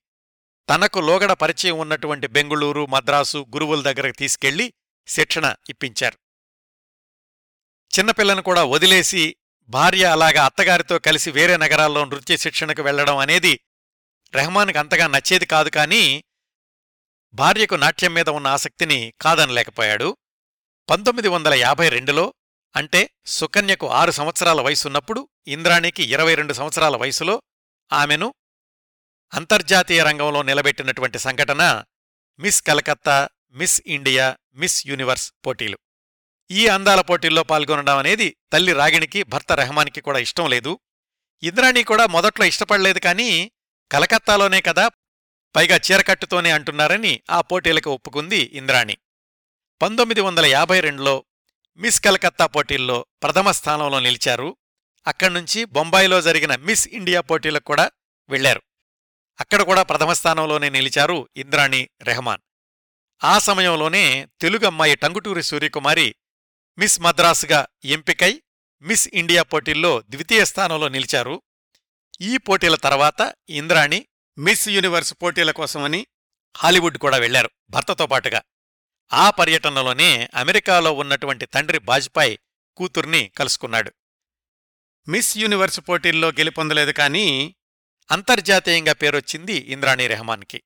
తనకు 0.68 1.00
లోగడ 1.00 1.32
పరిచయం 1.32 1.78
ఉన్నటువంటి 1.78 2.26
బెంగుళూరు 2.26 2.86
మద్రాసు 2.86 3.38
గురువుల 3.38 3.82
దగ్గరకు 3.82 4.16
తీసుకెళ్ళి 4.18 4.72
శిక్షణ 5.06 5.54
ఇప్పించారు. 5.70 6.18
చిన్నపిల్లను 7.90 8.42
కూడా 8.42 8.64
వదిలేసి 8.64 9.36
భార్య 9.68 10.04
అలాగా 10.04 10.44
అత్తగారితో 10.44 10.98
కలిసి 10.98 11.30
వేరే 11.30 11.56
నగరాల్లో 11.56 12.04
నృత్య 12.04 12.36
శిక్షణకు 12.36 12.82
వెళ్ళడం 12.82 13.16
అనేది 13.16 13.60
రెహమాన్కి 14.34 14.78
అంతగా 14.78 15.06
నచ్చేది 15.06 15.46
కాదు 15.46 15.68
కానీ 15.68 16.24
భార్యకు 17.34 17.74
నాట్యం 17.74 18.14
మీద 18.14 18.28
ఉన్న 18.28 18.46
ఆసక్తిని 18.46 19.12
కాదనలేకపోయాడు. 19.20 20.16
పంతొమ్మిది 20.90 21.28
వందల 21.28 21.54
యాభై 21.54 21.88
రెండులో 21.88 22.34
అంటే 22.76 23.10
సుకన్యకు 23.26 23.88
ఆరు 23.88 24.10
సంవత్సరాల 24.10 24.60
వయసున్నప్పుడు 24.60 25.28
ఇంద్రాణికి 25.46 26.02
ఇరవై 26.02 26.34
రెండు 26.34 26.52
సంవత్సరాల 26.52 26.96
వయసులో 26.96 27.42
ఆమెను 27.92 28.34
అంతర్జాతీయ 29.34 30.02
రంగంలో 30.02 30.42
నిలబెట్టినటువంటి 30.42 31.18
సంఘటన 31.18 31.84
miss 32.38 32.62
Calcutta 32.62 33.28
miss 33.50 33.82
India 33.86 34.36
miss 34.54 34.86
universe 34.86 35.32
పోటీలు. 35.46 35.78
ఈ 36.50 36.66
అందాల 36.66 37.00
పోటీల్లో 37.00 37.42
పాల్గొనడం 37.42 37.98
అనేది 37.98 38.36
తల్లి 38.52 38.72
రాగిణికి 38.72 39.22
భర్త 39.22 39.52
రెహమాన్కి 39.52 40.00
కూడా 40.00 40.18
ఇష్టం 40.18 40.48
లేదు. 40.48 40.80
ఇంద్రాణి 41.42 41.84
కూడా 41.84 42.06
మొదట్లో 42.06 42.46
ఇష్టపడలేదు 42.46 42.98
కానీ 42.98 43.52
కలకత్తాలోనే 43.92 44.60
కదా 44.60 44.90
పైగా 45.56 45.76
చీరకట్టుతోనే 45.76 46.50
అంటున్నారని 46.50 47.22
ఆ 47.30 47.40
పోటీలకు 47.40 47.90
ఒప్పుకుంది 47.90 48.36
ఇంద్రాణి. 48.36 48.96
పంతొమ్మిది 49.82 50.20
వందల 50.20 50.44
యాభై 50.46 50.80
రెండులో 50.80 51.24
మిస్ 51.76 52.00
కలకత్తా 52.00 52.46
పోటీల్లో 52.46 53.06
ప్రథమ 53.22 53.50
స్థానంలో 53.50 54.00
నిలిచారు. 54.00 54.56
అక్కడ్నుంచి 55.06 55.64
బొంబాయిలో 55.64 56.22
జరిగిన 56.22 56.56
మిస్ 56.56 56.88
ఇండియా 56.88 57.20
పోటీలకు 57.20 57.64
కూడా 57.64 57.90
వెళ్ళారు 58.28 58.62
అక్కడ 59.40 59.62
కూడా 59.62 59.82
ప్రథమ 59.82 60.12
స్థానంలోనే 60.12 60.70
నిలిచారు 60.70 61.28
ఇంద్రాణి 61.36 61.88
రెహమాన్. 62.02 62.40
ఆ 63.24 63.38
సమయంలోనే 63.38 64.28
తెలుగమ్మాయి 64.40 64.94
టంగుటూరి 64.94 65.42
సూర్యకుమారి 65.42 66.14
మిస్ 66.78 67.00
మద్రాసుగా 67.00 67.66
ఎంపికై 67.84 68.42
మిస్ 68.82 69.08
ఇండియా 69.12 69.42
పోటీల్లో 69.42 70.02
ద్వితీయ 70.02 70.44
స్థానంలో 70.44 70.88
నిలిచారు. 70.88 71.42
ఈ 72.20 72.36
పోటీల 72.36 72.74
తర్వాత 72.74 73.34
ఇంద్రాణి 73.48 74.06
మిస్ 74.38 74.68
యూనివర్స్ 74.68 75.14
పోటీల 75.22 75.50
కోసమని 75.50 76.06
హాలీవుడ్ 76.56 76.98
కూడా 76.98 77.16
వెళ్ళారు 77.16 77.50
భర్తతో 77.70 78.06
పాటుగా. 78.06 78.42
ఆ 79.12 79.30
పర్యటనలోనే 79.30 80.28
అమెరికాలో 80.34 80.92
ఉన్నటువంటి 80.92 81.46
తండ్రి 81.46 81.78
బాజ్పాయ్ 81.78 82.38
కూతుర్ని 82.76 83.32
కలుసుకున్నాడు. 83.38 83.92
మిస్ 85.08 85.38
యూనివర్స్ 85.38 85.80
పోటీల్లో 85.88 86.28
గెలుపొందలేదు 86.28 86.92
కానీ 86.92 87.54
అంతర్జాతీయంగా 88.10 88.92
పేరొచ్చింది 88.92 89.52
ఇంద్రాణి 89.52 90.06
రెహమాన్కి. 90.06 90.62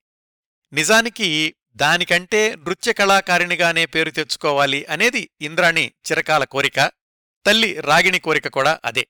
నిజానికి 0.73 1.55
దానికంటే 1.75 2.55
నృత్య 2.55 2.93
కళాకారిణిగానే 2.93 3.85
పేరు 3.85 4.09
తెచ్చుకోవాలి 4.09 4.85
అనేది 4.85 5.29
ఇంద్రాణి 5.41 5.91
చిరకాల 6.11 6.43
కోరిక 6.43 6.91
తల్లి 7.45 7.81
రాగిణి 7.81 8.19
కోరిక 8.19 8.47
కూడా 8.47 8.79
అదే. 8.85 9.07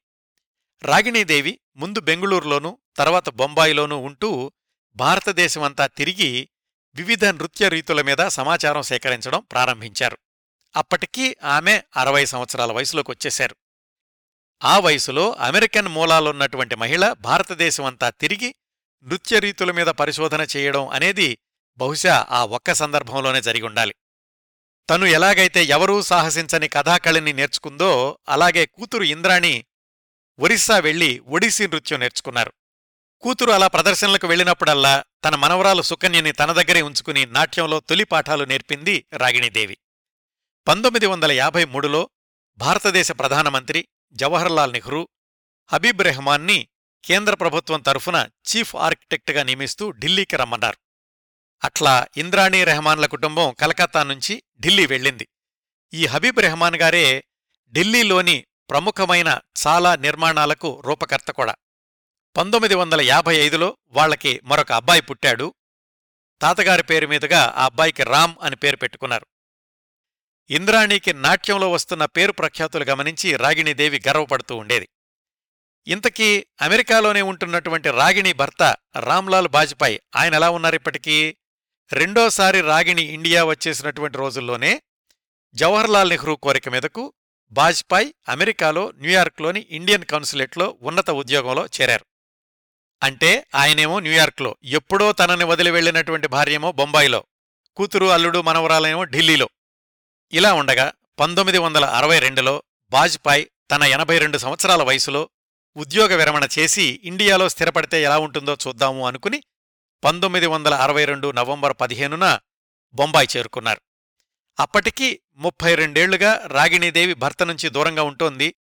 రాగిణీదేవి 0.84 1.60
ముందు 1.76 2.00
బెంగుళూరులోనూ 2.00 2.78
తర్వాత 2.98 3.30
బొంబాయిలోనూ 3.30 3.98
ఉంటూ 3.98 4.52
భారతదేశమంతా 4.96 5.88
తిరిగి 5.88 6.50
వివిధ 6.96 7.26
నృత్య 7.26 7.70
రీతుల 7.70 8.02
మీద 8.02 8.18
సమాచారం 8.18 8.82
సేకరించడం 8.82 9.40
ప్రారంభించారు. 9.40 10.18
అప్పటికీ 10.76 11.36
ఆమె 11.44 11.82
అరవై 11.98 12.26
సంవత్సరాల 12.26 12.72
వయసులోకి 12.72 13.12
వచ్చేశారు 13.12 13.56
ఆ 14.64 14.80
వయసులో 14.80 15.32
అమెరికన్ 15.32 15.88
మూలాలున్నటువంటి 15.88 16.76
మహిళ 16.76 17.14
భారతదేశమంతా 17.14 18.10
తిరిగి 18.10 18.56
నృత్య 19.04 19.40
రీతుల 19.40 19.72
మీద 19.72 19.88
పరిశోధన 19.88 20.48
చేయడం 20.58 20.88
అనేది 20.88 21.38
బహుశా 21.78 22.28
ఆ 22.30 22.46
ఒక్క 22.46 22.74
సందర్భంలోనే 22.74 23.42
జరిగుండాలి. 23.42 23.96
తను 24.90 25.06
ఎలాగైతే 25.06 25.64
ఎవరూ 25.64 26.02
సాహసించని 26.02 26.68
కథాకళిని 26.68 27.34
నేర్చుకుందో 27.34 28.20
అలాగే 28.30 28.66
కూతురు 28.66 29.04
ఇంద్రాణి 29.04 29.66
ఒరిస్సా 30.40 30.80
వెళ్ళి 30.80 31.20
ఒడిస్సీ 31.20 31.68
నృత్యం 31.68 32.00
నేర్చుకున్నారు. 32.00 32.54
కూతురు 33.22 33.52
అలా 33.52 33.68
ప్రదర్శనలకు 33.68 34.28
వెళ్ళినప్పుడల్లా 34.28 35.04
తన 35.26 35.36
మనవరాలు 35.36 35.82
సుకన్యని 35.82 36.32
తన 36.32 36.52
దగ్గరే 36.52 36.82
ఉంచుకుని 36.82 37.26
నాట్యంలో 37.26 37.80
తొలి 37.80 38.04
పాఠాలు 38.04 38.44
నేర్పింది 38.44 39.06
రాగిణీదేవి. 39.14 39.78
పంతొమ్మిది 40.68 41.06
వందల 41.06 41.32
యాభై 41.32 41.66
మూడులో 41.66 42.10
భారతదేశ 42.58 43.12
ప్రధానమంత్రి 43.12 43.88
జవహర్లాల్ 44.14 44.74
నెహ్రూ 44.74 45.08
హబీబ్ 45.74 46.02
రెహమాన్ని 46.02 46.68
కేంద్ర 47.04 47.34
ప్రభుత్వం 47.34 47.82
తరఫున 47.82 48.30
చీఫ్ 48.50 48.76
ఆర్కిటెక్ట్గా 48.76 49.44
నియమిస్తూ 49.44 49.92
ఢిల్లీకి 49.92 50.38
రమ్మన్నారు. 50.38 50.78
అట్లా 51.64 52.08
ఇంద్రాణీ 52.18 52.64
రెహమాన్ల 52.64 53.06
కుటుంబం 53.06 53.54
కలకత్తా 53.54 54.04
నుంచి 54.04 54.44
ఢిల్లీ 54.60 54.86
వెళ్ళింది. 54.86 55.28
ఈ 55.94 56.06
హబీబ్ 56.06 56.40
రెహమాన్ 56.40 56.76
గారే 56.76 57.24
ఢిల్లీలోని 57.74 58.46
ప్రముఖమైన 58.70 59.40
చాలా 59.68 59.96
నిర్మాణాలకు 59.96 60.84
రూపకర్త 60.86 61.32
కూడా. 61.32 61.56
పంతొమ్మిది 62.38 62.76
వందల 62.76 63.02
యాభై 63.02 63.36
ఐదులో 63.36 63.78
వాళ్ళకి 63.90 64.42
మరొక 64.44 64.72
అబ్బాయి 64.72 65.02
పుట్టాడు. 65.02 65.54
తాతగారి 66.42 66.84
పేరు 66.84 67.08
మీదుగా 67.08 67.54
ఆ 67.58 67.66
అబ్బాయికి 67.66 68.04
రామ్ 68.04 68.36
అని 68.42 68.56
పేరు 68.56 68.76
పెట్టుకున్నారు. 68.76 69.26
ఇంద్రాణికి 70.50 71.14
నాట్యంలో 71.14 71.72
వస్తున్న 71.72 72.06
పేరు 72.06 72.32
ప్రఖ్యాతులు 72.32 72.84
గమనించి 72.84 73.38
రాగిణీదేవి 73.38 74.02
గర్వపడుతూ 74.08 74.56
ఉండేది. 74.56 74.90
ఇంతకీ 75.88 76.46
అమెరికాలోనే 76.62 77.22
ఉంటున్నటువంటి 77.22 77.92
రాగిణి 77.92 78.34
భర్త 78.34 78.78
రామ్లాల్ 79.00 79.48
బాజ్పాయ్ 79.48 80.00
ఆయన 80.16 80.34
ఎలా 80.34 80.50
ఉన్నారిప్పటికీ 80.50 81.38
రెండోసారి 81.94 82.62
రాగిణి 82.62 83.02
ఇండియా 83.02 83.44
వచ్చేసినటువంటి 83.44 84.18
రోజుల్లోనే 84.18 84.82
జవహర్లాల్ 85.54 86.10
నెహ్రూ 86.10 86.36
కోరిక 86.36 86.70
మీదకు 86.70 87.14
బాజ్పాయ్ 87.52 88.14
అమెరికాలో 88.30 88.92
న్యూయార్క్లోని 88.92 89.68
ఇండియన్ 89.70 90.06
కౌన్సులేట్లో 90.06 90.78
ఉన్నత 90.82 91.10
ఉద్యోగంలో 91.10 91.66
చేరారు. 91.66 92.06
అంటే 93.04 93.48
ఆయనేమో 93.56 94.00
న్యూయార్క్లో 94.00 94.56
ఎప్పుడో 94.64 95.14
తనని 95.14 95.44
వదిలి 95.44 95.72
వెళ్ళినటువంటి 95.72 96.28
భార్యేమో 96.28 96.72
బొంబాయిలో 96.72 97.24
కూతురు 97.76 98.06
అల్లుడు 98.06 98.42
మనవరాలేమో 98.42 99.04
ఢిల్లీలో. 99.04 99.50
ఇలా 100.34 100.54
ఉండగా 100.54 100.94
పంతొమ్మిది 101.20 101.58
వందల 101.58 101.86
అరవై 101.86 102.20
రెండులో 102.20 102.64
బాజ్పాయ్ 102.92 103.46
తన 103.72 103.84
ఎనభై 103.84 104.18
రెండు 104.18 104.38
సంవత్సరాల 104.38 104.84
వయసులో 104.84 105.30
ఉద్యోగ 105.78 106.16
విరమణ 106.16 106.48
చేసి 106.60 107.00
ఇండియాలో 107.04 107.50
స్థిరపడితే 107.50 108.04
ఎలా 108.04 108.18
ఉంటుందో 108.18 108.58
చూద్దాము 108.68 109.08
అనుకుని 109.08 109.44
పంతొమ్మిది 110.04 110.48
వందల 110.48 110.74
అరవై 110.74 111.06
రెండు 111.06 111.32
నవంబర్ 111.32 111.74
పదిహేనున 111.82 112.40
బొంబాయి 112.94 113.28
చేరుకున్నారు. 113.38 113.82
అప్పటికి 114.60 115.20
ముప్పై 115.36 115.76
రెండేళ్ళుగా 115.76 116.44
రాగిణీదేవి 116.46 117.14
భర్త 117.14 117.44
నుంచి 117.44 117.70
దూరంగా 117.70 118.04
ఉంటోంది. 118.04 118.56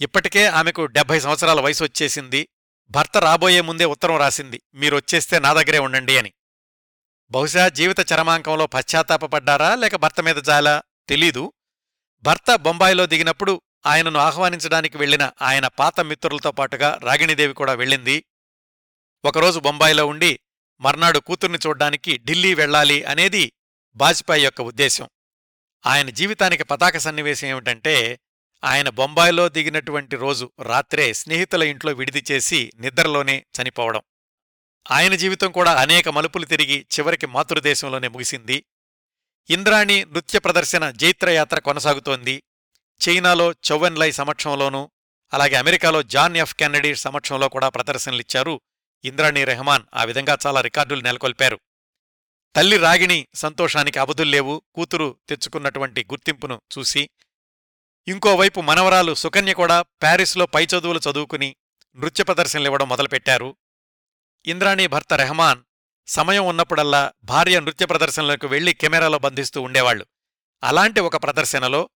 ఇప్పటికే 0.00 0.46
ఆమెకు 0.46 0.86
డెబ్బై 0.86 1.20
సంవత్సరాల 1.20 1.60
వయసు 1.60 1.84
వచ్చేసింది. 1.84 2.48
భర్త 2.90 3.18
రాబోయే 3.18 3.60
ముందే 3.60 3.84
ఉత్తరం 3.84 4.16
రాసింది. 4.16 4.62
మీరొచ్చేస్తే 4.74 5.38
నా 5.38 5.52
దగ్గరే 5.52 5.78
ఉండండి 5.78 6.18
అని. 6.18 6.32
బహుశా 7.30 7.68
జీవిత 7.68 7.96
చరమాంకంలో 8.12 8.66
పశ్చాత్తాపడ్డారా 8.66 9.74
లేక 9.74 9.96
భర్త 9.96 10.20
మీద 10.20 10.36
జాలా? 10.36 10.82
తెలీదు. 11.08 11.52
భర్త 12.22 12.54
బొంబాయిలో 12.54 13.06
దిగినప్పుడు 13.06 13.62
ఆయనను 13.86 14.18
ఆహ్వానించడానికి 14.18 14.98
వెళ్ళిన 14.98 15.30
ఆయన 15.42 15.66
పాత 15.66 16.00
మిత్రులతో 16.00 16.52
పాటుగా 16.52 16.98
రాగిణీదేవి 17.02 17.54
కూడా 17.54 17.72
వెళ్ళింది. 17.74 18.24
ఒకరోజు 19.24 19.58
బొంబాయిలో 19.58 20.06
ఉండి 20.06 20.40
మర్నాడు 20.80 21.18
కూతుర్ని 21.18 21.58
చూడ్డానికి 21.66 22.18
ఢిల్లీ 22.18 22.54
వెళ్ళాలి 22.54 23.04
అనేది 23.04 23.52
బాజ్పేయి 23.94 24.44
యొక్క 24.44 24.60
ఉద్దేశం 24.60 25.08
ఆయన 25.86 26.10
జీవితానికి 26.10 26.64
పతాక 26.64 26.96
సన్నివేశం 26.96 27.48
ఏమిటంటే 27.48 28.20
ఆయన 28.64 28.88
బొంబాయిలో 28.88 29.48
దిగినటువంటి 29.48 30.16
రోజు 30.16 30.50
రాత్రే 30.62 31.12
స్నేహితుల 31.12 31.62
ఇంట్లో 31.62 31.92
విడిది 31.92 32.24
చేసి 32.30 32.70
నిద్రలోనే 32.76 33.46
చనిపోవడం. 33.62 34.00
ఆయన 34.90 35.14
జీవితం 35.14 35.52
కూడా 35.52 35.72
అనేక 35.74 36.08
మలుపులు 36.08 36.44
తిరిగి 36.44 36.86
చివరికి 36.98 37.26
మాతృదేశంలోనే 37.26 38.08
ముగిసింది. 38.08 38.64
ఇంద్రాణి 39.50 40.04
నృత్య 40.04 40.38
ప్రదర్శన 40.38 40.90
జైత్రయాత్ర 40.90 41.58
కొనసాగుతోంది. 41.58 42.42
చైనాలో 43.08 43.52
చౌవెన్లై 43.52 44.10
సమక్షంలోనూ 44.10 44.90
అలాగే 45.34 45.54
అమెరికాలో 45.54 46.02
జాన్ 46.02 46.36
ఎఫ్ 46.36 46.54
కెన్నడీ 46.54 46.94
సమక్షంలో 46.94 47.48
కూడా 47.48 47.68
ప్రదర్శనలిచ్చారు 47.68 48.60
ఇంద్రాణి 49.04 49.44
రెహమాన్. 49.44 49.82
ఆ 49.94 50.04
విధంగా 50.04 50.38
చాలా 50.46 50.60
రికార్డులు 50.60 51.00
నెలకొల్పారు. 51.00 51.60
తల్లి 52.56 52.76
రాగిణి 52.76 53.26
సంతోషానికి 53.34 53.98
అబదుల్లేవు 53.98 54.62
కూతురు 54.74 55.16
తెచ్చుకున్నటువంటి 55.28 56.04
గుర్తింపును 56.04 56.60
చూసి 56.78 57.10
ఇంకోవైపు 58.08 58.60
మనవరాలు 58.60 59.14
సుకన్య 59.14 59.54
కూడా 59.54 59.82
ప్యారిస్లో 59.82 60.46
పై 60.46 60.64
చదువులు 60.64 61.00
చదువుకుని 61.10 61.56
నృత్య 61.96 62.24
ప్రదర్శనలివ్వడం 62.24 62.88
మొదలుపెట్టారు. 62.88 63.56
ఇంద్రాణి 64.46 64.86
భర్త 64.86 65.14
రెహమాన్ 65.14 65.62
సమయం 66.06 66.46
ఉన్నప్పుడల్లా 66.46 67.12
భార్య 67.24 67.60
నృత్య 67.60 67.86
ప్రదర్శనలకు 67.86 68.46
వెళ్ళి 68.46 68.74
కెమెరాలో 68.74 69.18
బంధిస్తూ 69.18 69.62
ఉండేవాళ్ళు 69.62 70.06
అలాంటి 70.64 71.00
ఒక 71.00 71.16
ప్రదర్శనలో 71.16 71.90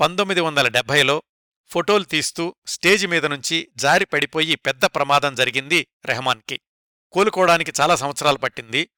పంతొమ్మిది 0.00 0.40
వందల 0.40 0.68
డెబ్భైలో 0.68 1.22
ఫోటోలు 1.70 2.04
తీస్తూ 2.04 2.54
స్టేజి 2.66 3.06
మీద 3.06 3.26
నుంచి 3.26 3.68
జారి 3.76 4.04
పడిపోయి 4.04 4.54
పెద్ద 4.54 4.84
ప్రమాదం 4.84 5.34
జరిగింది 5.34 5.86
రెహమాన్కి. 6.04 6.60
కోలుకోవడానికి 7.12 7.72
చాలా 7.80 7.96
సంవత్సరాలు 7.96 8.38
పట్టింది. 8.38 8.88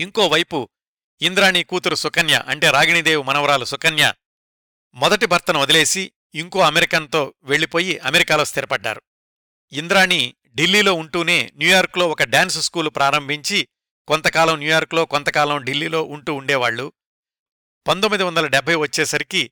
ఇంకోవైపు 0.00 0.68
ఇంద్రాణి 1.22 1.64
కూతురు 1.64 1.94
సుకన్య 1.94 2.42
అంటే 2.48 2.70
రాగిణీదేవి 2.70 3.22
మనవరాలు 3.22 3.64
సుకన్య 3.64 4.12
మొదటి 4.96 5.26
భర్తను 5.26 5.60
వదిలేసి 5.60 6.12
ఇంకో 6.34 6.60
అమెరికన్తో 6.60 7.34
వెళ్ళిపోయి 7.42 7.98
అమెరికాలో 7.98 8.44
స్థిరపడ్డారు. 8.44 9.02
ఇంద్రాణి 9.72 10.34
ఢిల్లీలో 10.54 10.94
ఉంటూనే 10.94 11.52
న్యూయార్క్లో 11.56 12.08
ఒక 12.08 12.22
డాన్స్ 12.22 12.58
స్కూలు 12.58 12.90
ప్రారంభించి 12.90 13.68
కొంతకాలం 14.08 14.56
న్యూయార్క్లో 14.58 15.04
కొంతకాలం 15.04 15.64
ఢిల్లీలో 15.64 16.02
ఉంటూ 16.02 16.34
ఉండేవాళ్ళు 16.34 16.92
పంతొమ్మిది 17.86 18.24
వందల 18.24 18.46
డెబ్బై 18.46 18.74
వచ్చేసరికి 18.74 19.50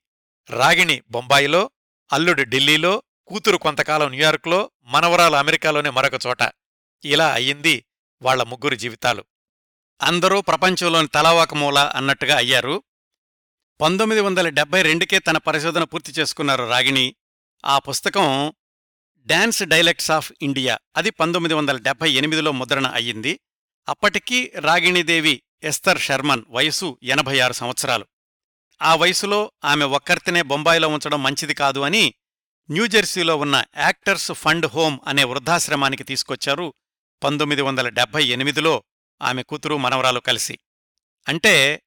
రాగిణి 0.51 1.03
బొంబాయిలో 1.11 1.71
అల్లుడు 2.13 2.43
ఢిల్లీలో 2.43 3.03
కూతురు 3.27 3.57
కొంతకాలం 3.57 4.11
న్యూయార్క్లో 4.11 4.71
మనవరాలు 4.85 5.37
అమెరికాలోనే 5.37 5.91
మరొక 5.91 6.27
చోట. 6.27 6.53
ఇలా 7.05 7.33
అయ్యింది 7.33 7.85
వాళ్ళ 8.23 8.43
ముగ్గురు 8.43 8.75
జీవితాలు. 8.75 9.25
అందరూ 10.03 10.41
ప్రపంచంలోని 10.41 11.09
తలావాకమూల 11.09 11.79
అన్నట్టుగా 11.79 12.37
అయ్యారు. 12.37 12.83
పంతొమ్మిది 13.81 14.23
వందల 14.23 14.49
డెబ్బై 14.49 14.83
రెండుకే 14.83 15.19
తన 15.19 15.39
పరిశోధన 15.39 15.85
పూర్తి 15.85 16.13
చేసుకున్నారు 16.13 16.65
రాగిణి. 16.65 17.15
ఆ 17.65 17.79
పుస్తకం 17.79 18.55
డాన్స్ 19.19 19.63
డైలెక్ట్స్ 19.63 20.11
ఆఫ్ 20.11 20.33
ఇండియా 20.43 20.79
అది 20.97 21.11
పంతొమ్మిది 21.11 21.55
వందల 21.55 21.77
డెబ్బై 21.77 22.11
ఎనిమిదిలో 22.11 22.53
ముద్రణ 22.53 22.87
అయ్యింది. 22.87 23.41
అప్పటికీ 23.89 24.53
రాగిణీదేవి 24.61 25.43
ఎస్తర్ 25.63 26.01
శర్మన్ 26.01 26.43
వయసు 26.49 26.99
ఎనభై 27.03 27.39
ఆరు 27.41 27.53
సంవత్సరాలు. 27.53 28.07
ఆ 28.83 28.95
వయసులో 28.95 29.53
ఆమె 29.65 29.85
ఒక్కర్తినే 29.85 30.43
బొంబాయిలో 30.43 30.89
ఉంచడం 30.89 31.23
మంచిది 31.23 31.55
కాదు 31.55 31.81
అని 31.81 32.15
న్యూజెర్సీలో 32.71 33.37
ఉన్న 33.37 33.65
యాక్టర్స్ 33.79 34.33
ఫండ్ 34.33 34.67
హోమ్ 34.67 34.99
అనే 35.07 35.25
వృద్ధాశ్రమానికి 35.25 36.05
తీసుకొచ్చారు. 36.05 36.75
పంతొమ్మిది 37.25 37.63
వందల 37.63 37.89
డెబ్బై 37.89 38.25
ఎనిమిదిలో 38.25 38.85
ఆమె 39.23 39.43
కూతురు 39.43 39.77
మనవరాలు 39.77 40.21
కలిసి. 40.21 40.59
అంటే 41.29 41.83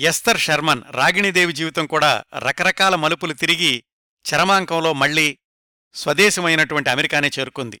ఎస్తర్ 0.00 0.40
శర్మన్ 0.40 0.82
రాగిణీదేవి 0.90 1.52
జీవితం 1.52 1.86
కూడా 1.86 2.24
రకరకాల 2.38 2.94
మలుపులు 2.94 3.32
తిరిగి 3.32 3.84
చరమాంకంలో 4.26 4.92
మళ్ళీ 4.92 5.38
స్వదేశమైనటువంటి 5.94 6.90
అమెరికానే 6.90 7.30
చేరుకుంది. 7.38 7.80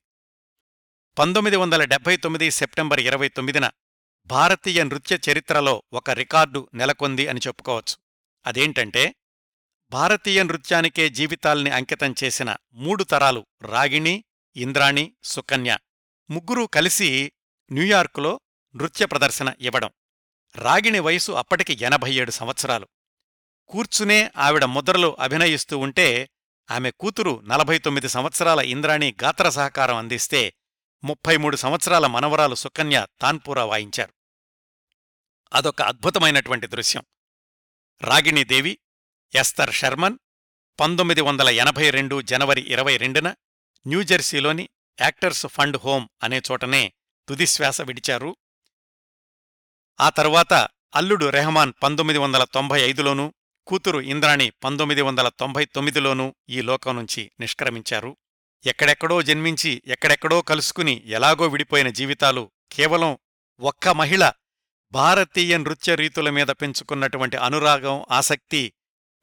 పంతొమ్మిది 1.18 1.56
వందల 1.56 1.84
డెబ్బై 1.84 2.16
తొమ్మిది 2.16 2.50
సెప్టెంబర్ 2.50 3.00
ఇరవై 3.00 3.28
తొమ్మిదిన 3.28 3.70
భారతీయ 4.26 4.82
నృత్య 4.82 5.18
చరిత్రలో 5.30 5.82
ఒక 5.92 6.10
రికార్డు 6.10 6.68
నెలకొంది 6.74 7.28
అని 7.28 7.40
చెప్పుకోవచ్చు. 7.46 7.96
అదేంటంటే 8.46 9.14
భారతీయ 9.90 10.42
నృత్యానికే 10.42 11.08
జీవితాల్ని 11.08 11.70
అంకితం 11.70 12.14
చేసిన 12.24 12.56
మూడు 12.72 13.04
తరాలు 13.04 13.46
రాగిణి 13.62 14.24
ఇంద్రాణి 14.56 15.12
సుకన్య 15.24 15.78
ముగ్గురూ 16.30 16.66
కలిసి 16.66 17.32
న్యూయార్కులో 17.72 18.40
నృత్య 18.76 19.06
ప్రదర్శన 19.06 19.52
ఇవ్వడం. 19.60 19.90
రాగిణి 20.56 20.98
వయసు 20.98 21.32
అప్పటికి 21.32 21.78
ఎనభై 21.80 22.14
ఏడు 22.14 22.30
సంవత్సరాలు. 22.30 22.88
కూర్చునే 23.68 24.32
ఆవిడ 24.36 24.64
ముద్రలు 24.64 25.16
అభినయిస్తూ 25.20 25.78
ఉంటే 25.78 26.28
ఆమె 26.70 26.90
కూతురు 26.90 27.42
నలభై 27.44 27.78
తొమ్మిది 27.78 28.08
సంవత్సరాల 28.08 28.60
ఇంద్రాణి 28.60 29.14
గాత్ర 29.24 29.48
సహకారం 29.48 29.96
అందిస్తే 29.96 30.54
ముప్పై 31.04 31.36
మూడు 31.36 31.56
సంవత్సరాల 31.56 32.06
మనవరాలు 32.06 32.54
సుకన్య 32.54 33.06
తాన్పూరా 33.20 33.64
వాయించారు. 33.64 34.14
అదొక 35.52 35.82
అద్భుతమైనటువంటి 35.82 36.66
దృశ్యం. 36.66 37.04
రాగిణీదేవి 38.02 38.78
ఎస్తర్ 39.34 39.74
షర్మన్ 39.74 40.18
పంతొమ్మిది 40.80 41.20
వందల 41.20 41.48
ఎనభై 41.48 41.90
రెండు 41.90 42.22
జనవరి 42.22 42.60
ఇరవై 42.60 42.96
రెండున 42.96 43.34
న్యూజెర్సీలోని 43.86 44.68
యాక్టర్స్ 45.00 45.46
ఫండ్ 45.46 45.76
హోమ్ 45.76 46.08
అనే 46.22 46.42
చోటనే 46.52 46.92
తుదిశ్వాస 47.28 47.80
విడిచారు 47.80 48.36
ఆ 50.00 50.08
తరువాత 50.08 50.68
అల్లుడు 50.94 51.26
రెహమాన్ 51.30 51.72
పంతొమ్మిది 51.82 52.18
వందల 52.18 52.44
తొంభై 52.44 52.80
ఐదులోనూ 52.80 53.32
కూతురు 53.66 54.00
ఇంద్రాణి 54.00 54.50
పంతొమ్మిది 54.64 55.02
వందల 55.02 55.28
తొంభై 55.28 55.64
తొమ్మిదిలోనూ 55.64 56.34
ఈ 56.48 56.60
లోకం 56.60 56.96
నుంచి 56.96 57.30
నిష్క్రమించారు. 57.40 58.16
ఎక్కడెక్కడో 58.66 59.22
జన్మించి 59.22 59.82
ఎక్కడెక్కడో 59.86 60.42
కలుసుకుని 60.42 61.02
ఎలాగో 61.06 61.46
విడిపోయిన 61.46 61.88
జీవితాలు 61.88 62.50
కేవలం 62.72 63.18
ఒక్క 63.60 63.88
మహిళ 63.88 64.32
భారతీయ 64.92 65.56
నృత్య 65.56 65.94
రీతుల 65.94 66.30
మీద 66.30 66.46
పెంచుకున్నటువంటి 66.46 67.36
అనురాగం 67.36 68.06
ఆసక్తి 68.10 68.72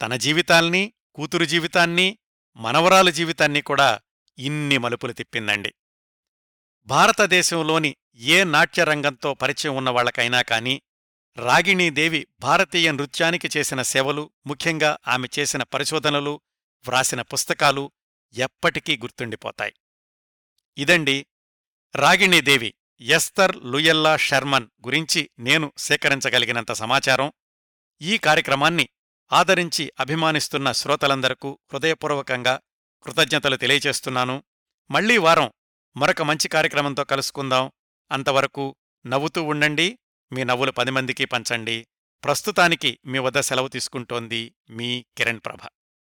తన 0.01 0.15
జీవితాల్ని 0.15 0.93
కూతురు 1.15 1.45
జీవితాన్ని 1.45 2.17
మనవరాలు 2.55 3.11
జీవితాన్ని 3.11 3.61
కూడా 3.61 3.99
ఇన్ని 4.37 4.77
మలుపులు 4.77 5.11
తిప్పిందండి. 5.11 5.73
భారతదేశంలోని 6.85 7.95
ఏ 8.15 8.43
నాట్యరంగంతో 8.43 9.33
పరిచయం 9.33 9.75
ఉన్నవాళ్ళకైనా 9.75 10.41
కాని 10.41 10.81
రాగిణీదేవి 11.37 12.27
భారతీయ 12.39 12.91
నృత్యానికి 12.91 13.49
చేసిన 13.57 13.81
సేవలు 13.81 14.31
ముఖ్యంగా 14.45 14.97
ఆమె 15.07 15.27
చేసిన 15.39 15.63
పరిశోధనలు 15.63 16.41
వ్రాసిన 16.87 17.21
పుస్తకాలు 17.21 17.91
ఎప్పటికీ 18.33 18.97
గుర్తుండిపోతాయి. 18.97 19.73
ఇదండి 20.77 21.25
రాగిణీదేవి 21.95 22.73
ఎస్తర్ 23.01 23.55
లుయల్లా 23.57 24.17
షర్మన్ 24.17 24.67
గురించి 24.85 25.29
నేను 25.39 25.73
సేకరించగలిగినంత 25.77 26.71
సమాచారం. 26.71 27.33
ఈ 28.01 28.17
కార్యక్రమాన్ని 28.17 28.89
ఆదరించి 29.33 29.91
అభిమానిస్తున్న 29.99 30.71
శ్రోతలందరకు 30.71 31.59
హృదయపూర్వకంగా 31.73 32.59
కృతజ్ఞతలు 33.03 33.55
తెలియచేస్తున్నాను 33.55 34.43
మళ్ళీ 34.91 35.17
వారం 35.17 35.51
మరొక 35.97 36.21
మంచి 36.21 36.47
కార్యక్రమంతో 36.47 37.03
కలుసుకుందాం. 37.03 37.71
అంతవరకు 38.11 38.75
నవ్వుతూ 39.05 39.43
ఉండండి. 39.43 39.99
మీ 40.31 40.43
నవ్వులు 40.43 40.71
పది 40.71 40.91
మందికి 40.91 41.25
పంచండి. 41.25 41.87
ప్రస్తుతానికి 42.23 42.99
మీ 43.05 43.19
వద్ద 43.19 43.39
సెలవు 43.39 43.67
తీసుకుంటోంది 43.67 44.55
మీ 44.69 45.05
కిరణ్ 45.17 45.39
ప్రభ. 45.45 45.80